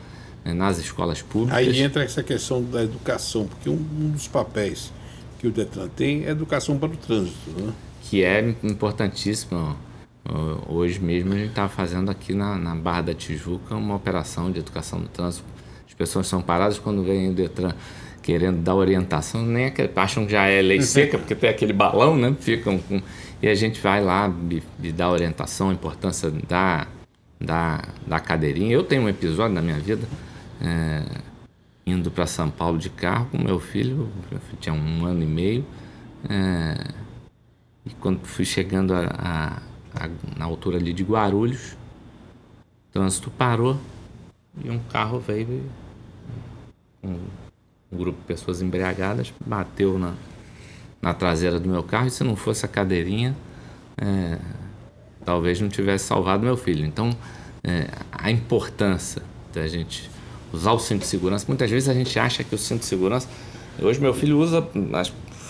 né, 0.44 0.54
nas 0.54 0.80
escolas 0.80 1.22
públicas. 1.22 1.58
Aí 1.58 1.82
entra 1.82 2.04
essa 2.04 2.24
questão 2.24 2.64
da 2.64 2.82
educação, 2.84 3.46
porque 3.46 3.70
um, 3.70 3.74
um 3.74 4.10
dos 4.10 4.28
papéis 4.28 4.92
que 5.38 5.48
o 5.48 5.52
Detran 5.52 5.90
tem 5.90 6.26
é 6.26 6.30
educação 6.30 6.78
para 6.80 6.90
o 6.90 6.98
trânsito, 6.98 7.52
né? 7.58 7.74
Que 8.12 8.24
é 8.24 8.42
importantíssimo. 8.62 9.76
Hoje 10.68 11.00
mesmo 11.00 11.34
a 11.34 11.38
gente 11.38 11.50
estava 11.50 11.70
fazendo 11.70 12.12
aqui 12.12 12.34
na, 12.34 12.58
na 12.58 12.76
Barra 12.76 13.02
da 13.02 13.14
Tijuca 13.14 13.74
uma 13.76 13.96
operação 13.96 14.52
de 14.52 14.60
educação 14.60 15.00
do 15.00 15.08
trânsito 15.08 15.46
pessoas 16.02 16.26
são 16.26 16.42
paradas 16.42 16.80
quando 16.80 17.04
vem 17.04 17.30
o 17.30 17.34
Detran 17.34 17.74
querendo 18.24 18.58
dar 18.58 18.74
orientação, 18.74 19.44
nem 19.44 19.72
acham 19.96 20.26
que 20.26 20.32
já 20.32 20.46
é 20.48 20.60
lei 20.60 20.82
seca, 20.82 21.20
porque 21.20 21.36
tem 21.36 21.50
aquele 21.50 21.74
balão, 21.74 22.18
né? 22.18 22.36
Ficam 22.40 22.80
com, 22.80 23.00
e 23.40 23.48
a 23.48 23.54
gente 23.54 23.80
vai 23.80 24.04
lá 24.04 24.28
me 24.28 24.92
dar 24.92 25.12
orientação, 25.12 25.70
a 25.70 25.74
importância 25.74 26.32
da, 26.32 26.88
da, 27.40 27.84
da 28.06 28.20
cadeirinha. 28.20 28.74
Eu 28.74 28.84
tenho 28.84 29.04
um 29.04 29.10
episódio 29.10 29.54
na 29.54 29.62
minha 29.62 29.80
vida, 29.80 30.08
é, 30.60 31.04
indo 31.86 32.10
para 32.10 32.26
São 32.26 32.50
Paulo 32.50 32.80
de 32.80 32.90
carro 32.90 33.28
com 33.32 33.38
meu 33.38 33.60
filho, 33.60 34.10
tinha 34.60 34.74
um 34.74 35.06
ano 35.06 35.22
e 35.22 35.28
meio, 35.28 35.66
é, 36.28 36.84
e 37.86 37.90
quando 37.92 38.26
fui 38.26 38.46
chegando 38.46 38.94
a, 38.94 39.06
a, 39.06 39.58
a, 40.06 40.10
na 40.38 40.46
altura 40.46 40.78
ali 40.78 40.94
de 40.94 41.04
Guarulhos, 41.04 41.74
o 42.90 42.94
trânsito 42.94 43.32
parou 43.32 43.78
e 44.64 44.70
um 44.70 44.80
carro 44.80 45.20
veio 45.20 45.64
um, 47.04 47.18
um 47.92 47.98
grupo 47.98 48.20
de 48.20 48.26
pessoas 48.26 48.62
embriagadas 48.62 49.34
bateu 49.46 49.98
na, 49.98 50.14
na 51.02 51.14
traseira 51.14 51.60
do 51.60 51.68
meu 51.68 51.84
carro 51.84 52.08
e 52.08 52.12
se 52.12 52.24
não 52.24 52.36
fosse 52.36 52.66
a 52.66 52.70
cadeirinha, 52.70 53.36
é, 53.98 54.38
talvez 55.26 55.60
não 55.60 55.70
tivesse 55.70 56.06
salvado 56.06 56.44
meu 56.44 56.58
filho. 56.58 56.86
Então, 56.86 57.16
é, 57.64 57.88
a 58.12 58.30
importância 58.30 59.22
da 59.54 59.68
gente 59.68 60.10
usar 60.54 60.74
o 60.74 60.80
cinto 60.80 61.02
de 61.02 61.08
segurança, 61.08 61.46
muitas 61.48 61.70
vezes 61.70 61.90
a 61.90 61.94
gente 61.94 62.18
acha 62.20 62.44
que 62.44 62.54
o 62.54 62.58
cinto 62.58 62.82
de 62.82 62.86
segurança. 62.86 63.28
Hoje, 63.82 64.00
meu 64.00 64.14
filho 64.14 64.38
usa, 64.38 64.68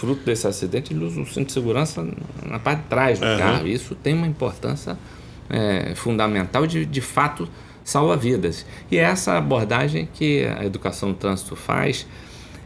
fruto 0.02 0.26
desse 0.26 0.48
acidente, 0.48 0.92
ele 0.92 1.06
usa 1.06 1.22
o 1.22 1.26
cinto 1.28 1.48
de 1.48 1.54
segurança 1.54 2.04
na 2.44 2.58
parte 2.58 2.82
de 2.82 2.88
trás 2.88 3.20
do 3.20 3.26
uhum. 3.26 3.38
carro. 3.38 3.68
Isso 3.68 3.94
tem 3.94 4.16
uma 4.16 4.26
importância 4.26 4.98
é, 5.48 5.94
fundamental 5.94 6.66
de, 6.66 6.88
de 6.88 7.02
fato 7.02 7.48
salva 7.84 8.18
vidas. 8.18 8.66
E 8.90 8.98
é 8.98 9.02
essa 9.02 9.38
abordagem 9.38 10.10
que 10.12 10.44
a 10.44 10.66
educação 10.66 11.12
do 11.12 11.16
trânsito 11.16 11.56
faz. 11.56 12.08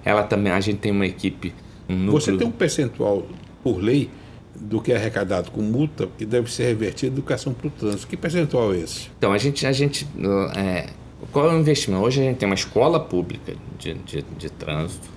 Ela 0.05 0.23
também, 0.23 0.53
a 0.53 0.61
gente 0.61 0.77
tem 0.77 0.93
uma 0.93 1.05
equipe, 1.05 1.53
um 1.89 1.95
núcleo... 1.95 2.21
Você 2.21 2.38
tem 2.38 2.47
um 2.47 2.51
percentual 2.51 3.27
por 3.61 3.79
lei 3.79 4.09
do 4.55 4.79
que 4.79 4.93
é 4.93 4.95
arrecadado 4.95 5.51
com 5.51 5.61
multa 5.61 6.07
que 6.17 6.25
deve 6.25 6.49
ser 6.49 6.67
revertido 6.67 7.11
em 7.11 7.17
educação 7.17 7.53
para 7.53 7.67
o 7.67 7.69
trânsito. 7.69 8.07
Que 8.07 8.15
percentual 8.15 8.73
é 8.73 8.77
esse? 8.77 9.09
Então, 9.17 9.33
a 9.33 9.38
gente, 9.38 9.67
a 9.67 9.73
gente 9.73 10.07
é, 10.55 10.88
qual 11.33 11.51
é 11.51 11.53
o 11.53 11.59
investimento? 11.59 12.01
Hoje 12.01 12.21
a 12.21 12.23
gente 12.23 12.38
tem 12.38 12.47
uma 12.47 12.55
escola 12.55 12.97
pública 12.97 13.53
de, 13.77 13.93
de, 13.95 14.23
de 14.38 14.49
trânsito 14.49 15.14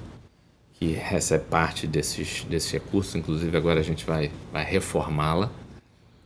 que 0.79 0.93
recebe 0.93 1.45
parte 1.45 1.87
desses, 1.87 2.45
desses 2.45 2.71
recursos, 2.71 3.15
inclusive 3.15 3.57
agora 3.57 3.81
a 3.81 3.83
gente 3.83 4.05
vai, 4.05 4.31
vai 4.53 4.65
reformá-la. 4.65 5.51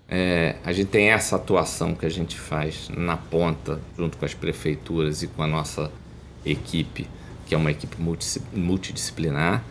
É, 0.06 0.56
a 0.62 0.72
gente 0.72 0.88
tem 0.88 1.08
essa 1.08 1.36
atuação 1.36 1.94
que 1.94 2.04
a 2.04 2.10
gente 2.10 2.38
faz 2.38 2.90
na 2.90 3.16
ponta, 3.16 3.80
junto 3.96 4.18
com 4.18 4.24
as 4.26 4.34
prefeituras 4.34 5.22
e 5.22 5.26
com 5.26 5.42
a 5.42 5.46
nossa 5.46 5.90
equipe, 6.44 7.08
que 7.46 7.54
é 7.54 7.58
uma 7.58 7.70
equipe 7.70 7.96
multidisciplinar. 8.52 9.64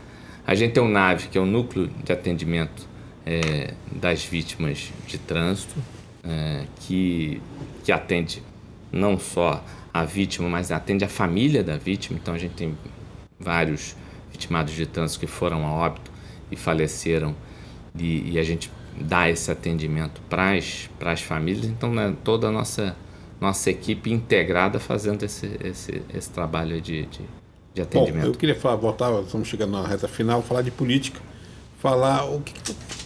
A 0.48 0.56
gente 0.56 0.74
tem 0.74 0.82
o 0.82 0.88
NAVE, 0.88 1.28
que 1.28 1.38
é 1.38 1.42
o 1.42 1.46
Núcleo 1.46 1.88
de 2.04 2.12
Atendimento 2.12 2.88
é, 3.24 3.76
das 3.92 4.26
Vítimas 4.26 4.92
de 5.06 5.20
Trânsito, 5.20 5.76
é, 6.24 6.64
que, 6.80 7.40
que 7.84 7.92
atende 7.92 8.42
não 8.92 9.20
só 9.20 9.64
a 9.94 10.04
vítima, 10.06 10.50
mas 10.50 10.72
atende 10.72 11.06
a 11.06 11.10
família 11.10 11.64
da 11.64 11.78
vítima. 11.78 12.18
Então 12.20 12.34
a 12.34 12.38
gente 12.40 12.56
tem 12.56 12.76
vários 13.40 13.96
vitimados 14.42 14.74
de 14.74 14.86
trânsito 14.86 15.20
que 15.20 15.28
foram 15.28 15.66
a 15.66 15.72
óbito 15.72 16.12
e 16.52 16.56
faleceram, 16.56 17.36
e, 17.98 18.32
e 18.32 18.40
a 18.40 18.44
gente 18.44 18.72
dar 19.00 19.30
esse 19.30 19.50
atendimento 19.52 20.22
para 20.30 20.54
as 20.54 21.22
famílias. 21.22 21.66
Então, 21.66 21.94
né, 21.94 22.14
toda 22.24 22.48
a 22.48 22.52
nossa, 22.52 22.96
nossa 23.40 23.70
equipe 23.70 24.12
integrada 24.12 24.80
fazendo 24.80 25.24
esse, 25.24 25.58
esse, 25.64 26.02
esse 26.14 26.30
trabalho 26.30 26.82
de, 26.82 27.06
de, 27.06 27.22
de 27.74 27.82
atendimento. 27.82 28.26
Bom, 28.26 28.32
eu 28.32 28.36
queria 28.36 28.56
falar, 28.56 28.76
voltar, 28.76 29.22
estamos 29.22 29.48
chegando 29.48 29.72
na 29.72 29.88
reta 29.88 30.08
final, 30.08 30.42
falar 30.42 30.62
de 30.62 30.72
política, 30.72 31.20
falar 31.80 32.26
o 32.26 32.42
que, 32.42 32.54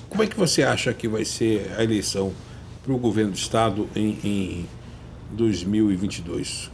como 0.10 0.24
é 0.24 0.28
que 0.28 0.38
você 0.38 0.64
acha 0.64 0.94
que 0.94 1.08
vai 1.08 1.26
ser 1.26 1.72
a 1.78 1.84
eleição 1.84 2.34
para 2.84 2.94
o 2.94 2.98
governo 2.98 3.32
do 3.32 3.38
Estado 3.38 3.88
em, 3.96 4.18
em 4.24 4.66
2022? 5.32 6.72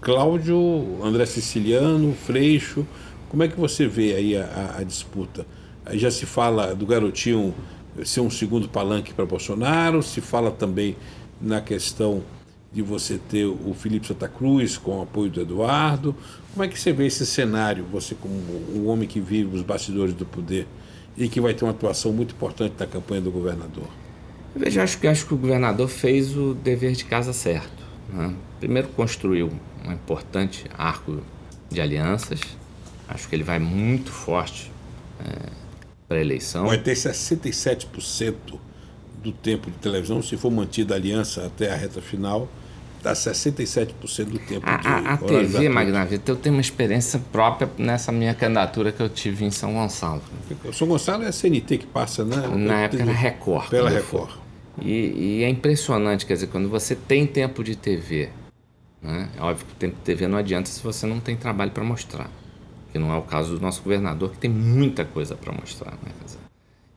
Cláudio, 0.00 0.98
André 1.00 1.24
Siciliano, 1.26 2.12
Freixo, 2.12 2.84
como 3.32 3.42
é 3.42 3.48
que 3.48 3.58
você 3.58 3.86
vê 3.86 4.14
aí 4.14 4.36
a, 4.36 4.74
a, 4.76 4.82
disputa? 4.82 5.46
Já 5.92 6.10
se 6.10 6.26
fala 6.26 6.74
do 6.74 6.84
garotinho 6.84 7.54
ser 8.04 8.20
um 8.20 8.28
segundo 8.28 8.68
palanque 8.68 9.14
para 9.14 9.24
Bolsonaro, 9.24 10.02
se 10.02 10.20
fala 10.20 10.50
também 10.50 10.94
na 11.40 11.58
questão 11.62 12.22
de 12.70 12.82
você 12.82 13.16
ter 13.16 13.46
o 13.46 13.72
Felipe 13.72 14.06
Santa 14.06 14.28
Cruz 14.28 14.76
com 14.76 14.98
o 14.98 15.02
apoio 15.02 15.30
do 15.30 15.40
Eduardo. 15.40 16.14
Como 16.52 16.62
é 16.62 16.68
que 16.68 16.78
você 16.78 16.92
vê 16.92 17.06
esse 17.06 17.24
cenário, 17.24 17.86
você 17.90 18.14
como 18.14 18.34
um 18.74 18.86
homem 18.86 19.08
que 19.08 19.18
vive 19.18 19.56
os 19.56 19.62
bastidores 19.62 20.12
do 20.12 20.26
poder 20.26 20.66
e 21.16 21.26
que 21.26 21.40
vai 21.40 21.54
ter 21.54 21.64
uma 21.64 21.70
atuação 21.70 22.12
muito 22.12 22.34
importante 22.34 22.74
na 22.78 22.86
campanha 22.86 23.22
do 23.22 23.30
governador? 23.30 23.88
Eu 24.54 24.60
vejo, 24.60 24.78
acho 24.78 24.98
que 24.98 25.06
acho 25.06 25.24
que 25.24 25.32
o 25.32 25.38
governador 25.38 25.88
fez 25.88 26.36
o 26.36 26.52
dever 26.52 26.92
de 26.92 27.06
casa 27.06 27.32
certo. 27.32 27.82
Né? 28.12 28.34
Primeiro 28.60 28.88
construiu 28.88 29.50
um 29.86 29.90
importante 29.90 30.66
arco 30.76 31.22
de 31.70 31.80
alianças. 31.80 32.60
Acho 33.12 33.28
que 33.28 33.34
ele 33.34 33.44
vai 33.44 33.58
muito 33.58 34.10
forte 34.10 34.72
é, 35.20 35.50
para 36.08 36.16
a 36.16 36.20
eleição. 36.20 36.66
Vai 36.66 36.78
ter 36.78 36.94
67% 36.94 38.34
do 39.22 39.32
tempo 39.32 39.70
de 39.70 39.76
televisão, 39.76 40.22
se 40.22 40.36
for 40.36 40.50
mantida 40.50 40.94
a 40.94 40.96
aliança 40.96 41.46
até 41.46 41.70
a 41.70 41.76
reta 41.76 42.00
final, 42.00 42.48
dá 43.02 43.12
67% 43.12 44.24
do 44.24 44.38
tempo 44.38 44.66
a, 44.66 44.76
de 44.78 44.88
A, 44.88 45.12
a 45.12 45.16
TV, 45.18 45.68
Magnavita, 45.68 46.32
eu 46.32 46.36
tenho 46.36 46.54
uma 46.56 46.60
experiência 46.60 47.20
própria 47.30 47.70
nessa 47.76 48.10
minha 48.10 48.34
candidatura 48.34 48.90
que 48.90 49.02
eu 49.02 49.08
tive 49.08 49.44
em 49.44 49.50
São 49.50 49.74
Gonçalo. 49.74 50.22
São 50.72 50.88
Gonçalo 50.88 51.22
é 51.24 51.28
a 51.28 51.32
CNT 51.32 51.78
que 51.78 51.86
passa, 51.86 52.24
né? 52.24 52.36
Na 52.56 52.80
época 52.80 53.02
era 53.02 53.12
Record. 53.12 53.68
Pela 53.68 53.90
Record. 53.90 54.30
E, 54.80 55.40
e, 55.40 55.44
é 55.44 55.50
impressionante, 55.50 56.24
quer 56.24 56.32
dizer, 56.32 56.46
quando 56.46 56.68
você 56.68 56.96
tem 56.96 57.26
tempo 57.26 57.62
de 57.62 57.76
TV, 57.76 58.30
né? 59.02 59.28
É 59.36 59.42
óbvio 59.42 59.66
que 59.66 59.72
o 59.72 59.76
tempo 59.76 59.96
de 59.96 60.02
TV 60.02 60.26
não 60.26 60.38
adianta 60.38 60.70
se 60.70 60.82
você 60.82 61.06
não 61.06 61.20
tem 61.20 61.36
trabalho 61.36 61.70
para 61.70 61.84
mostrar 61.84 62.30
que 62.92 62.98
não 62.98 63.12
é 63.12 63.16
o 63.16 63.22
caso 63.22 63.56
do 63.56 63.60
nosso 63.60 63.82
governador, 63.82 64.30
que 64.30 64.38
tem 64.38 64.50
muita 64.50 65.04
coisa 65.04 65.34
para 65.34 65.52
mostrar. 65.52 65.92
Né? 65.92 66.12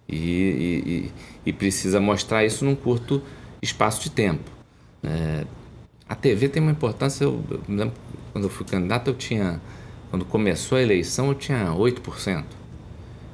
E, 0.08 0.16
e, 0.16 1.12
e, 1.48 1.54
precisa 1.54 2.00
mostrar 2.00 2.46
isso 2.46 2.64
num 2.64 2.76
curto 2.76 3.24
espaço 3.62 4.04
de 4.04 4.12
tempo. 4.12 4.52
É, 5.04 5.46
a 6.08 6.14
TV 6.14 6.50
tem 6.50 6.62
uma 6.62 6.72
importância. 6.72 7.24
Eu, 7.24 7.44
eu 7.50 7.62
lembro 7.68 7.94
quando 8.32 8.44
eu 8.44 8.50
fui 8.50 8.66
candidato, 8.66 9.10
eu 9.10 9.16
tinha. 9.16 9.60
Quando 10.12 10.24
começou 10.26 10.78
a 10.78 10.82
eleição, 10.82 11.30
eu 11.30 11.36
tinha 11.36 11.72
8%. 11.72 12.44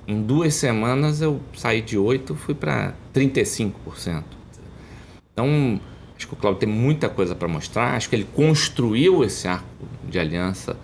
Em 0.07 0.21
duas 0.21 0.53
semanas 0.53 1.21
eu 1.21 1.41
saí 1.53 1.81
de 1.81 1.97
8% 1.97 2.35
fui 2.35 2.53
para 2.55 2.93
35%. 3.13 4.23
Então, 5.33 5.79
acho 6.15 6.27
que 6.27 6.33
o 6.33 6.37
Cláudio 6.37 6.59
tem 6.61 6.69
muita 6.69 7.09
coisa 7.09 7.35
para 7.35 7.47
mostrar. 7.47 7.95
Acho 7.95 8.09
que 8.09 8.15
ele 8.15 8.27
construiu 8.33 9.23
esse 9.23 9.47
arco 9.47 9.65
de 10.09 10.19
aliança, 10.19 10.77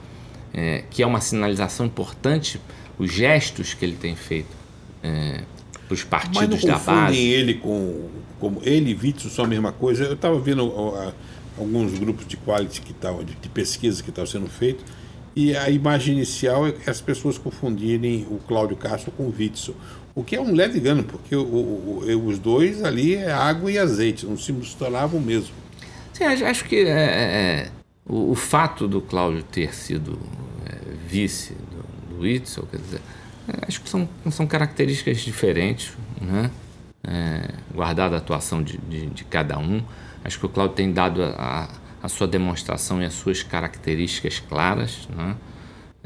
é, 0.57 0.83
que 0.89 1.03
é 1.03 1.05
uma 1.05 1.21
sinalização 1.21 1.85
importante, 1.85 2.59
os 2.97 3.13
gestos 3.13 3.75
que 3.75 3.85
ele 3.85 3.95
tem 3.95 4.15
feito 4.15 4.49
é, 5.03 5.41
para 5.87 5.93
os 5.93 6.03
partidos 6.03 6.63
da 6.63 6.79
base. 6.79 7.15
ele 7.15 7.53
com. 7.53 8.09
Como 8.39 8.59
ele 8.63 8.91
e 8.91 8.95
Witzel 8.95 9.29
são 9.29 9.45
a 9.45 9.47
mesma 9.47 9.71
coisa. 9.71 10.03
Eu 10.03 10.13
estava 10.13 10.39
vendo 10.39 10.65
uh, 10.65 11.13
alguns 11.57 11.97
grupos 11.97 12.27
de 12.27 12.37
quality 12.37 12.81
que 12.81 12.91
estavam, 12.91 13.23
de, 13.23 13.33
de 13.33 13.49
pesquisa 13.49 14.01
que 14.01 14.09
estavam 14.09 14.29
sendo 14.29 14.47
feitos. 14.47 14.83
E 15.35 15.55
a 15.55 15.69
imagem 15.69 16.15
inicial 16.15 16.67
é 16.67 16.73
as 16.87 17.01
pessoas 17.01 17.37
confundirem 17.37 18.27
o 18.29 18.39
Cláudio 18.47 18.75
Castro 18.75 19.11
com 19.11 19.23
o 19.23 19.33
Witzel. 19.35 19.75
O 20.15 20.23
que 20.23 20.35
é 20.35 20.41
um 20.41 20.53
leve 20.53 20.79
engano, 20.79 21.03
porque 21.03 21.35
o, 21.35 21.43
o, 21.43 22.03
o, 22.03 22.27
os 22.27 22.39
dois 22.39 22.83
ali 22.83 23.15
é 23.15 23.31
água 23.31 23.71
e 23.71 23.77
azeite, 23.77 24.25
não 24.25 24.37
se 24.37 24.51
misturavam 24.51 25.19
mesmo. 25.19 25.53
Sim, 26.13 26.23
acho 26.23 26.65
que 26.65 26.77
é, 26.77 26.89
é, 26.89 26.89
é, 26.89 27.71
o, 28.07 28.31
o, 28.31 28.35
fato 28.35 28.87
do 28.87 29.01
Cláudio 29.01 29.43
ter 29.43 29.75
sido 29.75 30.17
é, 30.65 30.77
vice 31.07 31.53
do, 31.53 32.15
do 32.15 32.21
Witzel, 32.21 32.65
quer 32.71 32.77
dizer, 32.77 33.01
é, 33.47 33.65
acho 33.67 33.81
que 33.81 33.89
são, 33.89 34.07
são 34.31 34.47
características 34.47 35.19
diferentes, 35.19 35.93
né? 36.21 36.51
É, 37.03 37.53
guardada 37.73 38.15
a 38.15 38.17
atuação 38.17 38.61
de, 38.61 38.77
de, 38.77 39.05
de, 39.07 39.23
cada 39.23 39.57
um. 39.57 39.81
Acho 40.23 40.39
que 40.39 40.45
o 40.45 40.49
Cláudio 40.49 40.75
tem 40.75 40.91
dado 40.91 41.23
a, 41.23 41.69
a, 42.01 42.09
sua 42.09 42.27
demonstração 42.27 43.01
e 43.01 43.05
as 43.05 43.13
suas 43.13 43.43
características 43.43 44.39
claras, 44.39 45.07
né? 45.15 45.35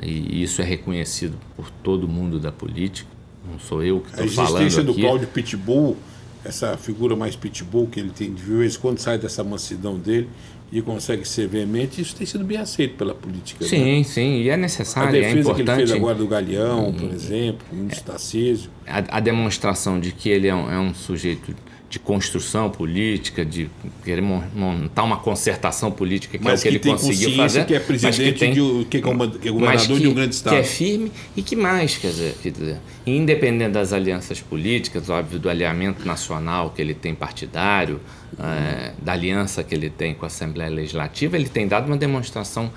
e 0.04 0.44
isso 0.44 0.62
é 0.62 0.66
reconhecido 0.66 1.38
por 1.56 1.72
todo 1.72 2.08
mundo 2.08 2.40
da 2.40 2.52
política. 2.52 3.10
Não 3.50 3.58
sou 3.58 3.84
eu 3.84 4.02
que 4.02 4.10
estou 4.10 4.28
falando. 4.28 4.58
A 4.58 4.60
existência 4.62 4.84
do 4.84 4.94
Cláudio 4.94 5.28
Pitbull, 5.28 5.98
essa 6.44 6.78
figura 6.78 7.16
mais 7.16 7.36
pitbull 7.36 7.88
que 7.88 8.00
ele 8.00 8.10
tem 8.10 8.34
de 8.34 8.44
vez 8.44 8.78
quando 8.78 9.00
sai 9.00 9.18
dessa 9.18 9.44
mansidão 9.44 9.98
dele 9.98 10.30
e 10.72 10.82
consegue 10.82 11.28
ser 11.28 11.48
veemente, 11.48 12.02
isso 12.02 12.16
tem 12.16 12.26
sido 12.26 12.46
bem 12.46 12.58
aceito 12.58 12.96
pela 12.96 13.14
política. 13.14 13.66
Sim, 13.66 13.98
né? 13.98 14.04
sim, 14.04 14.42
e 14.42 14.50
é 14.50 14.56
necessário, 14.56 15.10
a 15.10 15.12
defesa 15.12 15.38
é 15.38 15.42
importante. 15.42 15.66
que 15.66 15.72
ele 15.72 15.78
fez 15.88 15.92
agora 15.92 16.16
do 16.16 16.28
Galeão, 16.28 16.94
por 16.94 17.12
exemplo, 17.12 17.66
o 17.72 17.76
ministro 17.76 18.06
Tarcísio. 18.06 18.72
A, 18.88 19.18
a, 19.18 19.20
demonstração 19.20 20.00
de 20.00 20.14
que 20.14 20.30
ele 20.30 20.48
é 20.48 20.56
um, 20.56 20.72
é 20.72 20.80
um 20.80 20.94
sujeito 20.94 21.54
de 21.92 22.00
construção 22.00 22.70
política, 22.70 23.44
de 23.44 23.70
querer 24.02 24.22
montar 24.22 25.04
uma 25.04 25.18
concertação 25.18 25.92
política, 25.92 26.38
que 26.38 26.44
mas 26.44 26.64
é 26.64 26.70
o 26.70 26.72
que, 26.72 26.80
que 26.80 26.88
ele 26.88 26.98
conseguiu 26.98 27.36
fazer. 27.36 27.66
que 27.66 27.76
é 27.76 27.80
presidente, 27.82 28.24
que, 28.24 28.40
tem, 28.40 28.54
de, 28.54 28.86
que, 28.86 28.98
é 28.98 29.02
governador 29.02 29.98
que, 29.98 30.00
de 30.00 30.08
um 30.08 30.14
grande 30.14 30.34
estado. 30.34 30.54
Que 30.54 30.60
é 30.62 30.64
firme 30.64 31.12
e 31.36 31.42
que 31.42 31.54
mais, 31.54 31.98
quer 31.98 32.12
dizer, 32.12 32.38
quer 32.42 32.52
dizer, 32.52 32.78
independente 33.06 33.74
das 33.74 33.92
alianças 33.92 34.40
políticas, 34.40 35.10
óbvio, 35.10 35.38
do 35.38 35.50
alinhamento 35.50 36.08
nacional 36.08 36.70
que 36.70 36.82
ele 36.82 36.94
tem 36.94 37.14
partidário, 37.14 38.00
é, 38.40 38.94
da 39.02 39.12
aliança 39.12 39.62
que 39.62 39.76
ele 39.76 39.90
tem 39.90 40.14
com 40.14 40.24
a 40.26 40.28
Assembleia 40.28 40.72
Legislativa, 40.72 41.36
ele 41.36 41.50
tem 41.50 41.68
dado 41.68 41.88
uma 41.88 41.98
demonstração 41.98 42.72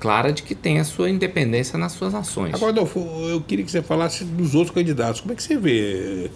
clara 0.00 0.32
de 0.32 0.42
que 0.42 0.54
tem 0.54 0.80
a 0.80 0.84
sua 0.84 1.10
independência 1.10 1.78
nas 1.78 1.92
suas 1.92 2.14
ações. 2.14 2.54
Agora, 2.54 2.72
Adolfo, 2.72 2.98
eu 3.28 3.42
queria 3.42 3.62
que 3.62 3.70
você 3.70 3.82
falasse 3.82 4.24
dos 4.24 4.54
outros 4.54 4.74
candidatos. 4.74 5.20
Como 5.20 5.34
é 5.34 5.36
que 5.36 5.42
você 5.42 5.58
vê 5.58 6.30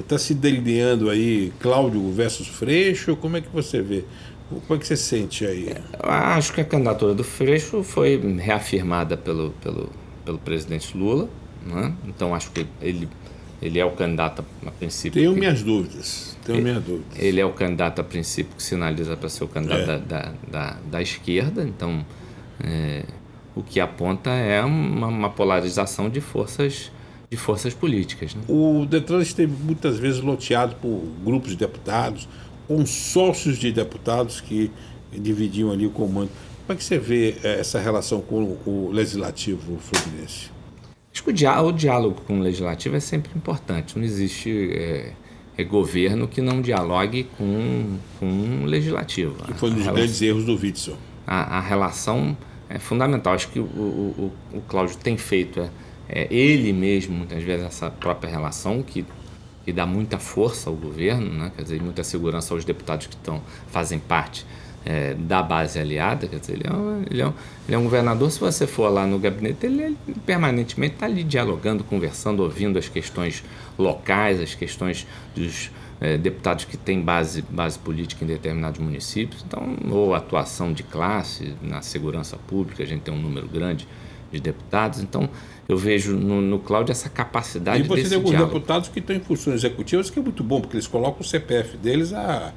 Está 0.00 0.18
se 0.18 0.34
delineando 0.34 1.10
aí 1.10 1.52
Cláudio 1.60 2.10
versus 2.12 2.46
Freixo? 2.48 3.16
Como 3.16 3.36
é 3.36 3.40
que 3.40 3.48
você 3.48 3.80
vê? 3.80 4.04
Como 4.48 4.76
é 4.76 4.78
que 4.78 4.86
você 4.86 4.96
sente 4.96 5.46
aí? 5.46 5.72
Acho 6.00 6.52
que 6.52 6.60
a 6.60 6.64
candidatura 6.64 7.14
do 7.14 7.22
Freixo 7.22 7.82
foi 7.84 8.16
reafirmada 8.38 9.16
pelo, 9.16 9.50
pelo, 9.62 9.88
pelo 10.24 10.38
presidente 10.38 10.96
Lula. 10.96 11.28
Né? 11.64 11.94
Então 12.06 12.34
acho 12.34 12.50
que 12.50 12.66
ele, 12.80 13.08
ele 13.62 13.78
é 13.78 13.84
o 13.84 13.92
candidato 13.92 14.44
a 14.66 14.70
princípio. 14.70 15.20
Tenho 15.20 15.34
que, 15.34 15.40
minhas 15.40 15.62
dúvidas. 15.62 16.36
Tenho 16.44 16.58
ele, 16.58 16.64
minhas 16.64 16.82
dúvidas. 16.82 17.18
Ele 17.18 17.40
é 17.40 17.44
o 17.44 17.52
candidato 17.52 18.00
a 18.00 18.04
princípio 18.04 18.56
que 18.56 18.62
sinaliza 18.62 19.16
para 19.16 19.28
ser 19.28 19.44
o 19.44 19.48
candidato 19.48 19.82
é. 19.82 19.86
da, 19.86 19.98
da, 19.98 20.32
da, 20.50 20.76
da, 20.90 21.02
esquerda. 21.02 21.62
Então 21.62 22.04
é, 22.62 23.04
o 23.54 23.62
que 23.62 23.78
aponta 23.78 24.30
é 24.30 24.62
uma, 24.64 25.06
uma 25.06 25.30
polarização 25.30 26.08
de 26.10 26.20
forças 26.20 26.90
de 27.30 27.36
forças 27.36 27.72
políticas. 27.72 28.34
Né? 28.34 28.42
O 28.48 28.84
Detran 28.84 29.22
esteve 29.22 29.52
muitas 29.52 29.98
vezes 29.98 30.20
loteado 30.20 30.74
por 30.76 31.00
grupos 31.24 31.50
de 31.50 31.56
deputados, 31.56 32.28
consórcios 32.66 33.56
de 33.56 33.70
deputados 33.70 34.40
que 34.40 34.70
dividiam 35.12 35.70
ali 35.70 35.86
o 35.86 35.90
comando. 35.90 36.30
Como 36.66 36.74
é 36.74 36.74
que 36.76 36.84
você 36.84 36.98
vê 36.98 37.36
eh, 37.42 37.60
essa 37.60 37.78
relação 37.78 38.20
com 38.20 38.56
o 38.66 38.90
legislativo 38.92 39.78
fluminense? 39.78 40.50
Acho 41.12 41.24
que 41.24 41.30
o, 41.30 41.32
diá 41.32 41.60
o 41.60 41.72
diálogo 41.72 42.20
com 42.26 42.38
o 42.38 42.42
legislativo 42.42 42.96
é 42.96 43.00
sempre 43.00 43.32
importante. 43.34 43.96
Não 43.96 44.04
existe 44.04 44.70
é, 44.72 45.12
é 45.56 45.64
governo 45.64 46.28
que 46.28 46.40
não 46.40 46.60
dialogue 46.60 47.24
com, 47.36 47.96
com 48.18 48.62
o 48.62 48.64
legislativo. 48.66 49.34
Que 49.44 49.54
foi 49.54 49.70
um 49.70 49.74
dos 49.74 49.86
grandes 49.86 50.22
erros 50.22 50.44
do 50.44 50.56
Witzel. 50.56 50.96
A, 51.26 51.58
a, 51.58 51.60
relação 51.60 52.36
é 52.68 52.78
fundamental. 52.78 53.34
Acho 53.34 53.48
que 53.48 53.58
o, 53.58 53.64
o, 53.64 54.32
o 54.52 54.60
Cláudio 54.62 54.96
tem 54.96 55.16
feito 55.16 55.68
é, 56.12 56.26
ele 56.34 56.72
mesmo, 56.72 57.16
muitas 57.16 57.42
vezes, 57.42 57.64
essa 57.64 57.88
própria 57.88 58.28
relação 58.28 58.82
que, 58.82 59.06
que 59.64 59.72
dá 59.72 59.86
muita 59.86 60.18
força 60.18 60.68
ao 60.68 60.74
governo, 60.74 61.32
né? 61.32 61.52
quer 61.54 61.62
dizer, 61.62 61.80
muita 61.80 62.02
segurança 62.02 62.52
aos 62.52 62.64
deputados 62.64 63.06
que 63.06 63.14
estão, 63.14 63.40
fazem 63.68 64.00
parte 64.00 64.44
é, 64.84 65.14
da 65.14 65.40
base 65.40 65.78
aliada, 65.78 66.26
quer 66.26 66.40
dizer, 66.40 66.54
ele 66.54 66.66
é, 66.66 66.72
um, 66.72 67.02
ele, 67.08 67.22
é 67.22 67.26
um, 67.26 67.32
ele 67.68 67.74
é 67.74 67.78
um 67.78 67.84
governador, 67.84 68.30
se 68.30 68.40
você 68.40 68.66
for 68.66 68.88
lá 68.88 69.06
no 69.06 69.18
gabinete, 69.20 69.66
ele, 69.66 69.82
ele 69.82 69.96
permanentemente 70.26 70.94
está 70.94 71.06
ali 71.06 71.22
dialogando, 71.22 71.84
conversando, 71.84 72.42
ouvindo 72.42 72.78
as 72.78 72.88
questões 72.88 73.44
locais, 73.78 74.40
as 74.40 74.54
questões 74.54 75.06
dos 75.34 75.70
é, 76.00 76.16
deputados 76.16 76.64
que 76.64 76.76
têm 76.76 77.00
base, 77.00 77.42
base 77.42 77.78
política 77.78 78.24
em 78.24 78.26
determinados 78.26 78.80
municípios, 78.80 79.44
então, 79.46 79.76
ou 79.90 80.12
atuação 80.12 80.72
de 80.72 80.82
classe 80.82 81.54
na 81.62 81.82
segurança 81.82 82.36
pública, 82.36 82.82
a 82.82 82.86
gente 82.86 83.02
tem 83.02 83.14
um 83.14 83.20
número 83.20 83.46
grande 83.46 83.86
de 84.32 84.40
deputados, 84.40 85.00
então 85.00 85.28
eu 85.70 85.78
vejo 85.78 86.16
no, 86.16 86.40
no 86.40 86.58
Cláudio 86.58 86.92
essa 86.92 87.08
capacidade 87.08 87.82
de. 87.82 87.84
E 87.84 87.88
você 87.88 88.08
tem 88.08 88.16
alguns 88.16 88.30
diálogo. 88.30 88.54
deputados 88.54 88.88
que 88.88 88.98
estão 88.98 89.14
em 89.14 89.20
funções 89.20 89.56
executivas, 89.56 90.10
que 90.10 90.18
é 90.18 90.22
muito 90.22 90.42
bom, 90.42 90.60
porque 90.60 90.76
eles 90.76 90.86
colocam 90.86 91.20
o 91.20 91.24
CPF 91.24 91.76
deles 91.76 92.12
à, 92.12 92.52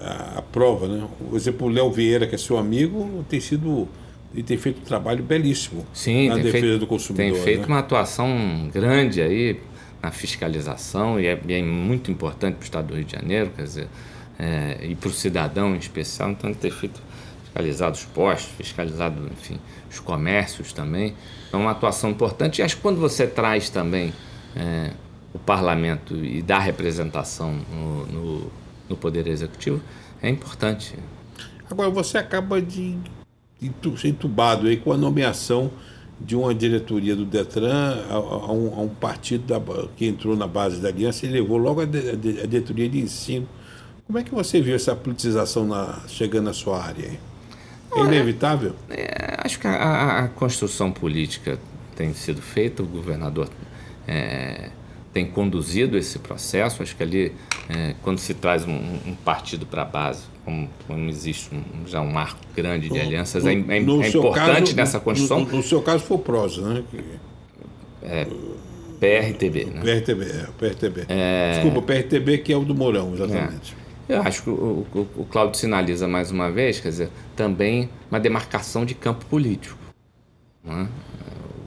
à, 0.00 0.42
prova. 0.52 0.86
Né? 0.88 1.06
Por 1.30 1.36
exemplo, 1.36 1.66
o 1.66 1.70
Léo 1.70 1.90
Vieira, 1.90 2.26
que 2.26 2.34
é 2.34 2.38
seu 2.38 2.56
amigo, 2.56 3.24
tem 3.28 3.40
sido. 3.40 3.88
E 4.34 4.42
tem 4.42 4.58
feito 4.58 4.80
um 4.80 4.84
trabalho 4.84 5.22
belíssimo 5.22 5.86
Sim, 5.94 6.28
na 6.28 6.36
defesa 6.36 6.58
feito, 6.58 6.78
do 6.78 6.86
consumidor. 6.86 7.32
Tem 7.32 7.42
feito 7.42 7.60
né? 7.60 7.66
uma 7.68 7.78
atuação 7.78 8.68
grande 8.70 9.22
aí 9.22 9.58
na 10.02 10.10
fiscalização 10.10 11.18
e 11.18 11.26
é, 11.26 11.40
e 11.48 11.54
é 11.54 11.62
muito 11.62 12.10
importante 12.10 12.56
para 12.56 12.62
o 12.62 12.64
Estado 12.64 12.88
do 12.88 12.94
Rio 12.94 13.04
de 13.04 13.12
Janeiro, 13.12 13.50
quer 13.56 13.62
dizer, 13.62 13.88
é, 14.38 14.78
e 14.82 14.94
para 14.94 15.08
o 15.08 15.12
cidadão 15.12 15.74
em 15.74 15.78
especial, 15.78 16.30
então 16.32 16.52
ter 16.52 16.70
feito 16.70 17.00
fiscalizado 17.56 17.96
os 17.96 18.04
postos, 18.04 18.52
fiscalizado, 18.56 19.30
enfim, 19.32 19.58
os 19.90 19.98
comércios 19.98 20.72
também. 20.72 21.14
É 21.52 21.56
uma 21.56 21.70
atuação 21.70 22.10
importante. 22.10 22.60
E 22.60 22.62
acho 22.62 22.76
que 22.76 22.82
quando 22.82 23.00
você 23.00 23.26
traz 23.26 23.70
também 23.70 24.12
é, 24.54 24.90
o 25.32 25.38
parlamento 25.38 26.14
e 26.16 26.42
dá 26.42 26.58
representação 26.58 27.54
no, 27.72 28.06
no, 28.06 28.52
no, 28.88 28.96
Poder 28.96 29.26
Executivo, 29.26 29.80
é 30.22 30.28
importante. 30.28 30.94
Agora, 31.70 31.88
você 31.88 32.18
acaba 32.18 32.60
de, 32.60 32.98
de 33.60 33.98
ser 33.98 34.08
entubado 34.08 34.66
aí 34.66 34.76
com 34.76 34.92
a 34.92 34.96
nomeação 34.96 35.70
de 36.20 36.34
uma 36.34 36.54
diretoria 36.54 37.14
do 37.14 37.24
Detran 37.24 38.04
a, 38.08 38.14
a, 38.14 38.52
um, 38.52 38.74
a 38.74 38.80
um, 38.82 38.88
partido 38.88 39.46
da, 39.46 39.60
que 39.96 40.06
entrou 40.06 40.36
na 40.36 40.46
base 40.46 40.80
da 40.80 40.88
aliança 40.88 41.26
e 41.26 41.28
levou 41.28 41.58
logo 41.58 41.80
a, 41.80 41.84
de, 41.84 42.10
a, 42.10 42.46
diretoria 42.46 42.88
de 42.88 42.98
ensino. 42.98 43.48
Como 44.06 44.18
é 44.18 44.22
que 44.22 44.32
você 44.34 44.60
viu 44.60 44.74
essa 44.74 44.94
politização 44.94 45.66
na, 45.66 46.00
chegando 46.06 46.44
na 46.44 46.52
sua 46.52 46.82
área? 46.82 47.06
Aí? 47.06 47.18
É 47.96 48.04
inevitável? 48.04 48.74
É, 48.90 49.38
acho 49.38 49.58
que 49.58 49.66
a, 49.66 50.24
a, 50.24 50.28
construção 50.28 50.92
política 50.92 51.58
tem 51.94 52.12
sido 52.12 52.42
feita, 52.42 52.82
o 52.82 52.86
governador 52.86 53.48
é, 54.06 54.70
tem 55.12 55.26
conduzido 55.26 55.96
esse 55.96 56.18
processo. 56.18 56.82
Acho 56.82 56.94
que 56.94 57.02
ali, 57.02 57.32
é, 57.68 57.94
quando 58.02 58.18
se 58.18 58.34
traz 58.34 58.66
um, 58.66 58.74
um 59.06 59.14
partido 59.24 59.64
para 59.64 59.82
a 59.82 59.84
base, 59.84 60.24
como, 60.44 60.68
como 60.86 61.08
existe 61.08 61.54
um, 61.54 61.86
já 61.86 62.00
um 62.00 62.12
marco 62.12 62.40
grande 62.54 62.88
de 62.88 63.00
alianças, 63.00 63.44
no, 63.44 63.50
é, 63.50 63.54
é, 63.54 63.76
é 63.76 63.78
importante 63.78 64.34
caso, 64.34 64.76
nessa 64.76 65.00
construção. 65.00 65.40
No, 65.40 65.56
no, 65.56 65.62
seu 65.62 65.80
caso 65.82 66.04
foi 66.04 66.16
o 66.16 66.20
PROSA, 66.20 66.62
né? 66.62 66.84
Que... 66.90 67.04
É, 68.02 68.26
PRTB, 69.00 69.64
né? 69.64 69.80
PRTB, 69.80 70.24
é, 70.24 70.46
PRTB. 70.58 71.06
É... 71.08 71.52
Desculpa, 71.54 71.82
PRTB 71.82 72.38
que 72.38 72.52
é 72.52 72.56
o 72.56 72.64
do 72.64 72.74
Mourão, 72.74 73.12
exatamente. 73.14 73.74
É. 73.82 73.85
Eu 74.08 74.22
acho 74.22 74.42
que 74.42 74.50
o, 74.50 74.86
o, 74.94 75.08
o 75.16 75.24
Cláudio 75.24 75.58
sinaliza 75.58 76.06
mais 76.06 76.30
uma 76.30 76.50
vez, 76.50 76.78
quer 76.78 76.90
dizer, 76.90 77.10
também 77.34 77.88
uma 78.10 78.20
demarcação 78.20 78.84
de 78.84 78.94
campo 78.94 79.24
político. 79.26 79.76
Né? 80.64 80.88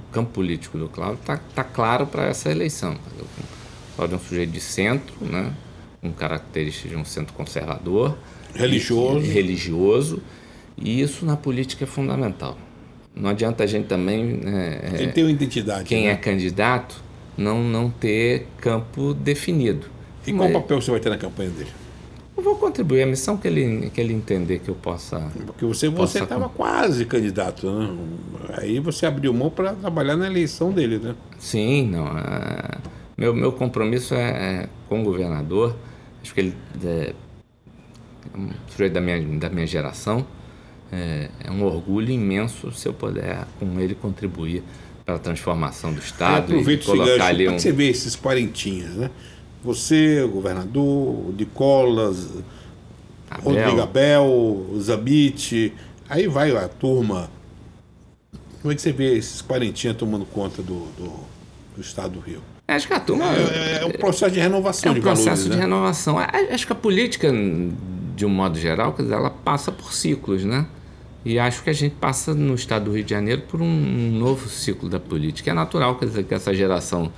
O 0.08 0.14
campo 0.14 0.32
político 0.32 0.78
do 0.78 0.88
Cláudio 0.88 1.20
está 1.20 1.38
tá 1.38 1.64
claro 1.64 2.08
para 2.08 2.26
essa 2.28 2.50
eleição. 2.50 2.98
Cláudio 3.96 4.16
é 4.16 4.18
um 4.18 4.22
sujeito 4.22 4.52
de 4.52 4.62
centro, 4.62 5.14
né? 5.22 5.54
com 6.02 6.12
características 6.12 6.92
de 6.92 6.98
um 6.98 7.06
centro 7.06 7.34
conservador. 7.34 8.18
Religioso. 8.54 9.26
E, 9.26 9.30
religioso. 9.30 10.22
E 10.78 11.02
isso 11.02 11.26
na 11.26 11.36
política 11.36 11.84
é 11.84 11.88
fundamental. 11.88 12.58
Não 13.14 13.30
adianta 13.30 13.66
a 13.66 13.68
gente 13.68 13.88
também. 13.88 14.40
É, 14.46 14.92
Ele 14.94 15.12
tem 15.12 15.24
uma 15.26 15.32
identidade. 15.32 15.84
Quem 15.84 16.06
né? 16.06 16.12
é 16.12 16.16
candidato 16.16 17.04
não, 17.38 17.62
não 17.64 17.90
ter 17.90 18.48
campo 18.60 19.14
definido. 19.14 19.88
E 20.26 20.32
qual 20.32 20.50
Mas, 20.50 20.62
papel 20.62 20.82
você 20.82 20.92
vai 20.92 21.00
ter 21.00 21.10
na 21.10 21.18
campanha 21.18 21.50
dele? 21.50 21.70
Eu 22.40 22.44
vou 22.44 22.56
contribuir, 22.56 23.04
a 23.04 23.06
missão 23.06 23.36
que 23.36 23.50
ele, 23.50 23.90
que 23.90 24.00
ele 24.00 24.14
entender 24.14 24.60
que 24.60 24.70
eu 24.70 24.76
possa. 24.76 25.30
Porque 25.46 25.66
você 25.66 25.88
estava 25.88 26.48
quase 26.48 27.04
candidato, 27.04 27.70
né? 27.70 27.98
Aí 28.58 28.80
você 28.80 29.06
abriu 29.06 29.34
mão 29.34 29.50
para 29.50 29.74
trabalhar 29.74 30.16
na 30.16 30.26
eleição 30.26 30.72
dele, 30.72 31.00
né? 31.00 31.16
Sim, 31.38 31.90
não. 31.90 32.08
É, 32.18 32.78
meu, 33.18 33.34
meu 33.34 33.52
compromisso 33.52 34.16
é, 34.16 34.22
é, 34.30 34.70
com 34.88 35.02
o 35.02 35.04
governador. 35.04 35.76
Acho 36.24 36.34
que 36.34 36.40
ele 36.40 36.56
é, 36.82 37.14
é 38.34 38.38
um 38.38 38.52
sujeito 38.70 38.94
da 38.94 39.02
minha, 39.02 39.20
da 39.38 39.50
minha 39.50 39.68
geração. 39.68 40.26
É, 40.94 41.30
é 41.44 41.52
um 41.52 41.62
orgulho 41.66 42.10
imenso 42.10 42.72
se 42.72 42.88
eu 42.88 42.94
puder 42.94 43.46
com 43.60 43.78
ele 43.82 43.96
contribuir 43.96 44.64
para 45.06 45.16
a 45.16 45.20
transformação 45.20 45.92
do 45.92 46.00
Estado. 46.00 46.54
Eu 46.54 46.60
aproveito 46.60 46.84
e 46.84 46.86
colocar 46.86 47.12
gancho, 47.12 47.24
ali 47.24 47.50
um... 47.50 47.60
você 47.60 47.74
vê 47.74 47.90
esses 47.90 48.16
quarentinhas, 48.16 48.96
né? 48.96 49.12
Você, 49.64 50.22
o 50.22 50.30
governador, 50.30 50.84
o 50.86 51.36
Nicolas, 51.38 52.30
Abel. 53.30 53.44
Rodrigo 53.44 53.82
Abel, 53.82 54.80
Zabit, 54.80 55.74
aí 56.10 56.28
vai 56.28 56.56
a 56.56 56.68
turma. 56.68 57.30
Como 58.62 58.72
é 58.72 58.76
que 58.76 58.82
você 58.82 58.92
vê 58.92 59.16
esses 59.16 59.42
quarentinhas 59.42 59.96
tomando 59.96 60.26
conta 60.26 60.62
do, 60.62 60.88
do, 60.98 61.12
do 61.76 61.82
Estado 61.82 62.14
do 62.14 62.20
Rio? 62.20 62.42
Acho 62.68 62.88
que 62.88 62.94
a 62.94 63.00
turma. 63.00 63.26
É, 63.26 63.82
é 63.82 63.86
um 63.86 63.92
processo 63.92 64.32
de 64.32 64.40
renovação. 64.40 64.94
É 64.94 64.98
um 64.98 65.02
processo 65.02 65.26
valores, 65.26 65.44
de 65.44 65.50
né? 65.50 65.62
renovação. 65.62 66.18
Acho 66.52 66.68
que 66.68 66.74
a 66.74 66.76
política, 66.76 67.32
de 68.16 68.26
um 68.26 68.30
modo 68.30 68.60
geral, 68.60 68.96
ela 69.00 69.30
passa 69.30 69.72
por 69.72 69.94
ciclos, 69.94 70.44
né? 70.44 70.66
E 71.26 71.38
acho 71.38 71.64
que 71.64 71.70
a 71.70 71.74
gente 71.74 71.96
passa 71.96 72.34
no 72.34 72.56
estado 72.56 72.86
do 72.86 72.92
Rio 72.92 73.04
de 73.04 73.10
Janeiro 73.10 73.42
por 73.42 73.62
um 73.62 74.12
novo 74.12 74.48
ciclo 74.50 74.88
da 74.88 75.00
política. 75.00 75.52
É 75.52 75.54
natural 75.54 75.96
quer 75.96 76.06
dizer, 76.06 76.24
que 76.24 76.34
essa 76.34 76.54
geração 76.54 77.12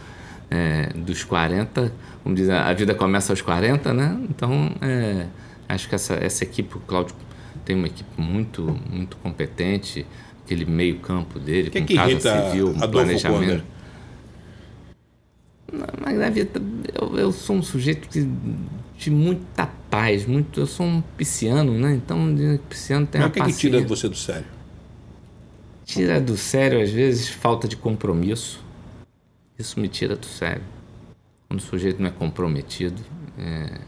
é, 0.49 0.89
dos 0.95 1.23
40, 1.23 1.93
vamos 2.23 2.39
dizer, 2.39 2.53
a 2.53 2.73
vida 2.73 2.93
começa 2.93 3.33
aos 3.33 3.41
40, 3.41 3.93
né? 3.93 4.17
Então, 4.29 4.71
é, 4.81 5.27
acho 5.67 5.87
que 5.89 5.95
essa, 5.95 6.15
essa 6.15 6.43
equipe, 6.43 6.77
o 6.77 6.79
Cláudio 6.79 7.15
tem 7.65 7.75
uma 7.75 7.87
equipe 7.87 8.21
muito, 8.21 8.79
muito 8.89 9.17
competente, 9.17 10.05
aquele 10.43 10.65
meio 10.65 10.99
campo 10.99 11.39
dele, 11.39 11.69
que 11.69 11.79
com 11.79 11.85
que 11.85 11.95
casa 11.95 12.49
civil, 12.49 12.69
um 12.69 12.79
planejamento. 12.79 13.63
Mas 16.01 16.17
na 16.17 16.29
vida, 16.29 16.61
eu, 16.93 17.17
eu 17.17 17.31
sou 17.31 17.55
um 17.55 17.63
sujeito 17.63 18.09
de, 18.09 18.29
de 18.97 19.09
muita 19.09 19.67
paz, 19.89 20.25
muito. 20.25 20.59
Eu 20.59 20.67
sou 20.67 20.85
um 20.85 21.01
pisciano, 21.17 21.77
né? 21.77 21.93
Então, 21.93 22.35
pisciano 22.67 23.07
tem 23.07 23.21
Mas 23.21 23.29
o 23.29 23.33
que, 23.33 23.41
que 23.41 23.53
tira 23.53 23.81
você 23.81 24.09
do 24.09 24.17
sério? 24.17 24.45
Tira 25.85 26.19
do 26.19 26.35
sério, 26.35 26.81
às 26.81 26.89
vezes, 26.89 27.29
falta 27.29 27.67
de 27.67 27.77
compromisso. 27.77 28.61
Isso 29.57 29.79
me 29.79 29.87
tira 29.87 30.15
do 30.15 30.25
sério. 30.25 30.63
Quando 31.51 31.59
o 31.59 31.63
sujeito 31.63 32.01
não 32.01 32.07
é 32.07 32.11
comprometido, 32.11 33.01
é, 33.37 33.79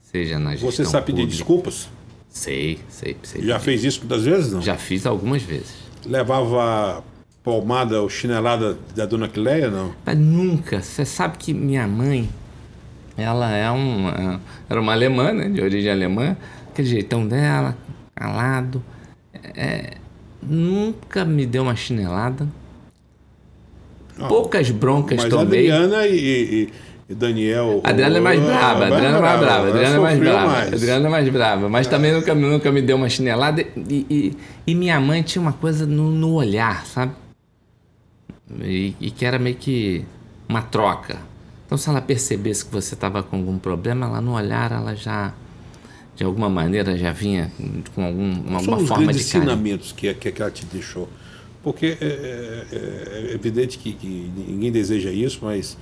seja 0.00 0.38
na 0.38 0.52
gestão 0.52 0.70
Você 0.70 0.82
sabe 0.86 1.04
pedir 1.04 1.26
desculpas? 1.26 1.90
Sei, 2.26 2.78
sei, 2.88 3.18
sei. 3.22 3.42
Já 3.42 3.56
pedir. 3.56 3.64
fez 3.66 3.84
isso 3.84 3.98
muitas 4.00 4.24
vezes, 4.24 4.50
não? 4.50 4.62
Já 4.62 4.78
fiz 4.78 5.04
algumas 5.04 5.42
vezes. 5.42 5.74
Levava 6.06 7.04
palmada 7.42 8.00
ou 8.00 8.08
chinelada 8.08 8.78
da 8.96 9.04
dona 9.04 9.28
Cleia, 9.28 9.70
não? 9.70 9.94
Mas 10.06 10.16
nunca. 10.16 10.80
Você 10.80 11.04
sabe 11.04 11.36
que 11.36 11.52
minha 11.52 11.86
mãe, 11.86 12.30
ela 13.14 13.54
é 13.54 13.70
uma, 13.70 14.40
era 14.66 14.80
uma 14.80 14.92
alemã, 14.92 15.34
né, 15.34 15.50
de 15.50 15.60
origem 15.60 15.92
alemã, 15.92 16.34
aquele 16.70 16.88
jeitão 16.88 17.28
dela, 17.28 17.76
calado. 18.14 18.82
É, 19.54 19.98
nunca 20.42 21.26
me 21.26 21.44
deu 21.44 21.64
uma 21.64 21.76
chinelada. 21.76 22.48
Poucas 24.28 24.70
broncas 24.70 25.22
mas 25.22 25.28
tomei. 25.28 25.70
Adriana 25.70 26.06
e, 26.06 26.16
e, 26.16 26.68
e 27.08 27.14
Daniel. 27.14 27.80
A 27.82 27.90
Adriana 27.90 28.18
é 28.18 28.20
mais 28.20 28.40
brava, 28.40 28.86
Adriana 28.86 29.18
é 29.18 29.20
mais 29.20 29.40
brava, 29.40 29.68
Adriana 29.68 29.96
é 29.96 29.98
mais 29.98 30.18
brava. 30.18 30.58
Adriana 30.62 31.06
é 31.06 31.10
mais 31.10 31.28
brava. 31.28 31.68
Mas 31.68 31.86
é. 31.86 31.90
também 31.90 32.12
nunca, 32.12 32.34
nunca 32.34 32.72
me 32.72 32.80
deu 32.80 32.96
uma 32.96 33.08
chinelada. 33.08 33.62
E, 33.62 34.06
e, 34.08 34.36
e 34.66 34.74
minha 34.74 35.00
mãe 35.00 35.22
tinha 35.22 35.42
uma 35.42 35.52
coisa 35.52 35.84
no, 35.86 36.10
no 36.10 36.34
olhar, 36.34 36.86
sabe? 36.86 37.12
E, 38.60 38.94
e, 39.00 39.10
que 39.10 39.24
era 39.24 39.38
meio 39.38 39.56
que 39.56 40.04
uma 40.48 40.62
troca. 40.62 41.18
Então, 41.66 41.76
se 41.76 41.88
ela 41.88 42.00
percebesse 42.00 42.64
que 42.64 42.72
você 42.72 42.94
estava 42.94 43.22
com 43.22 43.36
algum 43.36 43.58
problema, 43.58 44.06
ela 44.06 44.20
no 44.20 44.34
olhar, 44.34 44.70
ela 44.70 44.94
já, 44.94 45.32
de 46.14 46.22
alguma 46.24 46.48
maneira, 46.48 46.96
já 46.96 47.10
vinha 47.10 47.50
com 47.94 48.04
alguma 48.04 48.60
São 48.60 48.74
uma 48.74 48.86
forma 48.86 49.12
de 49.12 49.18
os 49.18 49.26
ensinamentos 49.26 49.92
que, 49.92 50.12
que, 50.14 50.30
que 50.30 50.42
ela 50.42 50.50
te 50.50 50.64
deixou. 50.66 51.08
Porque 51.64 51.96
é, 51.98 52.04
é, 52.04 52.66
é, 52.72 53.30
é 53.30 53.34
evidente 53.34 53.78
que, 53.78 53.94
que, 53.94 54.30
ninguém 54.36 54.70
deseja 54.70 55.10
isso, 55.10 55.40
mas 55.42 55.78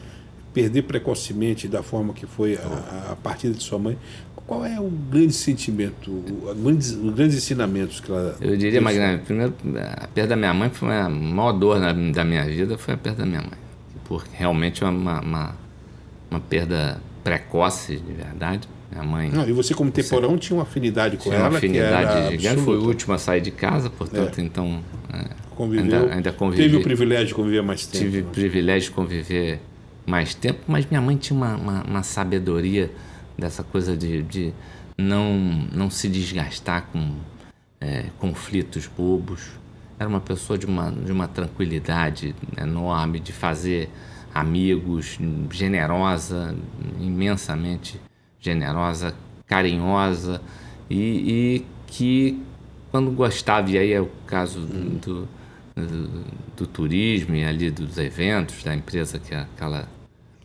perder 0.54 0.82
precocemente 0.82 1.66
da 1.66 1.82
forma 1.82 2.14
que 2.14 2.24
foi 2.24 2.56
a, 2.56 3.12
a 3.12 3.16
partida 3.16 3.52
de 3.52 3.64
sua 3.64 3.80
mãe, 3.80 3.98
qual 4.46 4.64
é 4.64 4.78
o 4.78 4.88
grande 4.88 5.32
sentimento, 5.32 6.10
o, 6.10 6.54
grandes, 6.54 6.92
os 6.92 7.14
grandes 7.14 7.36
ensinamentos 7.36 7.98
que 7.98 8.12
ela. 8.12 8.36
Eu 8.40 8.56
diria, 8.56 8.80
Magna, 8.80 9.20
primeiro, 9.24 9.54
a 9.96 10.06
perda 10.06 10.30
da 10.30 10.36
minha 10.36 10.54
mãe 10.54 10.70
foi 10.70 10.94
a 10.94 11.08
maior 11.08 11.52
dor 11.52 11.80
na, 11.80 11.92
da 11.92 12.24
minha 12.24 12.44
vida, 12.44 12.78
foi 12.78 12.94
a 12.94 12.96
perda 12.96 13.24
da 13.24 13.26
minha 13.26 13.40
mãe. 13.40 13.58
Porque 14.04 14.28
realmente 14.32 14.84
é 14.84 14.86
uma, 14.86 15.20
uma, 15.20 15.56
uma 16.30 16.40
perda 16.40 17.00
precoce, 17.24 17.96
de 17.96 18.12
verdade. 18.12 18.68
Minha 18.90 19.04
mãe. 19.04 19.30
Não, 19.30 19.48
e 19.48 19.52
você, 19.52 19.74
como 19.74 19.90
temporão, 19.90 20.36
tinha 20.36 20.56
uma 20.56 20.64
afinidade 20.64 21.16
com 21.16 21.24
tinha 21.24 21.36
ela? 21.36 21.48
Uma 21.48 21.58
afinidade 21.58 22.30
gigante. 22.30 22.60
Foi 22.60 22.76
o 22.76 22.84
último 22.84 23.14
a 23.14 23.18
sair 23.18 23.40
de 23.40 23.50
casa, 23.50 23.88
portanto, 23.88 24.38
é. 24.38 24.42
então. 24.44 24.80
É, 25.12 25.42
Conviveu. 25.62 26.00
Ainda, 26.00 26.14
ainda 26.14 26.32
convivi, 26.32 26.62
Teve 26.64 26.76
o 26.76 26.82
privilégio 26.82 27.26
de 27.28 27.34
conviver 27.34 27.62
mais 27.62 27.86
tempo. 27.86 28.04
Tive 28.04 28.20
o 28.22 28.24
privilégio 28.24 28.90
de 28.90 28.94
conviver 28.96 29.60
mais 30.04 30.34
tempo, 30.34 30.58
mas 30.66 30.84
minha 30.86 31.00
mãe 31.00 31.16
tinha 31.16 31.36
uma, 31.36 31.54
uma, 31.54 31.82
uma 31.84 32.02
sabedoria 32.02 32.90
dessa 33.38 33.62
coisa 33.62 33.96
de, 33.96 34.24
de 34.24 34.52
não, 34.98 35.38
não 35.72 35.88
se 35.88 36.08
desgastar 36.08 36.88
com 36.92 37.14
é, 37.80 38.06
conflitos 38.18 38.88
bobos. 38.88 39.50
Era 40.00 40.08
uma 40.08 40.18
pessoa 40.18 40.58
de 40.58 40.66
uma, 40.66 40.90
de 40.90 41.12
uma 41.12 41.28
tranquilidade 41.28 42.34
enorme, 42.60 43.20
de 43.20 43.32
fazer 43.32 43.88
amigos, 44.34 45.16
generosa, 45.48 46.56
imensamente 47.00 48.00
generosa, 48.40 49.14
carinhosa 49.46 50.42
e, 50.90 50.96
e 50.98 51.66
que 51.86 52.42
quando 52.90 53.12
gostava, 53.12 53.70
e 53.70 53.78
aí 53.78 53.92
é 53.92 54.00
o 54.00 54.10
caso 54.26 54.58
hum. 54.58 54.98
do, 55.00 55.28
do, 55.74 56.24
do, 56.56 56.66
turismo 56.66 57.34
e 57.34 57.44
ali 57.44 57.70
dos 57.70 57.98
eventos 57.98 58.62
da 58.62 58.74
empresa 58.74 59.18
que 59.18 59.34
aquela 59.34 59.88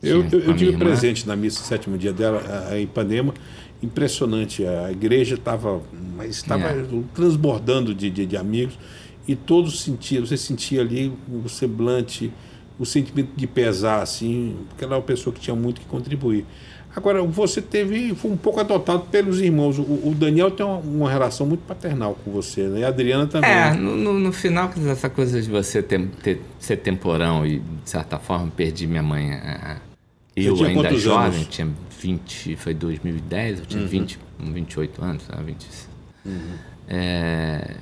eu, 0.01 0.23
eu, 0.31 0.39
eu 0.39 0.55
tive 0.55 0.77
presente 0.77 1.27
na 1.27 1.35
missa 1.35 1.63
sétimo 1.63 1.97
dia 1.97 2.13
dela 2.13 2.41
em 2.77 2.83
Ipanema. 2.83 3.33
Impressionante. 3.81 4.65
A 4.65 4.91
igreja 4.91 5.35
estava 5.35 5.81
estava 6.27 6.69
é. 6.69 6.85
transbordando 7.13 7.93
de, 7.93 8.09
de, 8.09 8.25
de, 8.25 8.37
amigos 8.37 8.77
e 9.27 9.35
todos 9.35 9.81
sentiam, 9.81 10.25
você 10.25 10.37
sentia 10.37 10.81
ali 10.81 11.11
o 11.27 11.49
semblante, 11.49 12.31
o 12.79 12.85
sentimento 12.85 13.31
de 13.35 13.45
pesar, 13.45 14.01
assim, 14.01 14.55
porque 14.69 14.83
ela 14.83 14.93
era 14.93 15.01
uma 15.01 15.05
pessoa 15.05 15.33
que 15.33 15.39
tinha 15.39 15.55
muito 15.55 15.81
que 15.81 15.87
contribuir. 15.87 16.45
Agora, 16.97 17.21
você 17.21 17.61
teve, 17.61 18.15
foi 18.15 18.31
um 18.31 18.35
pouco 18.35 18.59
adotado 18.59 19.03
pelos 19.11 19.39
irmãos. 19.39 19.77
O, 19.77 19.83
o 19.83 20.15
Daniel 20.17 20.49
tem 20.49 20.65
uma, 20.65 20.77
uma, 20.77 21.11
relação 21.11 21.45
muito 21.45 21.61
paternal 21.61 22.17
com 22.25 22.31
você, 22.31 22.63
né? 22.63 22.79
E 22.79 22.83
a 22.83 22.87
Adriana 22.87 23.27
também. 23.27 23.47
É, 23.47 23.71
no, 23.71 23.95
no, 23.95 24.13
no 24.13 24.33
final, 24.33 24.71
essa 24.89 25.07
coisa 25.07 25.39
de 25.39 25.47
você 25.47 25.83
ter, 25.83 26.07
ter, 26.23 26.41
ser 26.59 26.77
temporão 26.77 27.45
e, 27.45 27.59
de 27.59 27.87
certa 27.87 28.17
forma, 28.17 28.47
perdi 28.49 28.87
minha 28.87 29.03
mãe. 29.03 29.31
A, 29.31 29.77
eu 30.35 30.55
ainda 30.65 30.91
jovem, 30.95 31.41
anos? 31.41 31.47
tinha 31.49 31.69
20, 31.99 32.55
foi 32.55 32.73
2010, 32.73 33.59
eu 33.59 33.65
tinha 33.67 33.83
uhum. 33.83 33.89
20, 33.89 34.19
28 34.39 35.05
anos, 35.05 35.23
20. 35.45 35.67
Uhum. 36.25 36.39
É, 36.87 37.75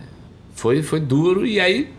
foi, 0.54 0.84
foi 0.84 1.00
duro 1.00 1.48
e 1.48 1.62
aí, 1.62 1.90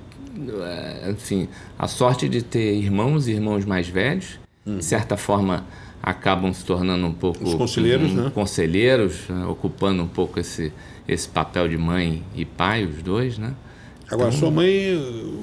é, 0.62 1.10
enfim, 1.12 1.48
a 1.78 1.88
sorte 1.88 2.28
de 2.28 2.42
ter 2.42 2.74
irmãos 2.74 3.26
e 3.26 3.32
irmãos 3.32 3.64
mais 3.64 3.88
velhos, 3.88 4.38
uhum. 4.66 4.76
de 4.76 4.84
certa 4.84 5.16
forma 5.16 5.64
acabam 6.07 6.52
se 6.52 6.64
tornando 6.64 7.04
um 7.04 7.12
pouco 7.12 7.42
Os 7.42 7.54
conselheiros, 7.54 8.12
um, 8.12 8.14
né? 8.14 8.30
conselheiros, 8.32 9.28
né? 9.28 9.44
ocupando 9.46 10.04
um 10.04 10.07
pouco 10.07 10.38
esse, 10.38 10.72
esse 11.09 11.28
papel 11.28 11.68
de 11.68 11.76
mãe 11.76 12.22
e 12.36 12.44
pai, 12.44 12.84
os 12.84 13.02
dois, 13.02 13.38
né? 13.38 13.54
Agora, 14.09 14.28
então, 14.28 14.38
sua 14.38 14.52
mãe, 14.52 14.94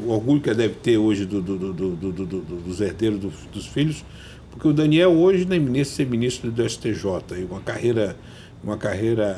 o 0.05 0.09
orgulho 0.09 0.39
que 0.39 0.47
ela 0.47 0.57
deve 0.57 0.75
ter 0.75 0.97
hoje 0.97 1.25
do, 1.25 1.41
do, 1.41 1.73
do, 1.73 1.95
do 1.95 2.41
dos 2.61 2.79
herdeiros 2.79 3.19
dos 3.51 3.67
filhos, 3.67 4.05
porque 4.51 4.65
o 4.65 4.71
Daniel 4.71 5.11
hoje 5.11 5.43
nem 5.43 5.59
ministro 5.59 5.97
ser 5.97 6.05
ministro 6.05 6.49
do 6.49 6.69
STJ, 6.69 7.03
uma 7.49 7.59
carreira 7.59 8.15
uma 8.63 8.77
carreira 8.77 9.37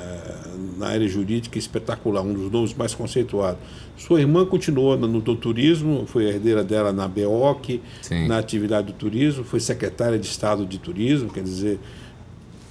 na 0.77 0.87
área 0.87 1.07
jurídica 1.07 1.57
espetacular, 1.57 2.21
um 2.21 2.33
dos 2.33 2.51
nomes 2.51 2.73
mais 2.73 2.93
conceituados. 2.93 3.59
Sua 3.97 4.19
irmã 4.19 4.45
continuou 4.45 4.97
no, 4.97 5.07
no 5.07 5.35
turismo, 5.35 6.05
foi 6.05 6.25
herdeira 6.25 6.63
dela 6.63 6.93
na 6.93 7.07
BEOC, 7.07 7.81
Sim. 8.01 8.27
na 8.27 8.37
atividade 8.37 8.87
do 8.87 8.93
turismo, 8.93 9.43
foi 9.43 9.59
secretária 9.59 10.19
de 10.19 10.27
Estado 10.27 10.65
de 10.65 10.77
Turismo, 10.77 11.29
quer 11.29 11.43
dizer, 11.43 11.79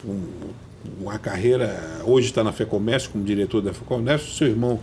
um, 0.04 0.20
uma 1.00 1.18
carreira. 1.18 2.02
Hoje 2.04 2.28
está 2.28 2.44
na 2.44 2.52
FEComércio, 2.52 3.10
como 3.10 3.24
diretor 3.24 3.60
da 3.62 3.72
FEComércio. 3.72 4.32
Seu 4.32 4.48
irmão, 4.48 4.78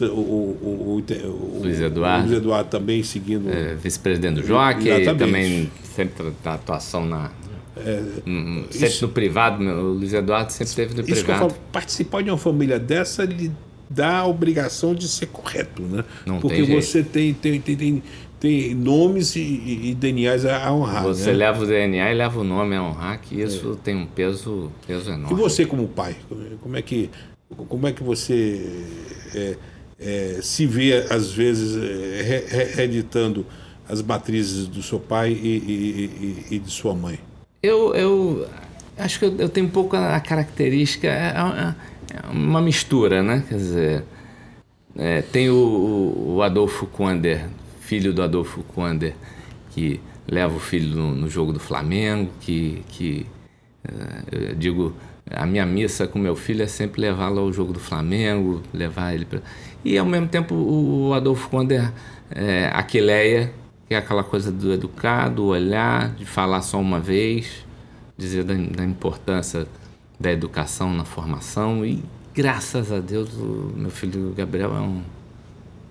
o, 0.00 0.04
o, 0.04 1.02
o, 1.24 1.60
Luiz, 1.62 1.80
Eduardo. 1.80 2.26
Luiz 2.26 2.38
Eduardo 2.38 2.68
também 2.68 3.02
seguindo. 3.02 3.50
É, 3.50 3.74
Vice-presidente 3.74 4.42
do 4.42 4.46
JOC, 4.46 5.16
também 5.18 5.70
sempre 5.82 6.32
da 6.44 6.54
atuação 6.54 7.06
na. 7.06 7.30
É, 7.76 8.02
sempre 8.70 8.88
isso, 8.88 9.06
no 9.06 9.12
privado, 9.12 9.62
o 9.62 9.92
Luiz 9.94 10.12
Eduardo 10.12 10.50
sempre 10.50 10.70
esteve 10.70 10.94
no 10.94 11.04
privado. 11.04 11.38
Falo, 11.38 11.54
participar 11.70 12.22
de 12.22 12.30
uma 12.30 12.38
família 12.38 12.78
dessa 12.78 13.24
lhe 13.24 13.52
dá 13.88 14.18
a 14.18 14.26
obrigação 14.26 14.94
de 14.94 15.06
ser 15.06 15.26
correto, 15.26 15.82
né? 15.82 16.04
Não 16.24 16.40
Porque 16.40 16.62
tem 16.62 16.80
você 16.80 17.02
tem, 17.02 17.34
tem, 17.34 17.60
tem, 17.60 17.76
tem 17.76 18.02
tem 18.38 18.74
nomes 18.74 19.34
e, 19.34 19.40
e 19.40 19.94
DNAs 19.94 20.44
a 20.44 20.72
honrar. 20.72 21.04
Você 21.04 21.30
né? 21.30 21.38
leva 21.38 21.62
o 21.62 21.66
DNA 21.66 22.12
e 22.12 22.14
leva 22.14 22.40
o 22.40 22.44
nome 22.44 22.76
a 22.76 22.82
honrar, 22.82 23.20
que 23.20 23.40
isso 23.40 23.72
é. 23.72 23.84
tem 23.84 23.96
um 23.96 24.06
peso, 24.06 24.70
peso 24.86 25.10
enorme. 25.10 25.32
E 25.32 25.34
você 25.34 25.64
como 25.64 25.88
pai, 25.88 26.16
como 26.60 26.76
é 26.76 26.82
que, 26.82 27.10
como 27.68 27.86
é 27.86 27.92
que 27.92 28.02
você 28.02 28.60
é, 29.34 29.56
é, 29.98 30.38
se 30.42 30.66
vê 30.66 31.06
às 31.10 31.32
vezes 31.32 31.76
é, 31.82 32.74
reeditando 32.74 33.46
as 33.88 34.02
matrizes 34.02 34.66
do 34.66 34.82
seu 34.82 35.00
pai 35.00 35.32
e, 35.32 36.46
e, 36.50 36.56
e 36.56 36.58
de 36.58 36.70
sua 36.70 36.94
mãe? 36.94 37.18
Eu, 37.66 37.94
eu 37.94 38.48
acho 38.98 39.18
que 39.18 39.24
eu, 39.24 39.36
eu 39.38 39.48
tenho 39.48 39.66
um 39.66 39.70
pouco 39.70 39.96
a 39.96 40.18
característica, 40.20 41.08
é, 41.08 41.34
é, 41.34 41.74
é 42.16 42.30
uma 42.30 42.60
mistura, 42.60 43.22
né? 43.22 43.44
Quer 43.48 43.56
dizer, 43.56 44.04
tem 45.32 45.50
o, 45.50 46.34
o 46.36 46.42
Adolfo 46.42 46.86
Konder 46.86 47.46
filho 47.86 48.12
do 48.12 48.20
Adolfo 48.20 48.64
Quander, 48.64 49.14
que 49.70 50.00
leva 50.26 50.56
o 50.56 50.58
filho 50.58 50.96
no, 50.96 51.14
no 51.14 51.30
jogo 51.30 51.52
do 51.52 51.60
Flamengo, 51.60 52.30
que, 52.40 52.82
que 52.88 53.24
uh, 53.88 54.48
eu 54.50 54.54
digo, 54.56 54.92
a 55.30 55.46
minha 55.46 55.64
missa 55.64 56.06
com 56.08 56.18
meu 56.18 56.34
filho 56.34 56.64
é 56.64 56.66
sempre 56.66 57.00
levá-lo 57.00 57.38
ao 57.38 57.52
jogo 57.52 57.72
do 57.72 57.78
Flamengo, 57.78 58.60
levar 58.74 59.14
ele 59.14 59.24
para... 59.24 59.40
E 59.84 59.96
ao 59.96 60.04
mesmo 60.04 60.26
tempo 60.26 60.52
o 60.52 61.14
Adolfo 61.14 61.48
Quander, 61.48 61.92
é, 62.28 62.68
Aquileia, 62.74 63.52
que 63.86 63.94
é 63.94 63.98
aquela 63.98 64.24
coisa 64.24 64.50
do 64.50 64.72
educado, 64.72 65.44
olhar, 65.44 66.14
de 66.14 66.24
falar 66.24 66.62
só 66.62 66.80
uma 66.80 66.98
vez, 66.98 67.64
dizer 68.16 68.44
da, 68.44 68.54
da 68.54 68.84
importância 68.84 69.66
da 70.18 70.32
educação 70.32 70.92
na 70.92 71.04
formação 71.04 71.84
e 71.84 72.02
graças 72.34 72.90
a 72.90 73.00
Deus 73.00 73.32
o 73.34 73.72
meu 73.76 73.90
filho 73.90 74.32
Gabriel 74.36 74.74
é 74.74 74.80
um 74.80 75.02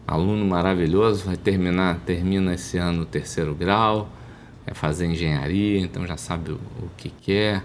aluno 0.08 0.46
maravilhoso, 0.46 1.26
vai 1.26 1.38
terminar, 1.38 2.00
termina 2.06 2.54
esse 2.54 2.78
ano 2.78 3.04
o 3.04 3.06
terceiro 3.06 3.54
grau, 3.56 4.10
vai 4.66 4.76
fazer 4.76 5.06
engenharia, 5.06 5.80
então 5.80 6.06
já 6.06 6.18
sabe 6.18 6.52
o, 6.52 6.56
o 6.56 6.90
que 6.98 7.10
quer. 7.10 7.64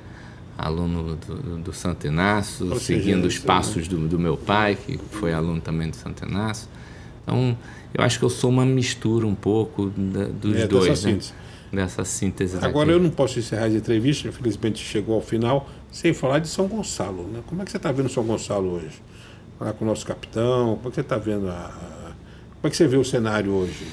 Aluno 0.58 1.16
do, 1.16 1.56
do 1.56 1.72
Santo 1.72 2.06
Inácio, 2.06 2.68
Ou 2.68 2.78
seguindo 2.78 3.24
os 3.24 3.38
passos 3.38 3.88
do, 3.88 4.06
do 4.06 4.18
meu 4.18 4.36
pai, 4.36 4.76
que 4.76 4.98
foi 4.98 5.32
aluno 5.32 5.58
também 5.58 5.88
do 5.88 5.96
Santo 5.96 6.26
Inácio. 6.26 6.68
Então, 7.22 7.56
eu 7.94 8.04
acho 8.04 8.18
que 8.18 8.24
eu 8.24 8.30
sou 8.30 8.50
uma 8.50 8.64
mistura 8.64 9.26
um 9.26 9.34
pouco 9.34 9.90
da, 9.90 10.24
dos 10.24 10.56
é, 10.56 10.66
dois, 10.66 10.88
dessa 10.88 11.06
né? 11.06 11.12
síntese. 11.14 11.32
Dessa 11.72 12.04
síntese. 12.04 12.56
Agora, 12.56 12.86
daqui. 12.86 12.98
eu 12.98 13.02
não 13.02 13.10
posso 13.10 13.38
encerrar 13.38 13.64
a 13.64 13.68
entrevista, 13.68 14.28
infelizmente 14.28 14.78
chegou 14.78 15.14
ao 15.14 15.20
final, 15.20 15.68
sem 15.90 16.12
falar 16.12 16.40
de 16.40 16.48
São 16.48 16.66
Gonçalo. 16.66 17.24
Né? 17.32 17.40
Como 17.46 17.62
é 17.62 17.64
que 17.64 17.70
você 17.70 17.76
está 17.76 17.92
vendo 17.92 18.08
São 18.08 18.24
Gonçalo 18.24 18.72
hoje? 18.72 19.00
Falar 19.58 19.72
com 19.74 19.84
o 19.84 19.88
nosso 19.88 20.06
capitão, 20.06 20.76
como 20.76 20.88
é 20.88 20.90
que 20.90 20.94
você 20.94 21.00
está 21.02 21.18
vendo 21.18 21.48
a, 21.48 21.90
como 22.60 22.68
é 22.68 22.70
que 22.70 22.76
você 22.76 22.86
vê 22.86 22.98
o 22.98 23.04
cenário 23.04 23.52
hoje? 23.52 23.86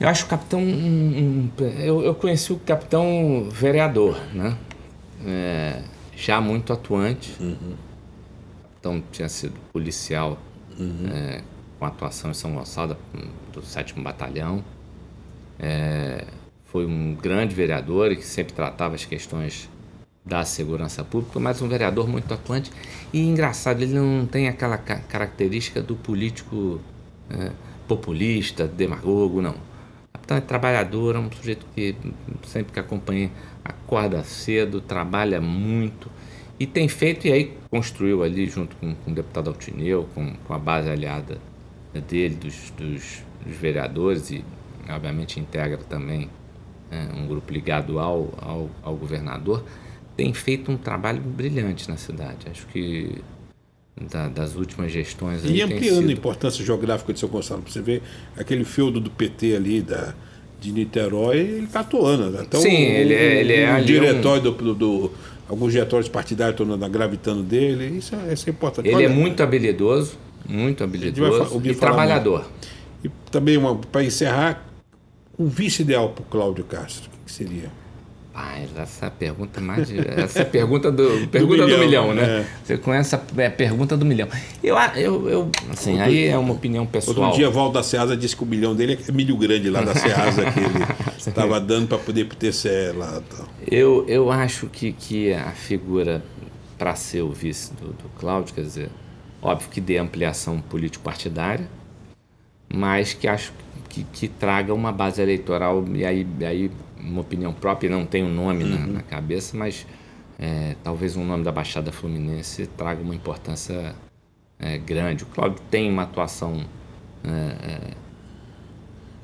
Eu 0.00 0.08
acho 0.08 0.26
o 0.26 0.28
capitão. 0.28 0.60
Um, 0.60 1.50
um, 1.56 1.64
eu, 1.78 2.02
eu, 2.02 2.14
conheci 2.16 2.52
o 2.52 2.58
capitão 2.58 3.48
vereador, 3.48 4.18
né? 4.34 4.58
É, 5.24 5.82
já 6.16 6.40
muito 6.40 6.72
atuante. 6.72 7.32
Uhum. 7.38 7.74
Então 8.78 9.02
tinha 9.12 9.28
sido 9.28 9.54
policial 9.72 10.36
uhum. 10.76 11.08
é, 11.12 11.42
com 11.78 11.84
atuação 11.84 12.30
em 12.30 12.34
São 12.34 12.54
Gonçalo, 12.54 12.96
do 13.52 13.62
7 13.62 13.94
Batalhão. 14.00 14.64
É, 15.58 16.24
foi 16.64 16.86
um 16.86 17.14
grande 17.14 17.54
vereador 17.54 18.14
que 18.14 18.24
sempre 18.24 18.52
tratava 18.52 18.94
as 18.94 19.04
questões 19.04 19.68
da 20.24 20.44
segurança 20.44 21.04
pública, 21.04 21.38
mas 21.38 21.62
um 21.62 21.68
vereador 21.68 22.08
muito 22.08 22.32
atuante. 22.34 22.70
E 23.12 23.20
engraçado, 23.20 23.82
ele 23.82 23.94
não 23.94 24.26
tem 24.26 24.48
aquela 24.48 24.76
característica 24.76 25.80
do 25.80 25.94
político 25.94 26.80
é, 27.30 27.52
populista, 27.86 28.66
demagogo, 28.66 29.40
não. 29.40 29.52
O 29.52 30.12
capitão 30.12 30.36
é 30.36 30.40
trabalhador, 30.40 31.14
é 31.14 31.18
um 31.18 31.30
sujeito 31.30 31.64
que 31.74 31.94
sempre 32.44 32.72
que 32.72 32.80
acompanha, 32.80 33.30
acorda 33.64 34.24
cedo, 34.24 34.80
trabalha 34.80 35.40
muito 35.40 36.10
e 36.58 36.66
tem 36.66 36.88
feito, 36.88 37.26
e 37.28 37.32
aí 37.32 37.56
construiu 37.70 38.22
ali 38.22 38.46
junto 38.46 38.74
com, 38.76 38.94
com 38.94 39.10
o 39.10 39.14
deputado 39.14 39.48
Altineu, 39.48 40.08
com, 40.14 40.34
com 40.34 40.54
a 40.54 40.58
base 40.58 40.88
aliada 40.88 41.38
dele, 42.00 42.34
dos, 42.34 42.70
dos, 42.70 43.22
dos 43.44 43.56
vereadores 43.56 44.30
e 44.30 44.44
obviamente 44.88 45.40
integra 45.40 45.78
também 45.78 46.30
é, 46.90 47.08
um 47.14 47.26
grupo 47.26 47.52
ligado 47.52 47.98
ao, 47.98 48.32
ao, 48.40 48.70
ao 48.82 48.96
governador, 48.96 49.64
tem 50.16 50.32
feito 50.32 50.70
um 50.70 50.76
trabalho 50.76 51.20
brilhante 51.20 51.88
na 51.88 51.96
cidade. 51.96 52.46
Acho 52.50 52.66
que 52.68 53.18
da, 54.10 54.28
das 54.28 54.54
últimas 54.54 54.92
gestões. 54.92 55.42
E 55.44 55.62
ampliando 55.62 56.00
sido... 56.00 56.10
a 56.10 56.12
importância 56.12 56.64
geográfica 56.64 57.12
de 57.12 57.20
São 57.20 57.28
Gonçalo, 57.28 57.62
você 57.66 57.80
vê 57.80 58.02
aquele 58.36 58.64
feudo 58.64 59.00
do 59.00 59.10
PT 59.10 59.56
ali 59.56 59.82
da, 59.82 60.14
de 60.60 60.72
Niterói, 60.72 61.38
ele 61.38 61.64
está 61.64 61.80
atuando. 61.80 62.30
Né? 62.30 62.42
Então, 62.46 62.60
Sim, 62.60 62.68
o, 62.68 62.72
ele 62.72 63.14
é, 63.14 63.40
ele 63.40 63.52
é 63.54 63.80
o 63.80 63.84
diretório 63.84 64.50
um... 64.50 64.54
do, 64.54 64.74
do, 64.74 64.74
do, 64.74 65.12
alguns 65.48 65.72
diretórios 65.72 66.08
partidários 66.08 66.60
estão 66.60 66.90
gravitando 66.90 67.42
dele, 67.42 67.98
isso 67.98 68.14
é, 68.14 68.32
isso 68.32 68.48
é 68.48 68.52
importante. 68.52 68.86
Ele 68.86 68.94
é 68.94 68.96
Olha, 68.96 69.06
é 69.06 69.08
muito 69.08 69.42
habilidoso, 69.42 70.18
muito 70.48 70.84
habilidoso 70.84 71.60
e 71.64 71.74
trabalhador. 71.74 72.40
Muito. 72.40 72.68
E 73.04 73.30
também, 73.30 73.58
para 73.92 74.04
encerrar, 74.04 74.64
um 75.38 75.46
vice 75.46 75.82
ideal 75.82 76.10
para 76.10 76.22
o 76.22 76.26
Cláudio 76.26 76.64
Castro, 76.64 77.10
o 77.22 77.24
que 77.24 77.32
seria? 77.32 77.70
Rapaz, 78.36 78.68
essa 78.76 79.10
pergunta 79.10 79.62
mais 79.62 79.90
essa 79.90 80.40
é 80.40 80.44
pergunta 80.44 80.92
do 80.92 81.26
pergunta 81.28 81.62
do 81.62 81.78
milhão, 81.78 81.78
do 81.78 81.78
milhão 81.78 82.14
né? 82.14 82.22
É. 82.22 82.46
Você 82.62 82.76
conhece 82.76 83.14
a 83.14 83.20
é, 83.38 83.48
pergunta 83.48 83.96
do 83.96 84.04
milhão. 84.04 84.28
Eu, 84.62 84.76
eu, 84.94 85.28
eu 85.28 85.50
assim, 85.70 85.92
outro, 85.92 86.04
aí 86.04 86.26
é 86.26 86.36
uma 86.36 86.52
opinião 86.52 86.84
pessoal. 86.84 87.16
Outro 87.16 87.36
dia, 87.38 87.48
Valdo 87.48 87.72
da 87.72 87.82
Ceasa 87.82 88.14
disse 88.14 88.36
que 88.36 88.42
o 88.42 88.46
milhão 88.46 88.74
dele 88.74 88.98
é 89.08 89.12
milho 89.12 89.38
grande 89.38 89.70
lá 89.70 89.80
da 89.80 89.94
Ceasa 89.94 90.52
que 90.52 90.60
ele 90.60 90.84
estava 91.16 91.58
dando 91.58 91.88
para 91.88 91.96
poder 91.96 92.24
o 92.24 92.28
TCE 92.28 92.92
lá. 92.94 93.22
Tal. 93.26 93.48
Eu, 93.66 94.04
eu 94.06 94.30
acho 94.30 94.66
que, 94.66 94.92
que 94.92 95.32
a 95.32 95.52
figura 95.52 96.22
para 96.76 96.94
ser 96.94 97.22
o 97.22 97.30
vice 97.30 97.72
do, 97.72 97.88
do 97.88 98.08
Cláudio, 98.18 98.54
quer 98.54 98.60
dizer, 98.60 98.90
óbvio 99.46 99.68
que 99.70 99.80
dê 99.80 99.98
ampliação 99.98 100.60
político-partidária, 100.60 101.68
mas 102.72 103.14
que 103.14 103.28
acho 103.28 103.52
que, 103.88 104.04
que 104.04 104.28
traga 104.28 104.74
uma 104.74 104.92
base 104.92 105.22
eleitoral 105.22 105.84
e 105.94 106.04
aí, 106.04 106.26
aí 106.46 106.70
uma 106.98 107.20
opinião 107.20 107.52
própria, 107.52 107.88
não 107.88 108.04
tem 108.04 108.24
um 108.24 108.32
nome 108.32 108.64
uhum. 108.64 108.70
na, 108.70 108.86
na, 108.86 109.02
cabeça, 109.02 109.56
mas 109.56 109.86
é, 110.38 110.74
talvez 110.82 111.16
um 111.16 111.24
nome 111.24 111.44
da 111.44 111.52
Baixada 111.52 111.92
Fluminense 111.92 112.66
traga 112.76 113.00
uma 113.00 113.14
importância 113.14 113.94
é, 114.58 114.78
grande. 114.78 115.22
O 115.22 115.26
Cláudio 115.26 115.60
tem 115.70 115.88
uma 115.90 116.02
atuação. 116.02 116.64
É, 117.24 117.30
é 117.30 118.06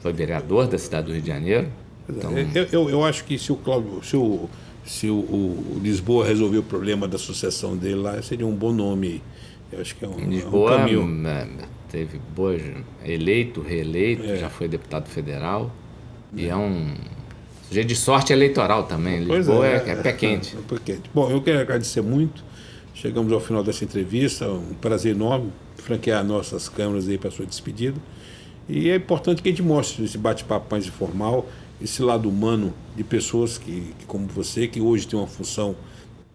foi 0.03 0.13
vereador 0.13 0.67
da 0.67 0.77
cidade 0.77 1.07
do 1.07 1.13
Rio 1.13 1.23
de 1.23 1.29
Janeiro. 1.29 1.69
Então... 2.09 2.33
Eu, 2.37 2.65
eu, 2.73 2.91
eu, 2.91 3.05
acho 3.05 3.25
que 3.25 3.39
se 3.39 3.53
o 3.53 3.57
Cláudio, 3.57 4.03
se 4.03 4.17
o, 4.17 4.51
se 4.85 5.09
o, 5.09 5.15
o, 5.15 5.81
Lisboa 5.81 6.27
resolver 6.27 6.59
o 6.59 6.63
problema 6.63 7.07
da 7.07 7.17
sucessão 7.17 7.77
dele 7.77 7.97
lá, 7.97 8.21
seria 8.21 8.47
um 8.47 8.55
bom 8.55 8.73
nome. 8.73 9.23
Eu 9.73 9.81
acho 9.81 9.97
que 9.97 10.05
é 10.05 10.09
um, 10.09 10.17
Lisboa, 10.29 10.73
é 10.73 10.75
um 10.75 10.79
caminho. 10.79 11.29
É, 11.29 11.49
teve 11.91 12.21
boa, 12.35 12.57
eleito, 13.05 13.61
reeleito, 13.61 14.25
é. 14.25 14.37
já 14.37 14.51
foi 14.51 14.69
deputado 14.69 15.09
federal. 15.09 15.73
E 16.35 16.47
é 16.47 16.57
um 16.57 16.95
Dia 17.73 17.85
de 17.85 17.97
sorte 17.97 18.35
eleitoral 18.35 18.85
também. 18.85 19.25
Pois 19.25 19.47
Lisboa 19.47 19.67
é, 19.67 19.83
é, 19.87 19.91
é 19.93 19.97
pé 19.97 20.13
quente. 20.13 20.55
É, 20.55 20.61
pé 20.61 20.77
quente. 20.85 21.11
Bom, 21.15 21.31
eu 21.31 21.41
quero 21.41 21.59
agradecer 21.59 22.03
muito. 22.03 22.45
Chegamos 22.93 23.33
ao 23.33 23.41
final 23.41 23.65
dessa 23.65 23.83
entrevista. 23.83 24.47
Um 24.47 24.75
prazer 24.75 25.15
enorme 25.15 25.51
franquear 25.77 26.23
nossas 26.23 26.69
câmeras 26.69 27.09
aí 27.09 27.17
para 27.17 27.29
a 27.29 27.33
sua 27.33 27.47
despedida. 27.47 27.99
E 28.69 28.91
é 28.91 28.97
importante 28.97 29.43
que 29.43 29.49
a 29.49 29.53
gente 29.53 29.63
mostre 29.63 30.05
esse 30.05 30.19
bate-papo 30.19 30.67
mais 30.71 30.87
informal, 30.87 31.47
esse 31.81 32.03
lado 32.03 32.29
humano 32.29 32.75
de 32.95 33.03
pessoas 33.03 33.57
que, 33.57 33.95
que 33.99 34.05
como 34.07 34.27
você, 34.27 34.69
que 34.69 34.81
hoje 34.81 35.09
tem 35.09 35.19
uma 35.19 35.27
função 35.27 35.75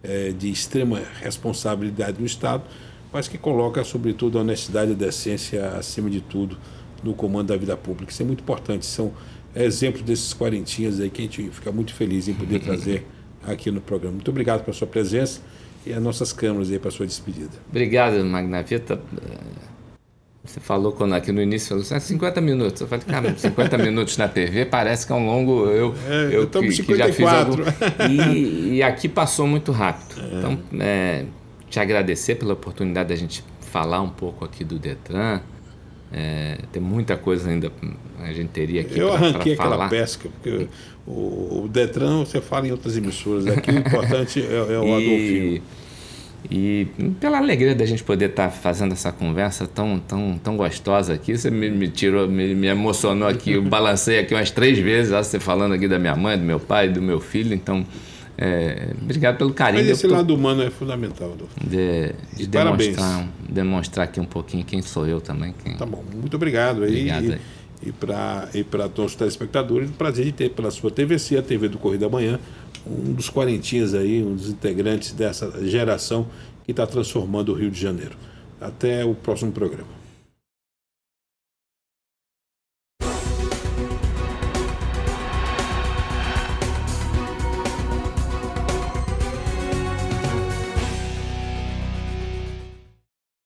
é, 0.02 0.32
de 0.32 0.50
extrema 0.50 1.00
responsabilidade 1.20 2.18
no 2.18 2.26
Estado, 2.26 2.64
mas 3.12 3.28
que 3.28 3.38
coloca, 3.38 3.82
sobretudo, 3.84 4.38
a 4.38 4.42
honestidade 4.42 4.90
e 4.90 4.94
a 4.94 4.96
decência 4.96 5.68
acima 5.70 6.10
de 6.10 6.20
tudo 6.20 6.56
no 7.02 7.14
comando 7.14 7.48
da 7.48 7.56
vida 7.56 7.76
pública. 7.76 8.12
Isso 8.12 8.22
é 8.22 8.26
muito 8.26 8.40
importante. 8.40 8.84
São 8.84 9.12
é 9.54 9.64
exemplo 9.64 10.02
desses 10.02 10.32
quarentinhas 10.34 11.00
aí 11.00 11.10
que 11.10 11.22
a 11.22 11.24
gente 11.24 11.50
fica 11.50 11.72
muito 11.72 11.94
feliz 11.94 12.28
em 12.28 12.34
poder 12.34 12.60
trazer 12.60 13.06
aqui 13.46 13.70
no 13.70 13.80
programa. 13.80 14.14
Muito 14.14 14.30
obrigado 14.30 14.62
pela 14.62 14.76
sua 14.76 14.86
presença 14.86 15.40
e 15.86 15.92
as 15.92 16.02
nossas 16.02 16.32
câmeras 16.32 16.70
aí 16.70 16.78
para 16.78 16.90
sua 16.90 17.06
despedida. 17.06 17.50
Obrigado, 17.68 18.22
Magnavita. 18.24 19.00
Você 20.44 20.60
falou 20.60 20.92
quando 20.92 21.14
aqui 21.14 21.30
no 21.30 21.42
início, 21.42 21.68
falou 21.68 21.82
assim, 21.82 21.98
50 21.98 22.38
ah, 22.38 22.42
minutos. 22.42 22.80
Eu 22.80 22.88
falei, 22.88 23.04
cara, 23.04 23.36
50 23.36 23.76
minutos 23.78 24.16
na 24.16 24.28
TV 24.28 24.64
parece 24.64 25.06
que 25.06 25.12
é 25.12 25.16
um 25.16 25.26
longo. 25.26 25.66
Eu, 25.66 25.94
é, 26.08 26.36
eu 26.36 26.46
que, 26.46 26.82
que, 26.82 26.96
já 26.96 27.12
fiz 27.12 27.26
algum. 27.26 27.56
E, 28.08 28.76
e, 28.76 28.82
aqui 28.82 29.08
passou 29.08 29.46
muito 29.46 29.72
rápido. 29.72 30.20
É. 30.20 30.38
Então, 30.38 30.58
é, 30.80 31.24
te 31.70 31.80
agradecer 31.80 32.36
pela 32.36 32.52
oportunidade 32.52 33.08
da 33.08 33.16
gente 33.16 33.44
falar 33.60 34.00
um 34.00 34.08
pouco 34.08 34.44
aqui 34.44 34.64
do 34.64 34.78
Detran. 34.78 35.40
É, 36.10 36.58
tem 36.72 36.82
muita 36.82 37.16
coisa 37.16 37.50
ainda 37.50 37.70
a 38.18 38.32
gente 38.32 38.48
teria 38.48 38.80
aqui 38.80 38.98
Eu 38.98 39.08
pra, 39.08 39.16
arranquei 39.16 39.54
pra 39.54 39.66
aquela 39.66 39.88
pesca, 39.88 40.28
porque 40.28 40.66
o, 41.06 41.64
o, 41.64 41.68
Detran 41.68 42.20
você 42.20 42.40
fala 42.40 42.66
em 42.66 42.72
outras 42.72 42.96
emissoras. 42.96 43.46
Aqui 43.46 43.70
o 43.70 43.76
importante 43.78 44.40
é, 44.40 44.54
é 44.54 44.78
o 44.78 44.94
Adolfinho. 44.94 45.62
E 46.50 46.86
pela 47.20 47.38
alegria 47.38 47.74
da 47.74 47.84
gente 47.84 48.02
poder 48.02 48.30
estar 48.30 48.44
tá 48.44 48.50
fazendo 48.50 48.92
essa 48.92 49.10
conversa 49.10 49.66
tão, 49.66 49.98
tão, 49.98 50.40
tão 50.42 50.56
gostosa 50.56 51.12
aqui, 51.12 51.36
você 51.36 51.50
me, 51.50 51.68
me 51.68 51.88
tirou, 51.88 52.28
me, 52.28 52.54
me, 52.54 52.68
emocionou 52.68 53.28
aqui, 53.28 53.52
eu 53.52 53.62
balancei 53.62 54.20
aqui 54.20 54.34
umas 54.34 54.50
três 54.50 54.78
vezes, 54.78 55.10
você 55.12 55.40
falando 55.40 55.74
aqui 55.74 55.88
da 55.88 55.98
minha 55.98 56.14
mãe, 56.14 56.38
do 56.38 56.44
meu 56.44 56.60
pai, 56.60 56.88
do 56.88 57.02
meu 57.02 57.20
filho, 57.20 57.52
então 57.52 57.84
é, 58.40 58.90
obrigado 59.02 59.36
pelo 59.36 59.52
carinho. 59.52 59.82
Mas 59.82 59.98
esse 59.98 60.06
lado 60.06 60.32
humano 60.32 60.62
é 60.62 60.70
fundamental, 60.70 61.32
Adolfo. 61.32 61.52
De, 61.60 62.14
de 62.36 62.46
demonstrar, 62.46 63.28
demonstrar 63.48 64.04
aqui 64.04 64.20
um 64.20 64.24
pouquinho 64.24 64.64
quem 64.64 64.80
sou 64.80 65.04
eu 65.08 65.20
também. 65.20 65.52
Quem... 65.64 65.76
Tá 65.76 65.84
bom, 65.84 66.04
muito 66.14 66.36
obrigado 66.36 66.84
aí. 66.84 66.90
Obrigado 66.90 67.24
e, 67.24 67.32
aí. 67.32 67.40
E 67.82 67.92
para 67.92 68.48
e 68.54 68.62
todos 68.64 69.12
os 69.12 69.16
telespectadores, 69.16 69.90
o 69.90 69.92
prazer 69.92 70.24
de 70.24 70.32
ter 70.32 70.50
pela 70.50 70.70
sua 70.70 70.90
TVC, 70.90 71.36
a 71.36 71.42
TV 71.42 71.68
do 71.68 71.78
Correio 71.78 72.00
da 72.00 72.08
Manhã, 72.08 72.38
um 72.86 73.12
dos 73.12 73.28
quarentinhas 73.28 73.92
aí, 73.92 74.22
um 74.22 74.36
dos 74.36 74.48
integrantes 74.48 75.12
dessa 75.12 75.52
geração 75.66 76.26
que 76.64 76.70
está 76.70 76.86
transformando 76.86 77.52
o 77.52 77.54
Rio 77.56 77.70
de 77.70 77.80
Janeiro. 77.80 78.16
Até 78.60 79.04
o 79.04 79.14
próximo 79.14 79.50
programa. 79.50 79.97